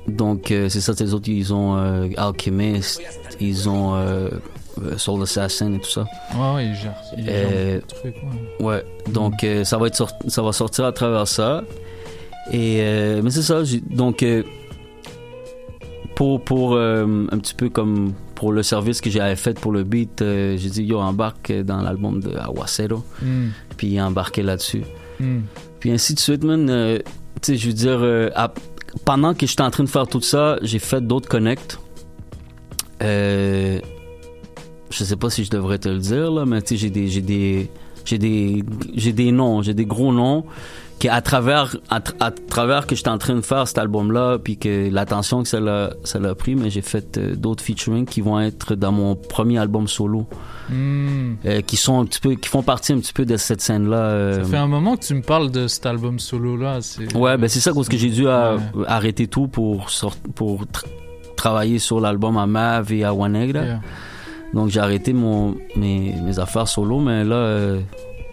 [0.06, 3.02] donc, euh, c'est ça, les autres, ils ont euh, Alchemist,
[3.40, 3.96] ils ont
[4.98, 6.06] Soul Assassin et tout ça.
[6.36, 6.94] Ouais, ouais, ils gèrent.
[7.18, 8.14] Ils gèrent trucs,
[8.60, 8.64] ouais.
[8.66, 11.64] Ouais, donc ça va être sort- ça va sortir à travers ça.
[12.52, 12.80] Et
[13.22, 14.24] mais c'est ça, donc
[16.14, 20.22] pour pour un petit peu comme pour le service que j'avais fait pour le beat,
[20.22, 23.46] euh, j'ai dit yo embarque dans l'album de Aguacero, Mm.
[23.76, 24.82] puis il a embarqué là-dessus.
[25.18, 25.38] Mm.
[25.80, 26.70] Puis ainsi de suite, man.
[26.70, 26.98] euh,
[27.42, 28.52] tu sais, je veux dire, euh, à-
[29.04, 31.78] pendant que j'étais en train de faire tout ça, j'ai fait d'autres connects.
[33.00, 33.80] Je
[35.04, 37.20] sais pas si je devrais te le dire, là, mais tu sais, j'ai des, j'ai
[37.20, 37.70] des,
[38.04, 38.64] j'ai des,
[38.94, 40.44] j'ai des noms, j'ai des gros noms
[40.98, 44.38] qui à travers, à, tra- à travers que j'étais en train de faire cet album-là,
[44.38, 48.06] puis que l'attention que ça l'a, ça l'a pris, mais j'ai fait euh, d'autres featuring
[48.06, 50.26] qui vont être dans mon premier album solo,
[50.68, 51.34] Mm.
[51.44, 53.96] euh, qui sont un petit peu, qui font partie un petit peu de cette scène-là.
[53.98, 56.78] euh, Ça fait un moment que tu me parles de cet album solo-là.
[56.80, 58.84] c'est- Ouais, ben c'est ça parce que j'ai dû à- Ouais.
[58.88, 60.84] arrêter tout pour sort- pour tr-
[61.36, 63.62] travailler sur l'album à Mav et à One Negra.
[63.64, 63.80] Yeah.
[64.54, 67.76] Donc j'ai arrêté mon mes, mes affaires solo, mais là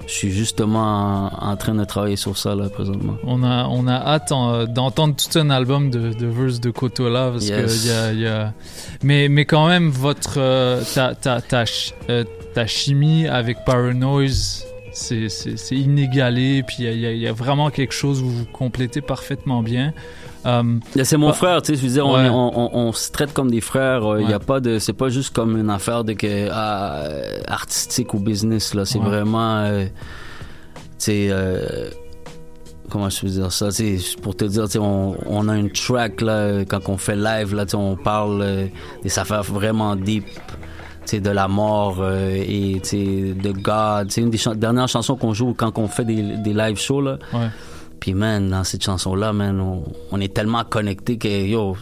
[0.08, 3.16] je suis justement en, train de travailler sur ça là présentement.
[3.24, 7.30] On a, on a hâte en- d'entendre tout un album de, de verse de Kotola
[7.32, 7.84] parce Yes.
[7.84, 8.54] que y a, y a...
[9.02, 12.24] Mais, mais quand même, votre, euh, ta, ta, ta, ch- euh,
[12.54, 15.28] ta chimie avec Paranoise, c'est
[15.72, 16.64] inégalé.
[16.64, 19.02] Puis il y a, y a- y a vraiment quelque chose où vous vous complétez
[19.02, 19.94] parfaitement bien.
[20.46, 20.64] Euh,
[21.04, 22.26] C'est mon bah, frère, tu sais, je veux dire, on, ouais.
[22.26, 24.06] est- on, on- on se traite comme des frères.
[24.06, 24.34] euh, Il y Ouais.
[24.34, 28.20] a pas de, c'est pas juste comme une affaire de que ah, euh, artistique ou
[28.20, 28.86] business là.
[28.86, 29.06] C'est Ouais.
[29.06, 29.90] vraiment, euh, tu
[30.98, 31.90] sais, euh,
[32.90, 35.72] comment je peux dire ça, tu sais, pour te dire, tu sais, on, a une
[35.72, 38.66] track là quand on fait live là, tu sais, on parle euh,
[39.02, 40.26] des affaires vraiment deep.
[41.06, 44.10] tu sais, de la mort euh, et tu sais, de God.
[44.12, 47.02] C'est une des dernières chansons qu'on joue quand on fait des, des live shows.
[47.02, 47.18] Là.
[47.34, 47.48] Ouais.
[48.04, 49.82] Puis, man, dans cette chanson-là, man, on,
[50.12, 51.78] on est tellement connectés que, yo,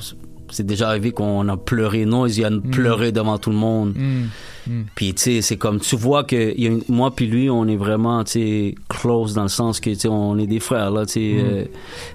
[0.52, 2.06] c'est déjà arrivé qu'on a pleuré.
[2.06, 3.96] Non, il y a pleuré devant tout le monde.
[3.98, 4.26] Mm.
[4.68, 4.84] Mm.
[4.94, 7.50] Puis, tu sais, c'est comme, tu vois que il y a une- moi puis lui,
[7.50, 10.60] on est vraiment, tu sais, close dans le sens que, tu sais, on est des
[10.60, 11.34] frères, là, tu sais.
[11.42, 11.46] Mm.
[11.46, 11.66] euh,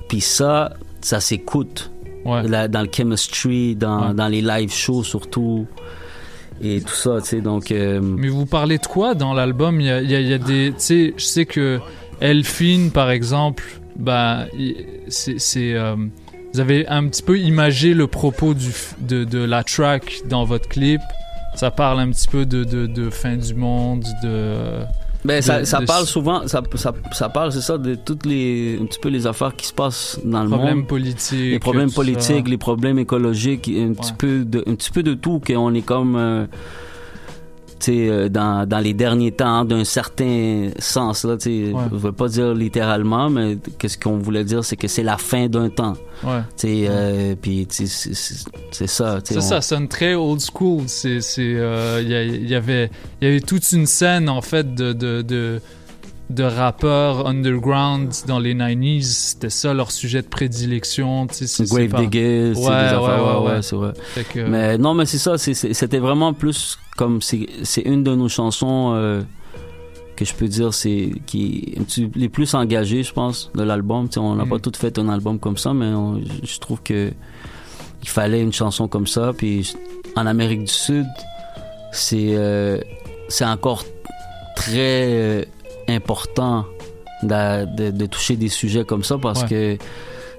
[0.08, 1.90] puis ça, ça s'écoute.
[2.44, 5.66] La- dans le chemistry, dans, dans les live shows surtout.
[6.62, 7.72] Et tout ça, tu sais, donc...
[7.72, 9.80] euh, Mais vous parlez de quoi dans l'album?
[9.80, 10.68] Il y a, y a- y a des.
[10.70, 11.80] Tu sais, je sais que
[12.20, 13.64] Elfine, par exemple,
[13.98, 14.46] bah,
[15.08, 15.74] c'est.
[15.74, 15.96] euh,
[16.54, 18.70] vous avez un petit peu imagé le propos du,
[19.00, 21.00] de, de la track dans votre clip.
[21.54, 24.56] Ça parle un petit peu de, de, de fin du monde, de.
[25.24, 28.84] Ben, ça, ça parle souvent, ça, ça, ça parle, c'est ça, de toutes les, un
[28.86, 30.86] petit peu les affaires qui se passent dans le Problèmes monde.
[30.86, 31.96] politiques, Les problèmes tout ça.
[31.96, 35.82] politiques, les problèmes écologiques, un petit peu de, un petit peu de tout, qu'on est
[35.82, 36.46] comme, euh,
[37.78, 41.72] tu euh, dans, dans les derniers temps, d'un certain sens, là, tu.
[41.72, 41.82] Ouais.
[41.92, 45.48] Je veux pas dire littéralement, mais qu'est-ce qu'on voulait dire, c'est que c'est la fin
[45.48, 45.94] d'un temps.
[46.24, 46.40] Ouais.
[46.56, 48.86] Tu euh, puis, c'est- ça.
[48.86, 50.82] Ça, on- ça sonne très old school.
[50.86, 52.90] C'est, euh, il y, avait,
[53.20, 55.60] il y avait toute une scène en fait de, de, de,
[56.28, 59.02] de rappeurs underground dans les 90s.
[59.04, 61.26] C'était ça leur sujet de prédilection.
[61.28, 63.62] tu sais, c'est- c'est Grave pas- Digger, c'est Ouais, des affaires, ouais, ouais, ouais.
[63.62, 63.92] c'est vrai.
[64.32, 68.02] Que- Mais non, mais c'est ça, c'est- c'est- c'était vraiment plus comme c'est c'est une
[68.02, 69.22] de nos chansons euh,
[70.16, 74.08] que je peux dire c'est qui est les plus engagées, je pense, de l'album.
[74.08, 74.48] Tu sais, on n'a Mm.
[74.48, 77.12] pas tout fait un album comme ça, mais on- je je trouve que
[78.02, 79.32] il fallait une chanson comme ça.
[79.36, 79.74] Puis
[80.16, 81.06] en Amérique du Sud,
[81.92, 82.78] c'est euh,
[83.28, 83.84] c'est encore
[84.56, 85.42] très euh,
[85.88, 86.64] important
[87.22, 89.48] de, de toucher des sujets comme ça parce Ouais.
[89.48, 89.78] que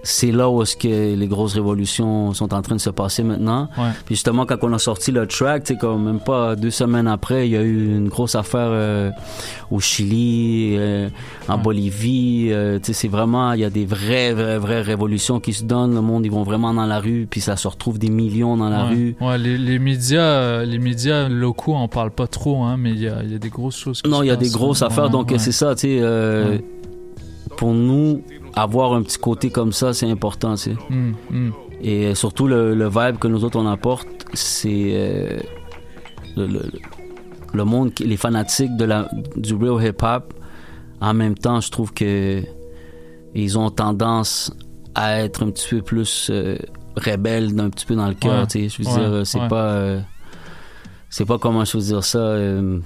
[0.10, 3.68] c'est là où est-ce que les grosses révolutions sont en train de se passer maintenant.
[3.78, 3.90] Ouais.
[4.06, 7.08] Puis justement, quand on a sorti le track, tu sais, comme même pas deux semaines
[7.08, 9.12] après, il y a eu une grosse affaire euh,
[9.70, 11.10] au Chili, euh,
[11.50, 12.52] en Bolivie.
[12.52, 15.66] euh, tu sais, c'est vraiment, il y a des vraies, vraies, vraies révolutions qui se
[15.66, 15.94] donnent.
[15.94, 18.70] Le monde, ils vont vraiment dans la rue, puis ça se retrouve des millions dans
[18.70, 18.96] la ouais.
[18.96, 19.16] rue.
[19.20, 23.10] Ouais, les, les médias, les médias locaux en parlent pas trop, hein, mais il y
[23.10, 24.02] a, il y a des grosses choses.
[24.02, 26.64] qui Non, il y a des grosses affaires, donc c'est ça, tu sais.
[27.58, 28.22] Pour nous,
[28.58, 30.76] avoir un petit côté comme ça, c'est important, tu sais.
[30.90, 31.52] Mm, mm.
[31.82, 35.40] Et surtout le, le vibe que nous autres on apporte, c'est euh,
[36.36, 36.62] le, le,
[37.54, 40.34] le monde, les fanatiques de la, du real hip-hop.
[41.02, 42.42] En même temps, je trouve que
[43.36, 44.52] ils ont tendance
[44.96, 46.58] à être un petit peu plus euh,
[46.96, 48.42] rebelles, d'un petit peu dans le cœur.
[48.42, 48.48] Ouais.
[48.48, 48.70] tu sais.
[48.70, 49.48] Je veux Ouais, dire, c'est ouais.
[49.48, 50.00] pas, euh,
[51.12, 52.18] c'est pas comment je veux dire ça.
[52.18, 52.80] euh,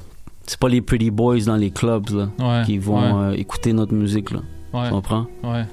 [0.45, 3.27] c'est pas les pretty boys dans les clubs là, Ouais, qui vont ouais.
[3.35, 4.41] euh, écouter notre musique là.
[4.73, 4.85] Ouais.
[4.87, 5.25] Tu comprends?
[5.43, 5.63] Ouais.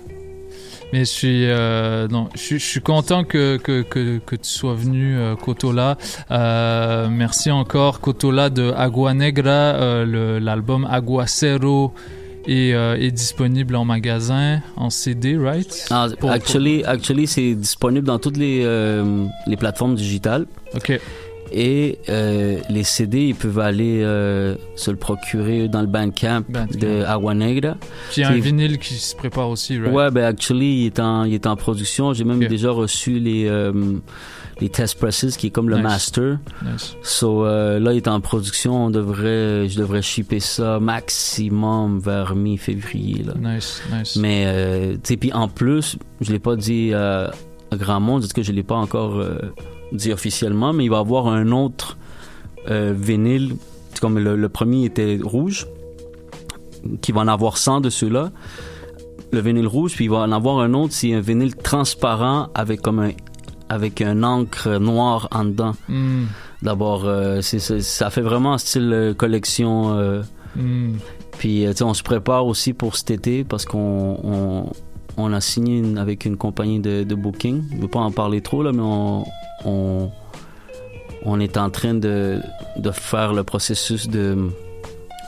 [0.93, 4.49] Mais je suis, euh, non, je, suis- je suis content que, que, que, que tu
[4.49, 5.99] sois venu, euh, Kotola.
[6.31, 9.51] Euh, merci encore, Kotola de Agua Negra.
[9.51, 11.93] Euh, L'album Aguacero
[12.47, 15.87] est, est disponible en magasin, en CD, right?
[15.91, 18.65] Ah, Pour- actually, actually c'est disponible dans toutes les,
[19.47, 20.47] les plateformes digitales.
[20.75, 20.99] OK.
[21.53, 26.43] Et euh, les CD, ils peuvent aller euh, se le procurer dans le Bandcamp
[26.79, 27.77] de Agua Negra.
[28.11, 29.93] Puis il y a un vinyle qui se prépare aussi, right?
[29.93, 32.13] Ouais, ben actually, il est en, il est en production.
[32.13, 33.73] J'ai même déjà reçu les, euh,
[34.61, 35.85] les test presses, qui est comme le Nice.
[35.85, 36.39] master.
[36.65, 36.97] Nice.
[37.03, 38.87] So là, il est en production.
[38.87, 43.25] On devrait, je devrais shipper ça maximum vers mi-février.
[43.41, 44.17] Nice, nice.
[44.17, 47.31] Mais, tu sais, puis en plus, je l'ai pas dit à
[47.73, 49.23] grand monde, parce que je l'ai pas encore
[49.93, 51.97] dit officiellement, mais il va y avoir un autre
[52.71, 53.57] euh, vinyle.
[54.01, 55.67] Comme le, le premier était rouge,
[57.03, 58.31] qui va en avoir 100 de ceux-là.
[59.33, 62.81] Le vinyle rouge, puis il va en avoir un autre, c'est un vinyle transparent avec
[62.81, 63.11] comme un
[63.69, 65.75] avec un encre noire en dedans.
[65.89, 66.25] Mm.
[66.63, 69.99] D'abord, euh, ça fait vraiment style euh, collection.
[69.99, 70.23] euh,
[70.57, 70.95] Mm.
[71.39, 74.73] puis, euh, on se prépare aussi pour cet été parce qu'on
[75.19, 77.65] on, a signé une- avec une compagnie de, de booking.
[77.71, 79.25] Je ne veux pas en parler trop, là, mais on,
[79.65, 80.11] on,
[81.25, 82.41] on est en train de,
[82.77, 84.49] de faire le processus de,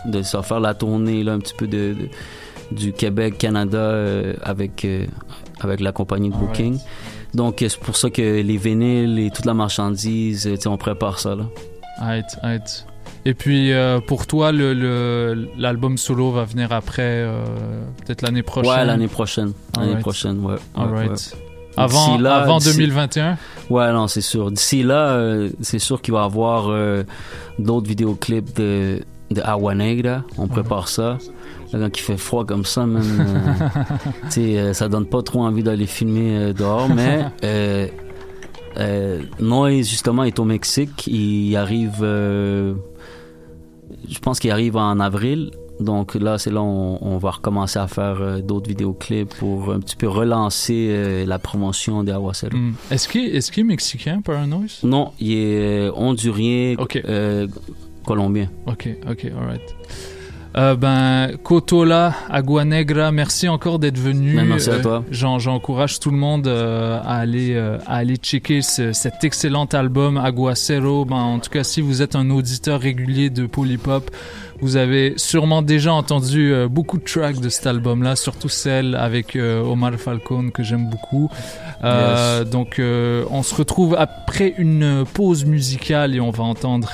[0.07, 2.09] de se faire la tournée là, un petit peu de, de-
[2.75, 5.05] du Québec, Canada euh, avec, euh,
[5.61, 6.79] avec la compagnie de booking.
[7.35, 11.35] Donc, euh, c'est pour ça que les vinyles et toute la marchandise, on prépare ça.
[11.35, 11.45] Là.
[11.99, 12.87] Arrête, arrête.
[13.27, 17.45] Et puis euh, pour toi, le- le- l'album solo va venir après, euh,
[18.05, 18.73] peut-être l'année prochaine?
[18.73, 19.53] Ouais, l'année prochaine.
[19.79, 20.55] L'année prochaine, ouais.
[20.77, 21.15] ouais, ouais.
[21.77, 23.37] Avant, là, avant d'ici- 2021
[23.69, 24.51] Ouais, non, c'est sûr.
[24.51, 26.69] D'ici là, euh, c'est sûr qu'il va y avoir
[27.59, 30.23] d'autres vidéoclips de, de Agua Negra.
[30.39, 31.19] On prépare ça.
[31.73, 33.03] Là, quand il fait froid comme ça, même,
[34.73, 41.07] ça donne pas trop envie d'aller filmer dehors, mais euh, Noise, justement, est au Mexique.
[41.07, 42.75] Il arrive, euh,
[44.09, 45.51] je pense qu'il arrive en avril.
[45.81, 49.81] Donc là, c'est là on, on va recommencer à faire euh, d'autres vidéoclips pour un
[49.81, 52.55] petit peu relancer euh, la promotion des Aguacero.
[52.55, 52.75] Hmm.
[52.91, 54.81] Est-ce qu'il est, qu'il est mexicain, Paranoise?
[54.83, 56.77] Non, il est euh, hondurien,
[57.07, 57.49] euh,
[58.05, 58.51] colombien.
[58.67, 59.75] Ok, ok, alright.
[60.57, 64.35] Euh, ben, Cotola, Agua Negra, merci encore d'être venu.
[64.35, 65.05] Ben, merci à Euh, toi.
[65.11, 69.67] j'en- J'encourage tout le monde euh, à, aller, euh, à aller checker ce- cet excellent
[69.67, 71.05] album Aguacero.
[71.05, 74.11] Ben, en tout cas, si vous êtes un auditeur régulier de Polypop,
[74.61, 79.37] vous avez sûrement déjà entendu euh, beaucoup de tracks de cet album-là, surtout celle avec
[79.37, 81.31] euh, Omar Falcone que j'aime beaucoup.
[81.85, 86.91] Euh, Donc, euh, on se retrouve après une pause musicale et on va entendre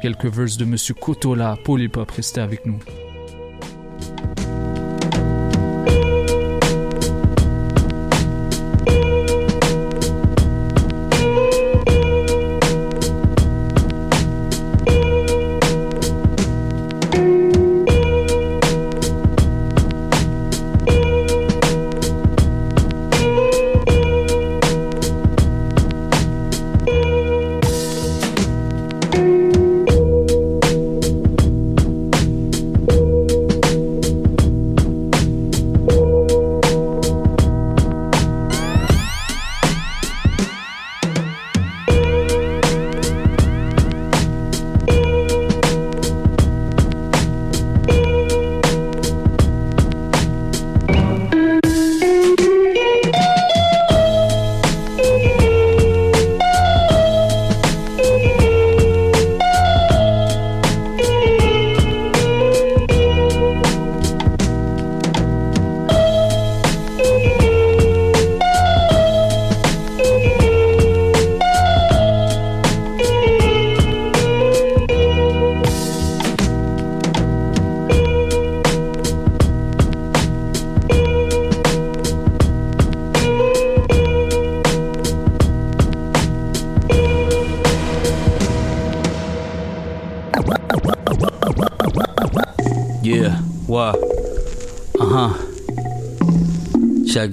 [0.00, 2.10] quelques verses de Monsieur Cotola, Polypop.
[2.10, 2.78] Restez avec nous.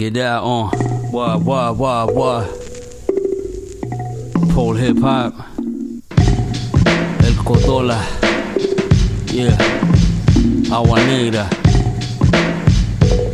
[0.05, 0.69] On?
[4.53, 5.33] Pole hip hop.
[7.23, 7.97] El Cotola.
[9.31, 9.55] Yeah.
[10.71, 11.47] Agua Negra.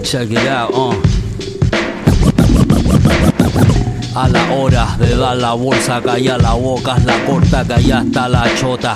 [0.04, 1.02] Check it out on.
[4.16, 8.46] A la hora de dar la bolsa, calla la boca, la corta, allá está la
[8.56, 8.96] chota.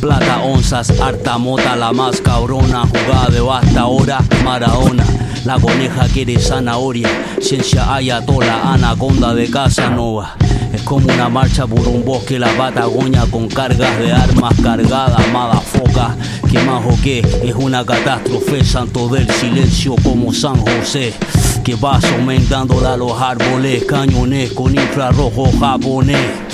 [0.00, 5.27] Plata, onzas, harta mota, la más cabrona, jugada de basta hora, Maradona.
[5.44, 7.08] La coneja quiere zanahoria,
[7.40, 10.36] ciencia ayatola, anaconda de Casanova.
[10.72, 15.22] Es como una marcha por un bosque, la Patagonia con cargas de armas cargadas,
[15.64, 16.16] foca.
[16.50, 21.14] Que más o qué, es una catástrofe, santo del silencio como San José.
[21.64, 26.47] Que va aumentándola a los árboles, cañones con infrarrojo japonés.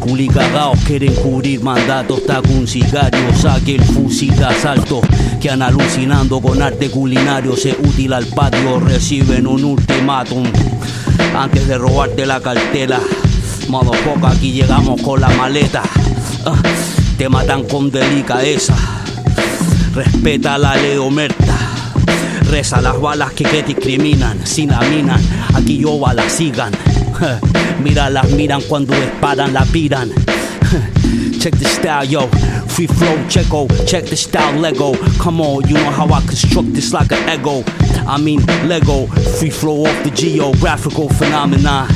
[0.00, 5.02] Culicagaos quieren cubrir mandatos, con un sicario, saque el fusil de asalto.
[5.40, 10.44] Que han alucinando con arte culinario, se útil al patio, reciben un ultimátum.
[11.36, 12.98] Antes de robarte la cartera,
[13.68, 15.82] motherfucker, aquí llegamos con la maleta.
[16.46, 16.56] Ah,
[17.18, 18.74] te matan con delicadeza,
[19.94, 21.58] respeta la ley omerta.
[22.50, 25.20] Reza las balas que, que discriminan, sin la minan,
[25.54, 26.72] aquí yo balas sigan.
[27.82, 30.10] Mira las miran cuando disparan, la piran.
[31.40, 32.28] Check the style, yo.
[32.68, 33.66] Free flow, checo.
[33.86, 34.94] Check the style, Lego.
[35.18, 37.64] Come on, you know how I construct this like an ego.
[38.06, 39.06] I mean, Lego.
[39.38, 41.88] Free flow off the geographical phenomenon.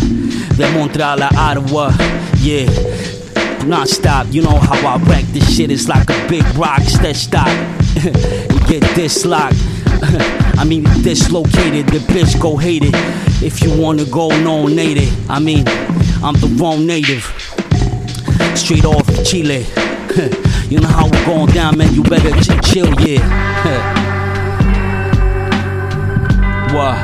[0.56, 1.93] De Montreal a Ottawa,
[2.39, 2.66] yeah.
[3.66, 5.70] Non-stop, you know how I wreck this shit.
[5.70, 7.48] It's like a big rock that stop.
[8.02, 9.56] you get dislocked.
[10.56, 12.94] I mean, dislocated, the bitch go hate it.
[13.43, 15.12] If you wanna go, no native.
[15.31, 15.66] I mean,
[16.23, 17.24] I'm the wrong native.
[18.56, 19.66] Straight off Chile.
[20.70, 21.93] you know how we going down, man.
[21.94, 23.20] You better ch- chill, yeah.
[26.73, 26.97] What?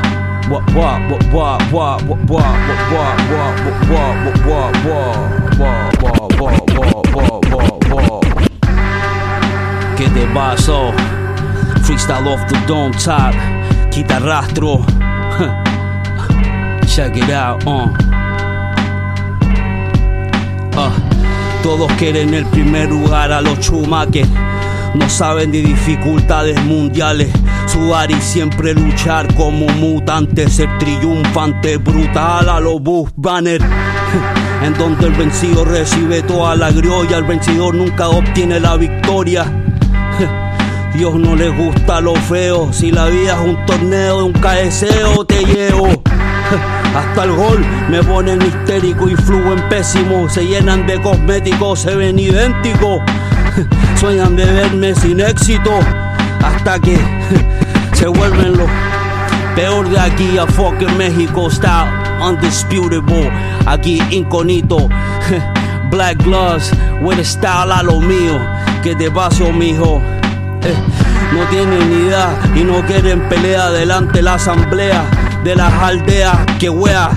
[0.51, 0.74] What?
[0.74, 1.09] What?
[1.32, 1.73] What?
[1.73, 1.73] What?
[1.73, 2.02] What?
[2.02, 2.31] What?
[2.31, 3.20] What?
[3.31, 3.61] What?
[3.89, 4.11] What?
[4.51, 4.77] What?
[4.78, 5.01] What?
[6.40, 6.70] What?
[7.19, 7.89] What?
[7.90, 8.24] What?
[9.97, 10.93] ¿Qué te pasó?
[11.85, 13.35] Freestyle off the dome top.
[13.93, 14.85] Quita rastro.
[17.01, 17.89] Check out, uh.
[20.77, 20.91] Uh,
[21.63, 24.29] Todos quieren el primer lugar a los chumaques.
[24.93, 27.31] No saben de dificultades mundiales.
[27.67, 30.53] Sudar y siempre luchar como mutantes.
[30.53, 33.63] Ser triunfante, brutal a los bus banner.
[34.63, 39.47] en donde el vencido recibe toda la gloria, el vencedor nunca obtiene la victoria.
[40.95, 45.25] Dios no le gusta lo feo, si la vida es un torneo de un caeseo
[45.25, 46.00] te llevo.
[46.95, 50.29] Hasta el gol me ponen histérico y fluyen pésimo.
[50.29, 53.03] Se llenan de cosméticos, se ven idénticos.
[53.97, 55.71] Sueñan de verme sin éxito.
[56.43, 56.99] Hasta que
[57.93, 58.67] se vuelven lo
[59.55, 61.49] peor de aquí a fucking México.
[61.49, 61.91] Style
[62.27, 63.31] undisputable.
[63.67, 64.89] Aquí inconito.
[65.91, 68.41] Black gloves a style a lo mío.
[68.83, 70.03] Que te paso, mijo.
[70.62, 70.75] Eh,
[71.35, 76.37] no tienen ni idea y no quieren pelea delante de la asamblea de las aldeas
[76.59, 77.11] que wea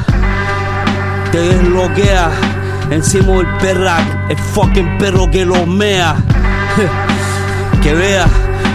[1.32, 2.30] te desbloquea
[2.92, 6.16] encima del perra, el fucking perro que los mea.
[7.82, 8.28] Que vea,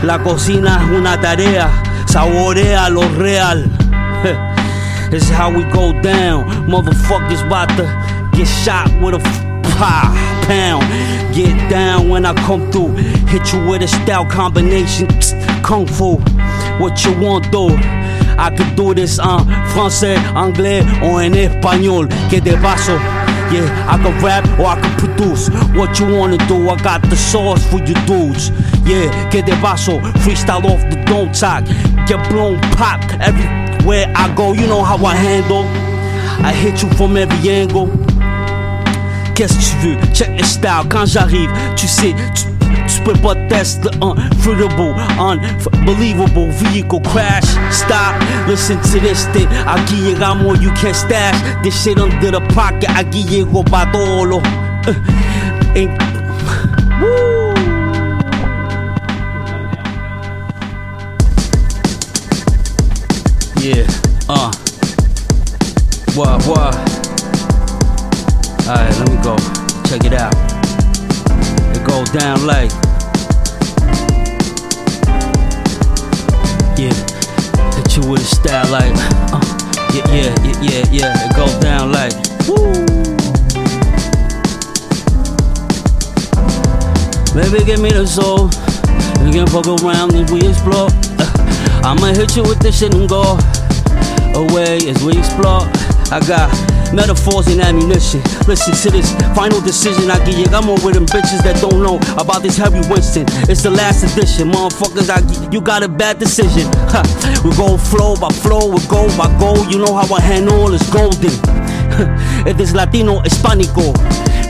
[0.03, 1.71] la cocina es una tarea,
[2.07, 3.65] saborea lo real.
[5.11, 6.45] This is how we go down.
[6.69, 7.85] Motherfuckers about to
[8.37, 9.49] get shot with a
[9.79, 10.85] pound.
[11.35, 12.95] Get down when I come through.
[13.29, 15.09] Hit you with a style combination.
[15.63, 16.17] Kung Fu.
[16.79, 17.71] What you want though?
[18.39, 19.45] I could do this en
[19.75, 22.09] français, anglais or en español.
[22.31, 22.99] Que te paso?
[23.51, 25.49] Yeah, I can rap or I can produce.
[25.75, 26.69] What you wanna do?
[26.69, 28.51] I got the sauce for you dudes.
[28.85, 30.01] Yeah, que te paso?
[30.23, 31.65] Freestyle off the don't talk.
[32.07, 34.53] Get blown pop everywhere I go.
[34.53, 35.65] You know how I handle.
[36.45, 37.89] I hit you from every angle.
[39.35, 40.13] Qu'est-ce que tu veux?
[40.13, 40.85] Check the style.
[40.89, 42.45] Quand j'arrive, tu sais, tu,
[43.03, 47.45] peux pas tester the unfruitable, unbelievable vehicle crash.
[47.71, 48.15] Stop,
[48.47, 49.49] listen to this thing.
[49.67, 52.89] Aquí give you got more you can't stash this shit under the pocket.
[52.91, 53.31] I give
[53.93, 54.39] todo lo.
[54.87, 54.95] Uh.
[63.61, 63.87] Yeah,
[64.29, 64.53] uh.
[66.15, 66.75] What, what?
[68.67, 69.37] Alright, let me go.
[69.85, 70.58] Check it out.
[71.89, 72.71] Goes down like.
[76.79, 76.95] Yeah,
[77.75, 78.93] hit you with a style like.
[79.33, 79.41] Uh,
[79.95, 81.31] yeah, yeah, yeah, yeah, yeah.
[81.31, 82.13] It goes down like.
[82.47, 82.73] Woo.
[87.35, 88.49] Baby, give me the soul.
[89.25, 90.89] We can fuck around as we explore.
[91.19, 93.39] Uh, I'ma hit you with this shit and go
[94.35, 95.63] away as we explore.
[96.11, 98.21] I got metaphors and ammunition.
[98.47, 100.11] Listen to this final decision.
[100.11, 103.25] I get llegamos with them bitches that don't know about this Harry Winston.
[103.49, 105.11] It's the last edition, motherfuckers.
[105.11, 105.21] I
[105.51, 106.71] you got a bad decision.
[106.93, 107.03] Ha,
[107.45, 109.55] we go flow by flow, we go by go.
[109.69, 111.33] You know how I handle is golden.
[112.47, 113.93] If it's Latino, Hispanico.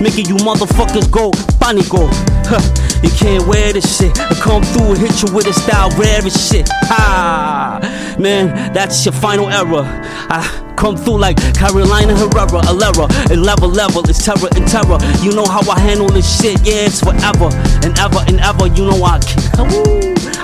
[0.00, 2.08] Making you motherfuckers go panico.
[2.46, 2.62] Huh,
[3.02, 4.18] you can't wear this shit.
[4.20, 6.68] I come through and hit you with a style rare as shit.
[6.70, 9.82] Ha, man, that's your final error.
[10.30, 10.67] I ah.
[10.78, 14.00] Come through like Carolina Herrera, Alera, and level level.
[14.08, 14.98] It's terror and terror.
[15.20, 16.60] You know how I handle this shit.
[16.64, 17.50] Yeah, it's forever
[17.82, 18.68] and ever and ever.
[18.68, 19.18] You know I.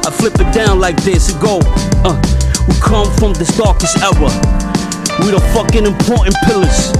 [0.04, 1.60] I flip it down like this and go.
[2.04, 2.20] Uh,
[2.68, 4.28] we come from this darkest era.
[5.22, 6.90] We the fucking important pillars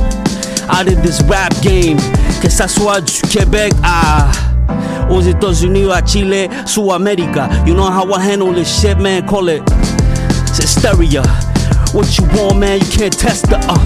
[0.71, 1.99] out of this rap game.
[2.41, 4.31] Que ça soit du Québec à
[5.11, 7.51] aux États-Unis, à Chile, Sudamérica.
[7.67, 9.27] You know how I handle this shit, man.
[9.27, 9.63] Call it
[10.57, 11.23] hysteria.
[11.95, 12.81] What you want, man?
[12.81, 13.79] You can't test the uh.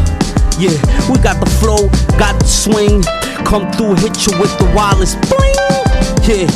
[0.56, 0.72] Yeah,
[1.12, 3.04] we got the flow, got the swing.
[3.44, 5.52] Come through, hit you with the wireless bling.
[6.24, 6.48] Yeah,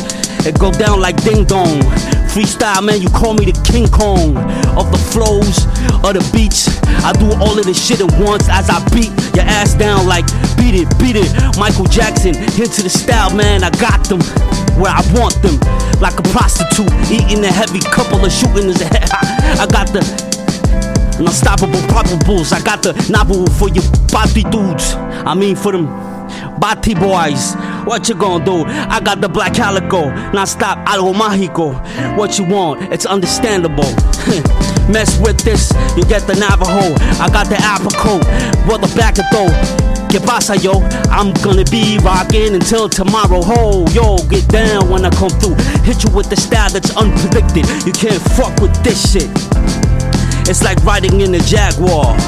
[0.48, 1.84] it go down like ding dong.
[2.32, 4.32] Freestyle, man, you call me the King Kong
[4.80, 5.68] of the flows,
[6.00, 6.72] of the beats.
[7.04, 10.24] I do all of this shit at once as I beat your ass down like
[10.56, 11.28] beat it, beat it.
[11.60, 13.62] Michael Jackson, into the style, man.
[13.62, 14.24] I got them
[14.80, 15.60] where I want them,
[16.00, 19.04] like a prostitute eating a heavy couple of shooting head.
[19.60, 20.31] I got the
[21.18, 22.52] unstoppable probables.
[22.52, 23.82] I got the novel for you
[24.12, 24.94] body dudes.
[24.94, 25.86] I mean for them
[26.58, 27.54] body boys.
[27.84, 28.64] What you gonna do?
[28.66, 30.10] I got the black calico.
[30.32, 31.74] Now stop algo mágico.
[32.16, 32.92] What you want?
[32.92, 33.90] It's understandable.
[34.92, 36.94] Mess with this, you get the Navajo.
[37.22, 38.22] I got the apricot.
[38.66, 39.50] Brother back it though.
[40.08, 40.82] Que pasa, yo?
[41.10, 43.42] I'm gonna be rocking until tomorrow.
[43.42, 45.54] Ho, yo, get down when I come through.
[45.82, 47.64] Hit you with the style that's unpredicted.
[47.86, 49.81] You can't fuck with this shit.
[50.48, 52.18] It's like riding in a Jaguar.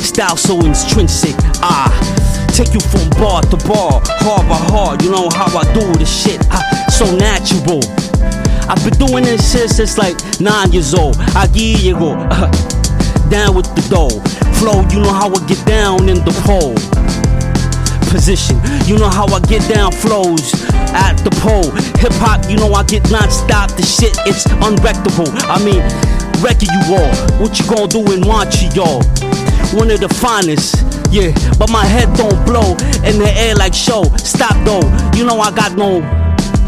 [0.00, 1.34] Style so intrinsic.
[1.60, 1.90] Ah,
[2.52, 5.02] take you from bar to bar, hard by hard.
[5.02, 6.40] You know how I do this shit.
[6.50, 7.82] Ah, so natural.
[8.68, 11.16] I've been doing this shit since like nine years old.
[11.34, 12.50] Aquí llego, uh,
[13.28, 14.22] down with the dough.
[14.60, 16.74] Flow, you know how I get down in the pole.
[18.10, 18.56] Position,
[18.86, 20.54] you know how I get down flows
[20.94, 21.70] at the pole.
[21.98, 23.70] Hip hop, you know I get non stop.
[23.72, 25.28] The shit, it's unwreckable.
[25.50, 25.82] I mean,
[26.44, 27.12] wrecking you all.
[27.40, 29.02] What you gonna do in Montreal?
[29.72, 30.76] One of the finest.
[31.10, 32.76] Yeah, but my head don't blow
[33.08, 34.04] in the air like show.
[34.18, 34.84] Stop though,
[35.16, 36.02] you know I got no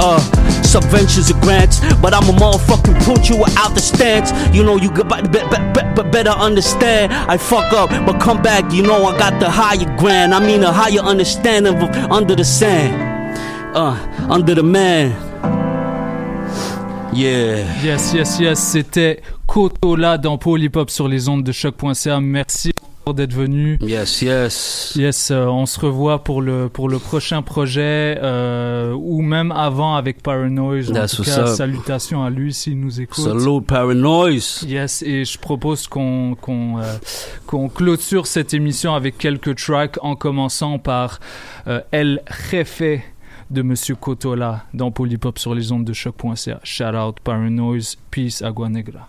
[0.01, 0.21] uh
[0.63, 4.33] subventions or grants, but I'm a motherfucking put you out the stance.
[4.55, 7.13] You know you could but, but, but better understand.
[7.13, 8.73] I fuck up, but come back.
[8.73, 10.35] You know I got the higher grand.
[10.35, 13.37] I mean a higher understanding of under the sand,
[13.77, 13.95] uh
[14.31, 15.13] under the man.
[17.13, 17.65] Yeah.
[17.83, 18.59] Yes, yes, yes.
[18.59, 22.21] C'était Kotola dans Polypop sur les ondes de choc.ca.
[22.21, 22.73] Merci
[23.15, 23.79] d'être venu.
[23.81, 24.93] Yes, yes.
[24.97, 29.95] Yes, euh, on se revoit pour le, pour le prochain projet euh, ou même avant
[29.95, 30.91] avec Paranoise.
[30.91, 33.23] En tout cas, salutations à lui s'il nous écoute.
[33.23, 34.65] Salute Paranoise.
[34.67, 36.97] Yes, et je propose qu'on qu'on euh,
[37.47, 41.21] qu'on clôture cette émission avec quelques tracks en commençant par
[41.93, 42.83] El Jefe
[43.51, 46.59] de Monsieur Kotola dans Polypop sur les ondes de choc.ca.
[46.65, 49.09] Shout out Paranoise, peace, Agua Negra.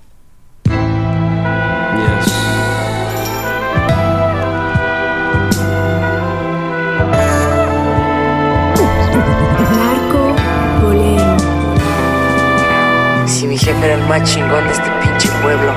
[13.84, 15.72] Era el más chingón de este pinche pueblo.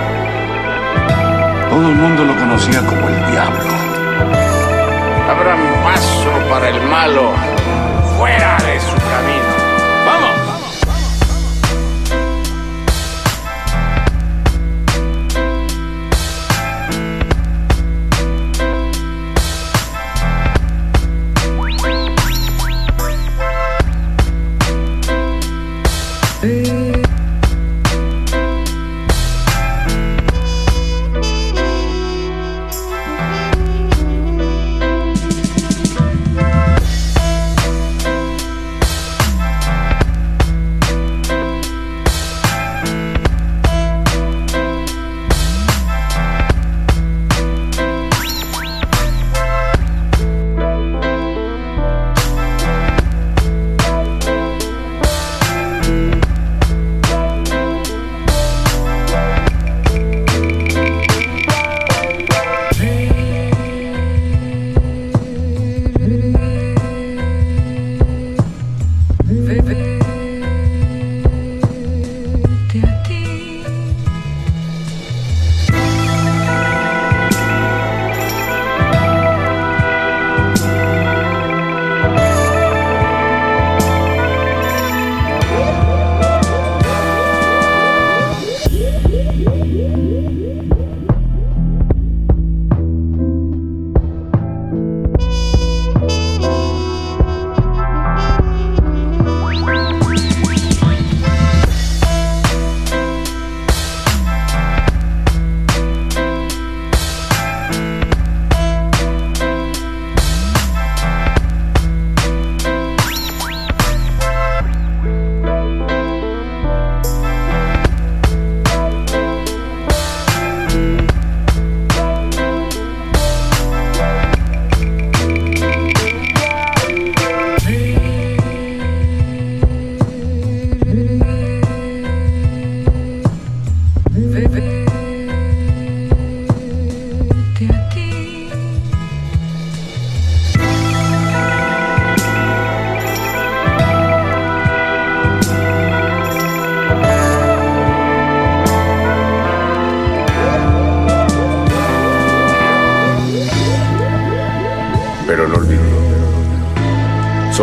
[1.69, 3.61] Todo el mundo lo conocía como el diablo.
[5.31, 7.33] Abran paso para el malo
[8.17, 9.50] fuera de su camino.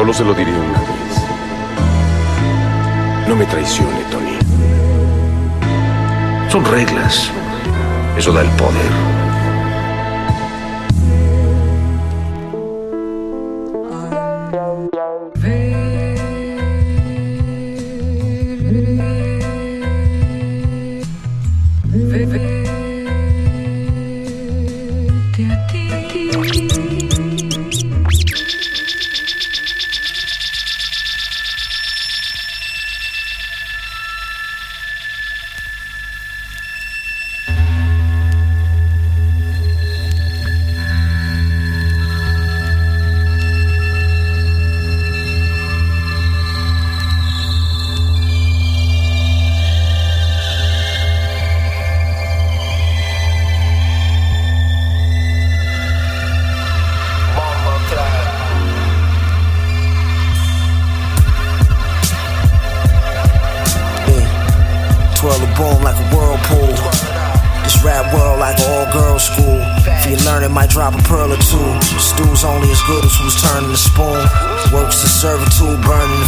[0.08, 0.66] Solo se lo diré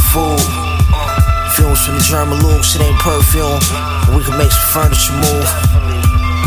[0.10, 0.41] food.
[0.90, 3.61] Uh, fumes from the German lube, shit ain't perfume.
[4.06, 5.48] But we can make some furniture move.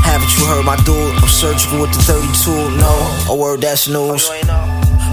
[0.03, 1.15] Haven't you heard my dude?
[1.23, 2.51] I'm surgical with the 32.
[2.77, 2.93] No,
[3.31, 4.27] a word that's news.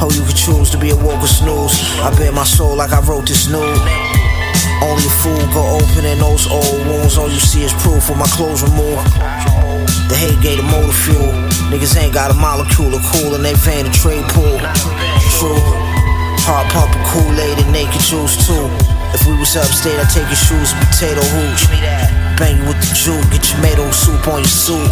[0.01, 1.77] Oh, you oh, can choose to be a woke or snooze.
[2.01, 3.79] I bear my soul like I wrote this nude.
[4.81, 7.17] Only a fool go open in those old wounds.
[7.17, 9.05] All you see is proof with my clothes removed.
[10.09, 11.31] The hate gave the motor fuel.
[11.69, 14.57] Niggas ain't got a molecule of cool in they vein to trade pool.
[15.37, 15.78] True.
[16.49, 18.65] Heart pumping Kool-Aid and naked juice too.
[19.13, 21.69] If we was upstate, I'd take your shoes and potato hooch.
[22.41, 24.89] Bang you with the juke, get tomato soup on your suit.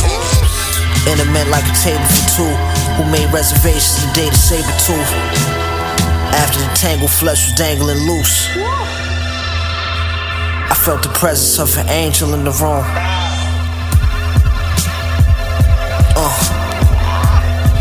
[1.09, 2.53] Intimate like a table for two.
[3.01, 5.11] Who made reservations the day to save a tooth?
[6.37, 8.53] After the tangled flesh was dangling loose.
[10.69, 12.85] I felt the presence of an angel in the room.
[16.13, 16.37] Uh,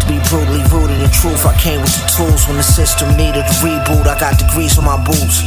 [0.01, 0.65] to be brutally
[1.07, 4.07] in truth, I came with the tools when the system needed a reboot.
[4.07, 5.47] I got the grease on my boots.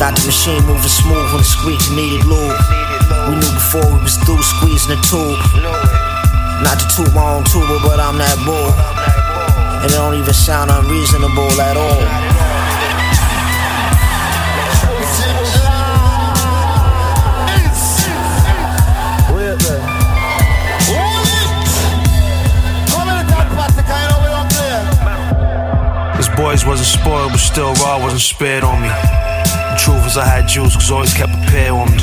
[0.00, 2.56] Got the machine moving smooth when the squeaking needed lube.
[3.28, 5.38] We knew before we was through squeezing the tube.
[6.64, 8.72] Not to toot my own tuba, but I'm that bull.
[9.84, 12.27] And it don't even sound unreasonable at all.
[26.38, 28.88] Boys wasn't spoiled, but still raw wasn't spared on me.
[29.74, 31.98] The truth is, I had juice, cause always kept a pair on me.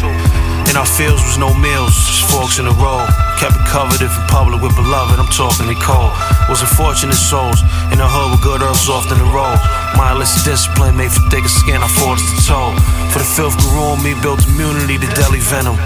[0.68, 3.08] In our fields was no meals, just forks in a row.
[3.40, 6.12] Kept it covered if in public with beloved, I'm talking they cold.
[6.52, 7.64] Was unfortunate souls,
[7.96, 9.56] in the hood with good earls off in the road.
[9.96, 12.76] Mindless discipline made for thicker skin, I forged the toe.
[13.16, 15.80] For the filth grew on me, built immunity to deadly venom.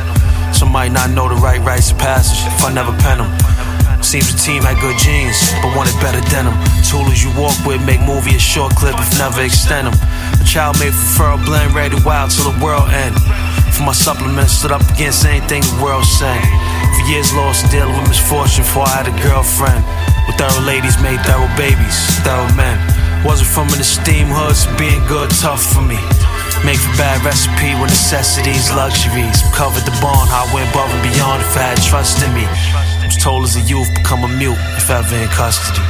[0.57, 3.29] Some might not know the right rites of passage if I never pen them.
[4.09, 6.57] Seems the team had good genes, but wanted better denim.
[6.81, 9.93] Toolers you walk with make movie a short clip if never extend them.
[10.41, 13.13] A child made for fur blend, ready wild till the world end.
[13.69, 16.41] For my supplements, stood up against anything the world sent.
[16.41, 19.85] For years lost dealing with misfortune, before I had a girlfriend.
[20.25, 22.81] With thorough ladies made thorough babies, thorough men.
[23.21, 26.01] Wasn't from an esteemed hood, so being good tough for me.
[26.65, 29.37] Make for bad recipe with necessities, luxuries.
[29.53, 32.49] Covered the bond, I went above and beyond if I had trust in me.
[33.19, 35.81] Told as a youth, become a mute if ever in custody.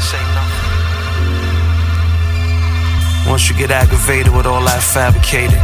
[3.29, 5.59] Once you get aggravated with all that fabricated,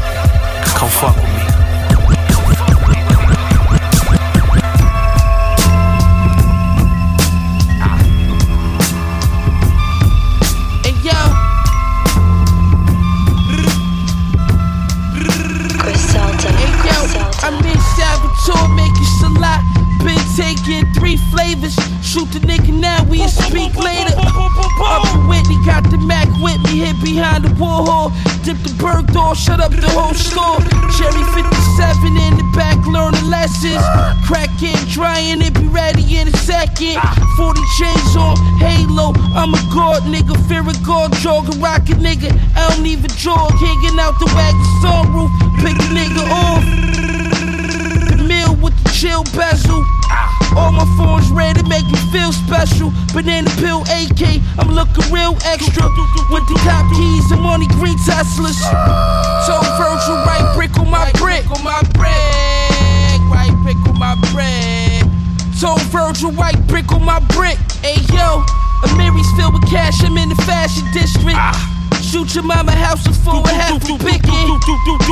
[0.77, 1.34] come fuck with me.
[20.35, 21.75] Been taking three flavors.
[22.03, 24.15] Shoot the nigga now, we speak later.
[24.17, 28.11] Up in Whitney, got the Mac with me, hid behind the Warhol.
[28.43, 30.59] Dip the bird door, shut up the whole store.
[30.97, 33.79] Cherry 57 in the back, learning lessons.
[34.27, 36.99] Cracking, drying it, be ready in a second.
[37.37, 39.13] 40 chains on, halo.
[39.35, 42.31] I'm a god nigga, fear a god, jog a rocket nigga.
[42.55, 45.31] I don't even jog, hanging out the wagon sunroof.
[45.63, 46.63] Pick a nigga off.
[48.09, 49.54] The meal with the chill bezel.
[50.55, 52.91] All my phones ready to make me feel special.
[53.13, 55.83] Banana pill AK, I'm looking real extra.
[56.31, 58.55] With the top keys, I'm on the green Teslas.
[59.45, 61.43] So Virgil, right brick on my brick.
[61.51, 65.03] On my brick, right brick on my brick.
[65.59, 67.59] Told Virgil, white brick on my brick.
[67.83, 68.43] Hey yo,
[68.87, 71.35] Amiri's filled with cash, I'm in the fashion district.
[71.35, 71.75] Ah.
[72.01, 74.21] Shoot your mama house is full of half a it.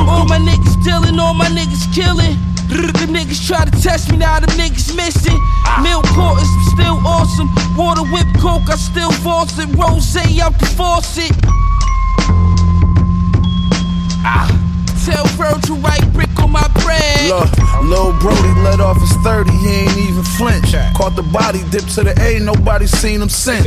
[0.08, 2.36] All my niggas dealing, all my niggas killing.
[2.68, 5.38] Them niggas try to test me, now them niggas missing.
[5.82, 7.48] Milk quarters, still awesome.
[7.76, 9.68] Water whip coke, I still force it.
[9.76, 11.32] Rose out the faucet.
[14.26, 14.48] Ah.
[15.04, 17.28] Tell Virgil, right my bread.
[17.28, 17.50] Look,
[17.82, 20.72] Lil Brody let off his 30, he ain't even flinch.
[20.96, 23.66] Caught the body, dipped to the A, nobody seen him since.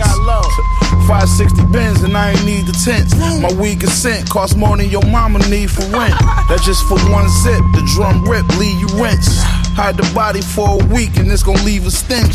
[1.07, 3.15] 560 bins and I ain't need the tents.
[3.15, 6.15] My weed consent cost more than your mama need for rent.
[6.49, 9.41] That's just for one zip, the drum rip, leave you rinse.
[9.77, 12.33] Hide the body for a week and it's gon' leave a stench.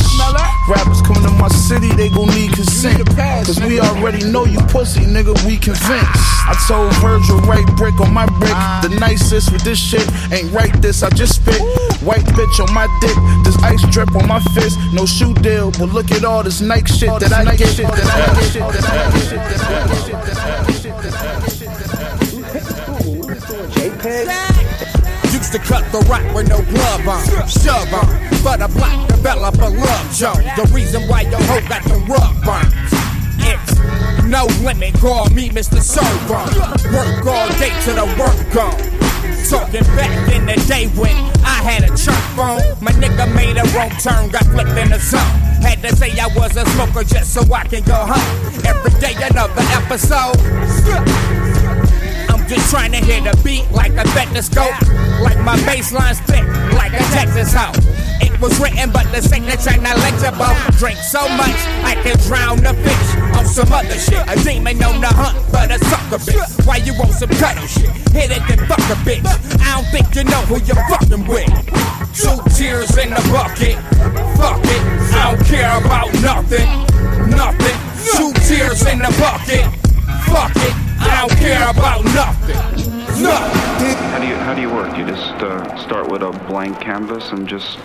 [0.71, 3.05] Rappers coming to my city, they gon' need consent.
[3.45, 6.07] Cause we already know you pussy, nigga, we convinced.
[6.47, 8.55] I told Virgil, right brick on my brick.
[8.87, 9.01] The uh-huh.
[9.01, 11.61] nicest with this shit ain't right this, I just spit.
[12.07, 14.79] White bitch on my dick, this ice drip on my fist.
[14.95, 17.59] No shoe deal, but look at all this Nike shit that I get.
[17.59, 17.91] That I get.
[17.91, 18.71] That I get.
[18.71, 18.87] That
[21.27, 21.51] I get.
[23.75, 24.62] JPEG.
[25.53, 27.47] To cut the rock with no glove on.
[27.47, 28.09] Shove on.
[28.43, 30.49] But a black developer love Jones.
[30.57, 32.73] The reason why your hoe got the rug burns.
[33.37, 35.83] It's no limit, call me Mr.
[35.83, 36.41] Sober.
[36.89, 38.81] Work all day to the work gone.
[39.51, 41.13] Talking back in the day when
[41.45, 42.63] I had a church phone.
[42.81, 45.21] My nigga made a wrong turn, got flipped in the zone.
[45.61, 48.65] Had to say I was a smoker just so I can go home.
[48.65, 51.42] Every day another episode.
[52.53, 54.77] Just trying to hit a beat like a stethoscope.
[55.25, 56.45] Like my bassline's thick,
[56.77, 57.73] like a Texas hoe.
[58.21, 60.53] It was written, but the signature not legible.
[60.77, 64.21] Drink so much, I can drown a fish on some other shit.
[64.29, 66.67] A demon on the hunt, but a sucker bitch.
[66.67, 67.89] Why you want some cuddle shit?
[68.13, 69.25] Hit it, then fuck a bitch.
[69.65, 71.49] I don't think you know who you're fucking with.
[72.13, 73.81] Two tears in the bucket.
[74.37, 74.83] Fuck it,
[75.17, 76.69] I don't care about nothing.
[77.33, 77.79] Nothing.
[78.13, 79.65] Two tears in the bucket.
[80.29, 82.57] Fuck it, I don't care about nothing.
[83.23, 83.97] Nothing.
[84.11, 84.97] How do you how do you work?
[84.97, 87.79] You just uh, start with a blank canvas and just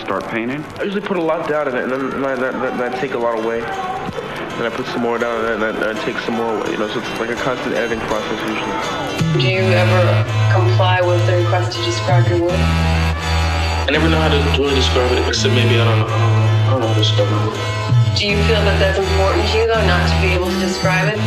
[0.00, 0.64] start painting.
[0.78, 3.14] I usually put a lot down in it, and then I, then, then I take
[3.14, 3.60] a lot away.
[3.60, 6.72] Then I put some more down, and then, then I take some more away.
[6.72, 9.40] You know, so it's like a constant editing process usually.
[9.40, 10.02] Do you ever
[10.52, 12.60] comply with the request to describe your work?
[13.84, 16.08] I never know how to really describe it, except maybe I don't know.
[16.08, 17.58] I don't know how to describe my work.
[18.16, 21.12] Do you feel that that's important to you, though, not to be able to describe
[21.12, 21.18] it?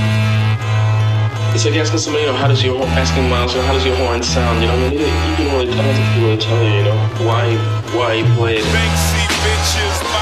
[1.57, 3.83] It's like asking somebody, you know, how does your asking Miles, you know, how does
[3.83, 4.61] your horn sound?
[4.61, 6.93] You know, I mean, you, can really, I don't think really tell you, you know,
[7.25, 7.57] why,
[7.97, 10.16] why you play it.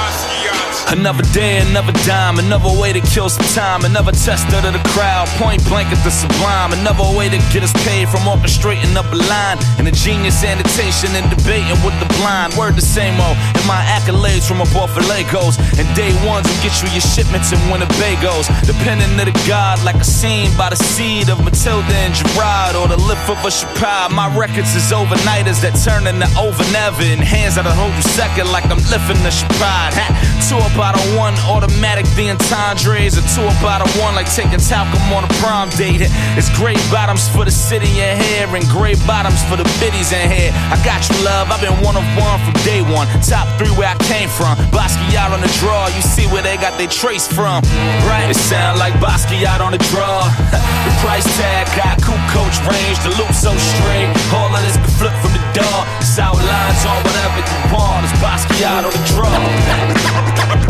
[0.87, 5.27] Another day, another dime, another way to kill some time, another tester to the crowd,
[5.41, 9.17] point blank at the sublime, another way to get us paid from orchestrating up a
[9.17, 12.53] line, and a genius annotation and debating with the blind.
[12.53, 16.61] Word the same old, and my accolades from above for Legos, and day ones will
[16.61, 20.77] get you your shipments in Winnebagos, depending to the god, like a scene by the
[20.77, 24.13] seed of Matilda and Gerard, or the lip of a Chappelle.
[24.13, 28.53] My records is overnighters that turn into over never, and hands that'll hold you second
[28.53, 29.97] like I'm lifting the Chappelle.
[30.45, 34.99] Two about a one, automatic the entendres, or two about a one, like taking talcum
[35.15, 36.03] on a prom date.
[36.35, 40.27] It's gray bottoms for the city in here, and gray bottoms for the biddies in
[40.27, 40.51] here.
[40.51, 43.07] I got you, love, I've been one of one from day one.
[43.23, 44.59] Top three where I came from.
[44.75, 47.63] Basquiat on the draw, you see where they got their trace from.
[48.03, 48.27] Right?
[48.27, 50.27] It sound like Basquiat on the draw.
[50.85, 54.11] the price tag got cool coach range, the loop so straight.
[54.35, 55.79] All of this can flip from the door.
[56.03, 58.03] South lines on whatever you want.
[58.03, 60.59] It's Basquiat on the draw.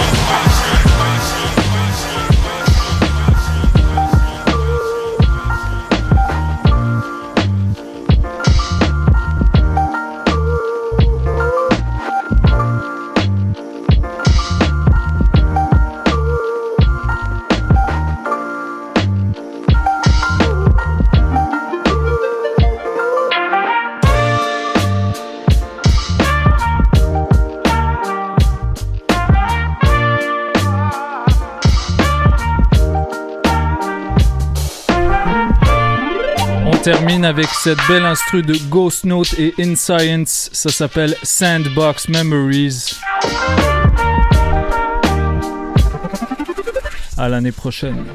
[0.00, 0.57] On
[36.92, 40.48] termine avec cette belle instru de Ghost Note et In Science.
[40.54, 42.96] Ça s'appelle Sandbox Memories.
[47.18, 48.06] À l'année prochaine.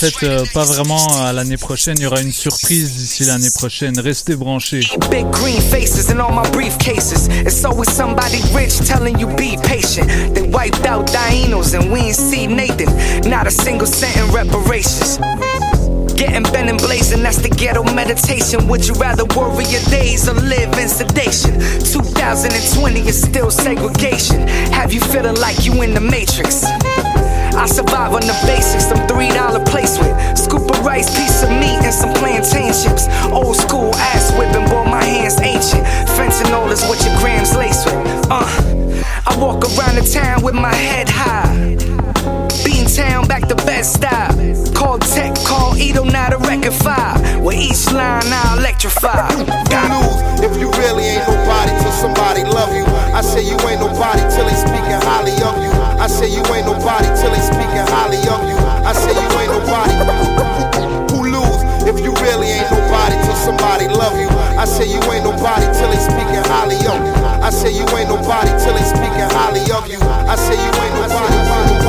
[0.00, 1.94] Fait, euh, pas vraiment à l'année prochaine.
[1.98, 3.98] Il y aura une surprise d'ici l'année prochaine.
[4.00, 4.80] Restez branchés.
[5.10, 7.28] Big green faces in all my briefcases.
[7.44, 10.08] It's always somebody rich telling you be patient.
[10.34, 12.88] They wiped out Dinos and we ain't see Nathan.
[13.28, 15.18] Not a single cent in reparations.
[16.16, 18.68] Getting bent and blazing, that's the ghetto meditation.
[18.68, 21.58] Would you rather worry your days or live in sedation?
[21.84, 24.46] 2020 is still segregation.
[24.72, 26.64] Have you feeling like you in the matrix?
[27.54, 30.38] I survive on the basics, some three dollar placement.
[30.38, 33.08] Scoop of rice, piece of meat, and some plantain chips.
[33.32, 35.84] Old school ass whipping, boy, my hands ancient.
[36.16, 37.96] Fentanyl is what your grams lace with.
[38.30, 38.46] Uh,
[39.26, 41.76] I walk around the town with my head high.
[42.64, 44.32] Bean town back to best style.
[44.74, 47.40] Call tech, call Edo, now to record five.
[47.40, 49.28] With each line, I electrify.
[49.68, 52.84] Got news, if you really ain't nobody till somebody love you.
[53.14, 55.79] I say you ain't nobody till they speaking highly of you.
[56.00, 58.56] I say you ain't nobody till they speaking highly of you.
[58.88, 59.92] I say you ain't nobody.
[61.12, 64.28] Who lose if you really ain't nobody till somebody love you?
[64.56, 67.12] I say you ain't nobody till they speaking highly of you.
[67.44, 70.00] I say you ain't nobody till they speaking highly of you.
[70.00, 71.79] I say you ain't nobody.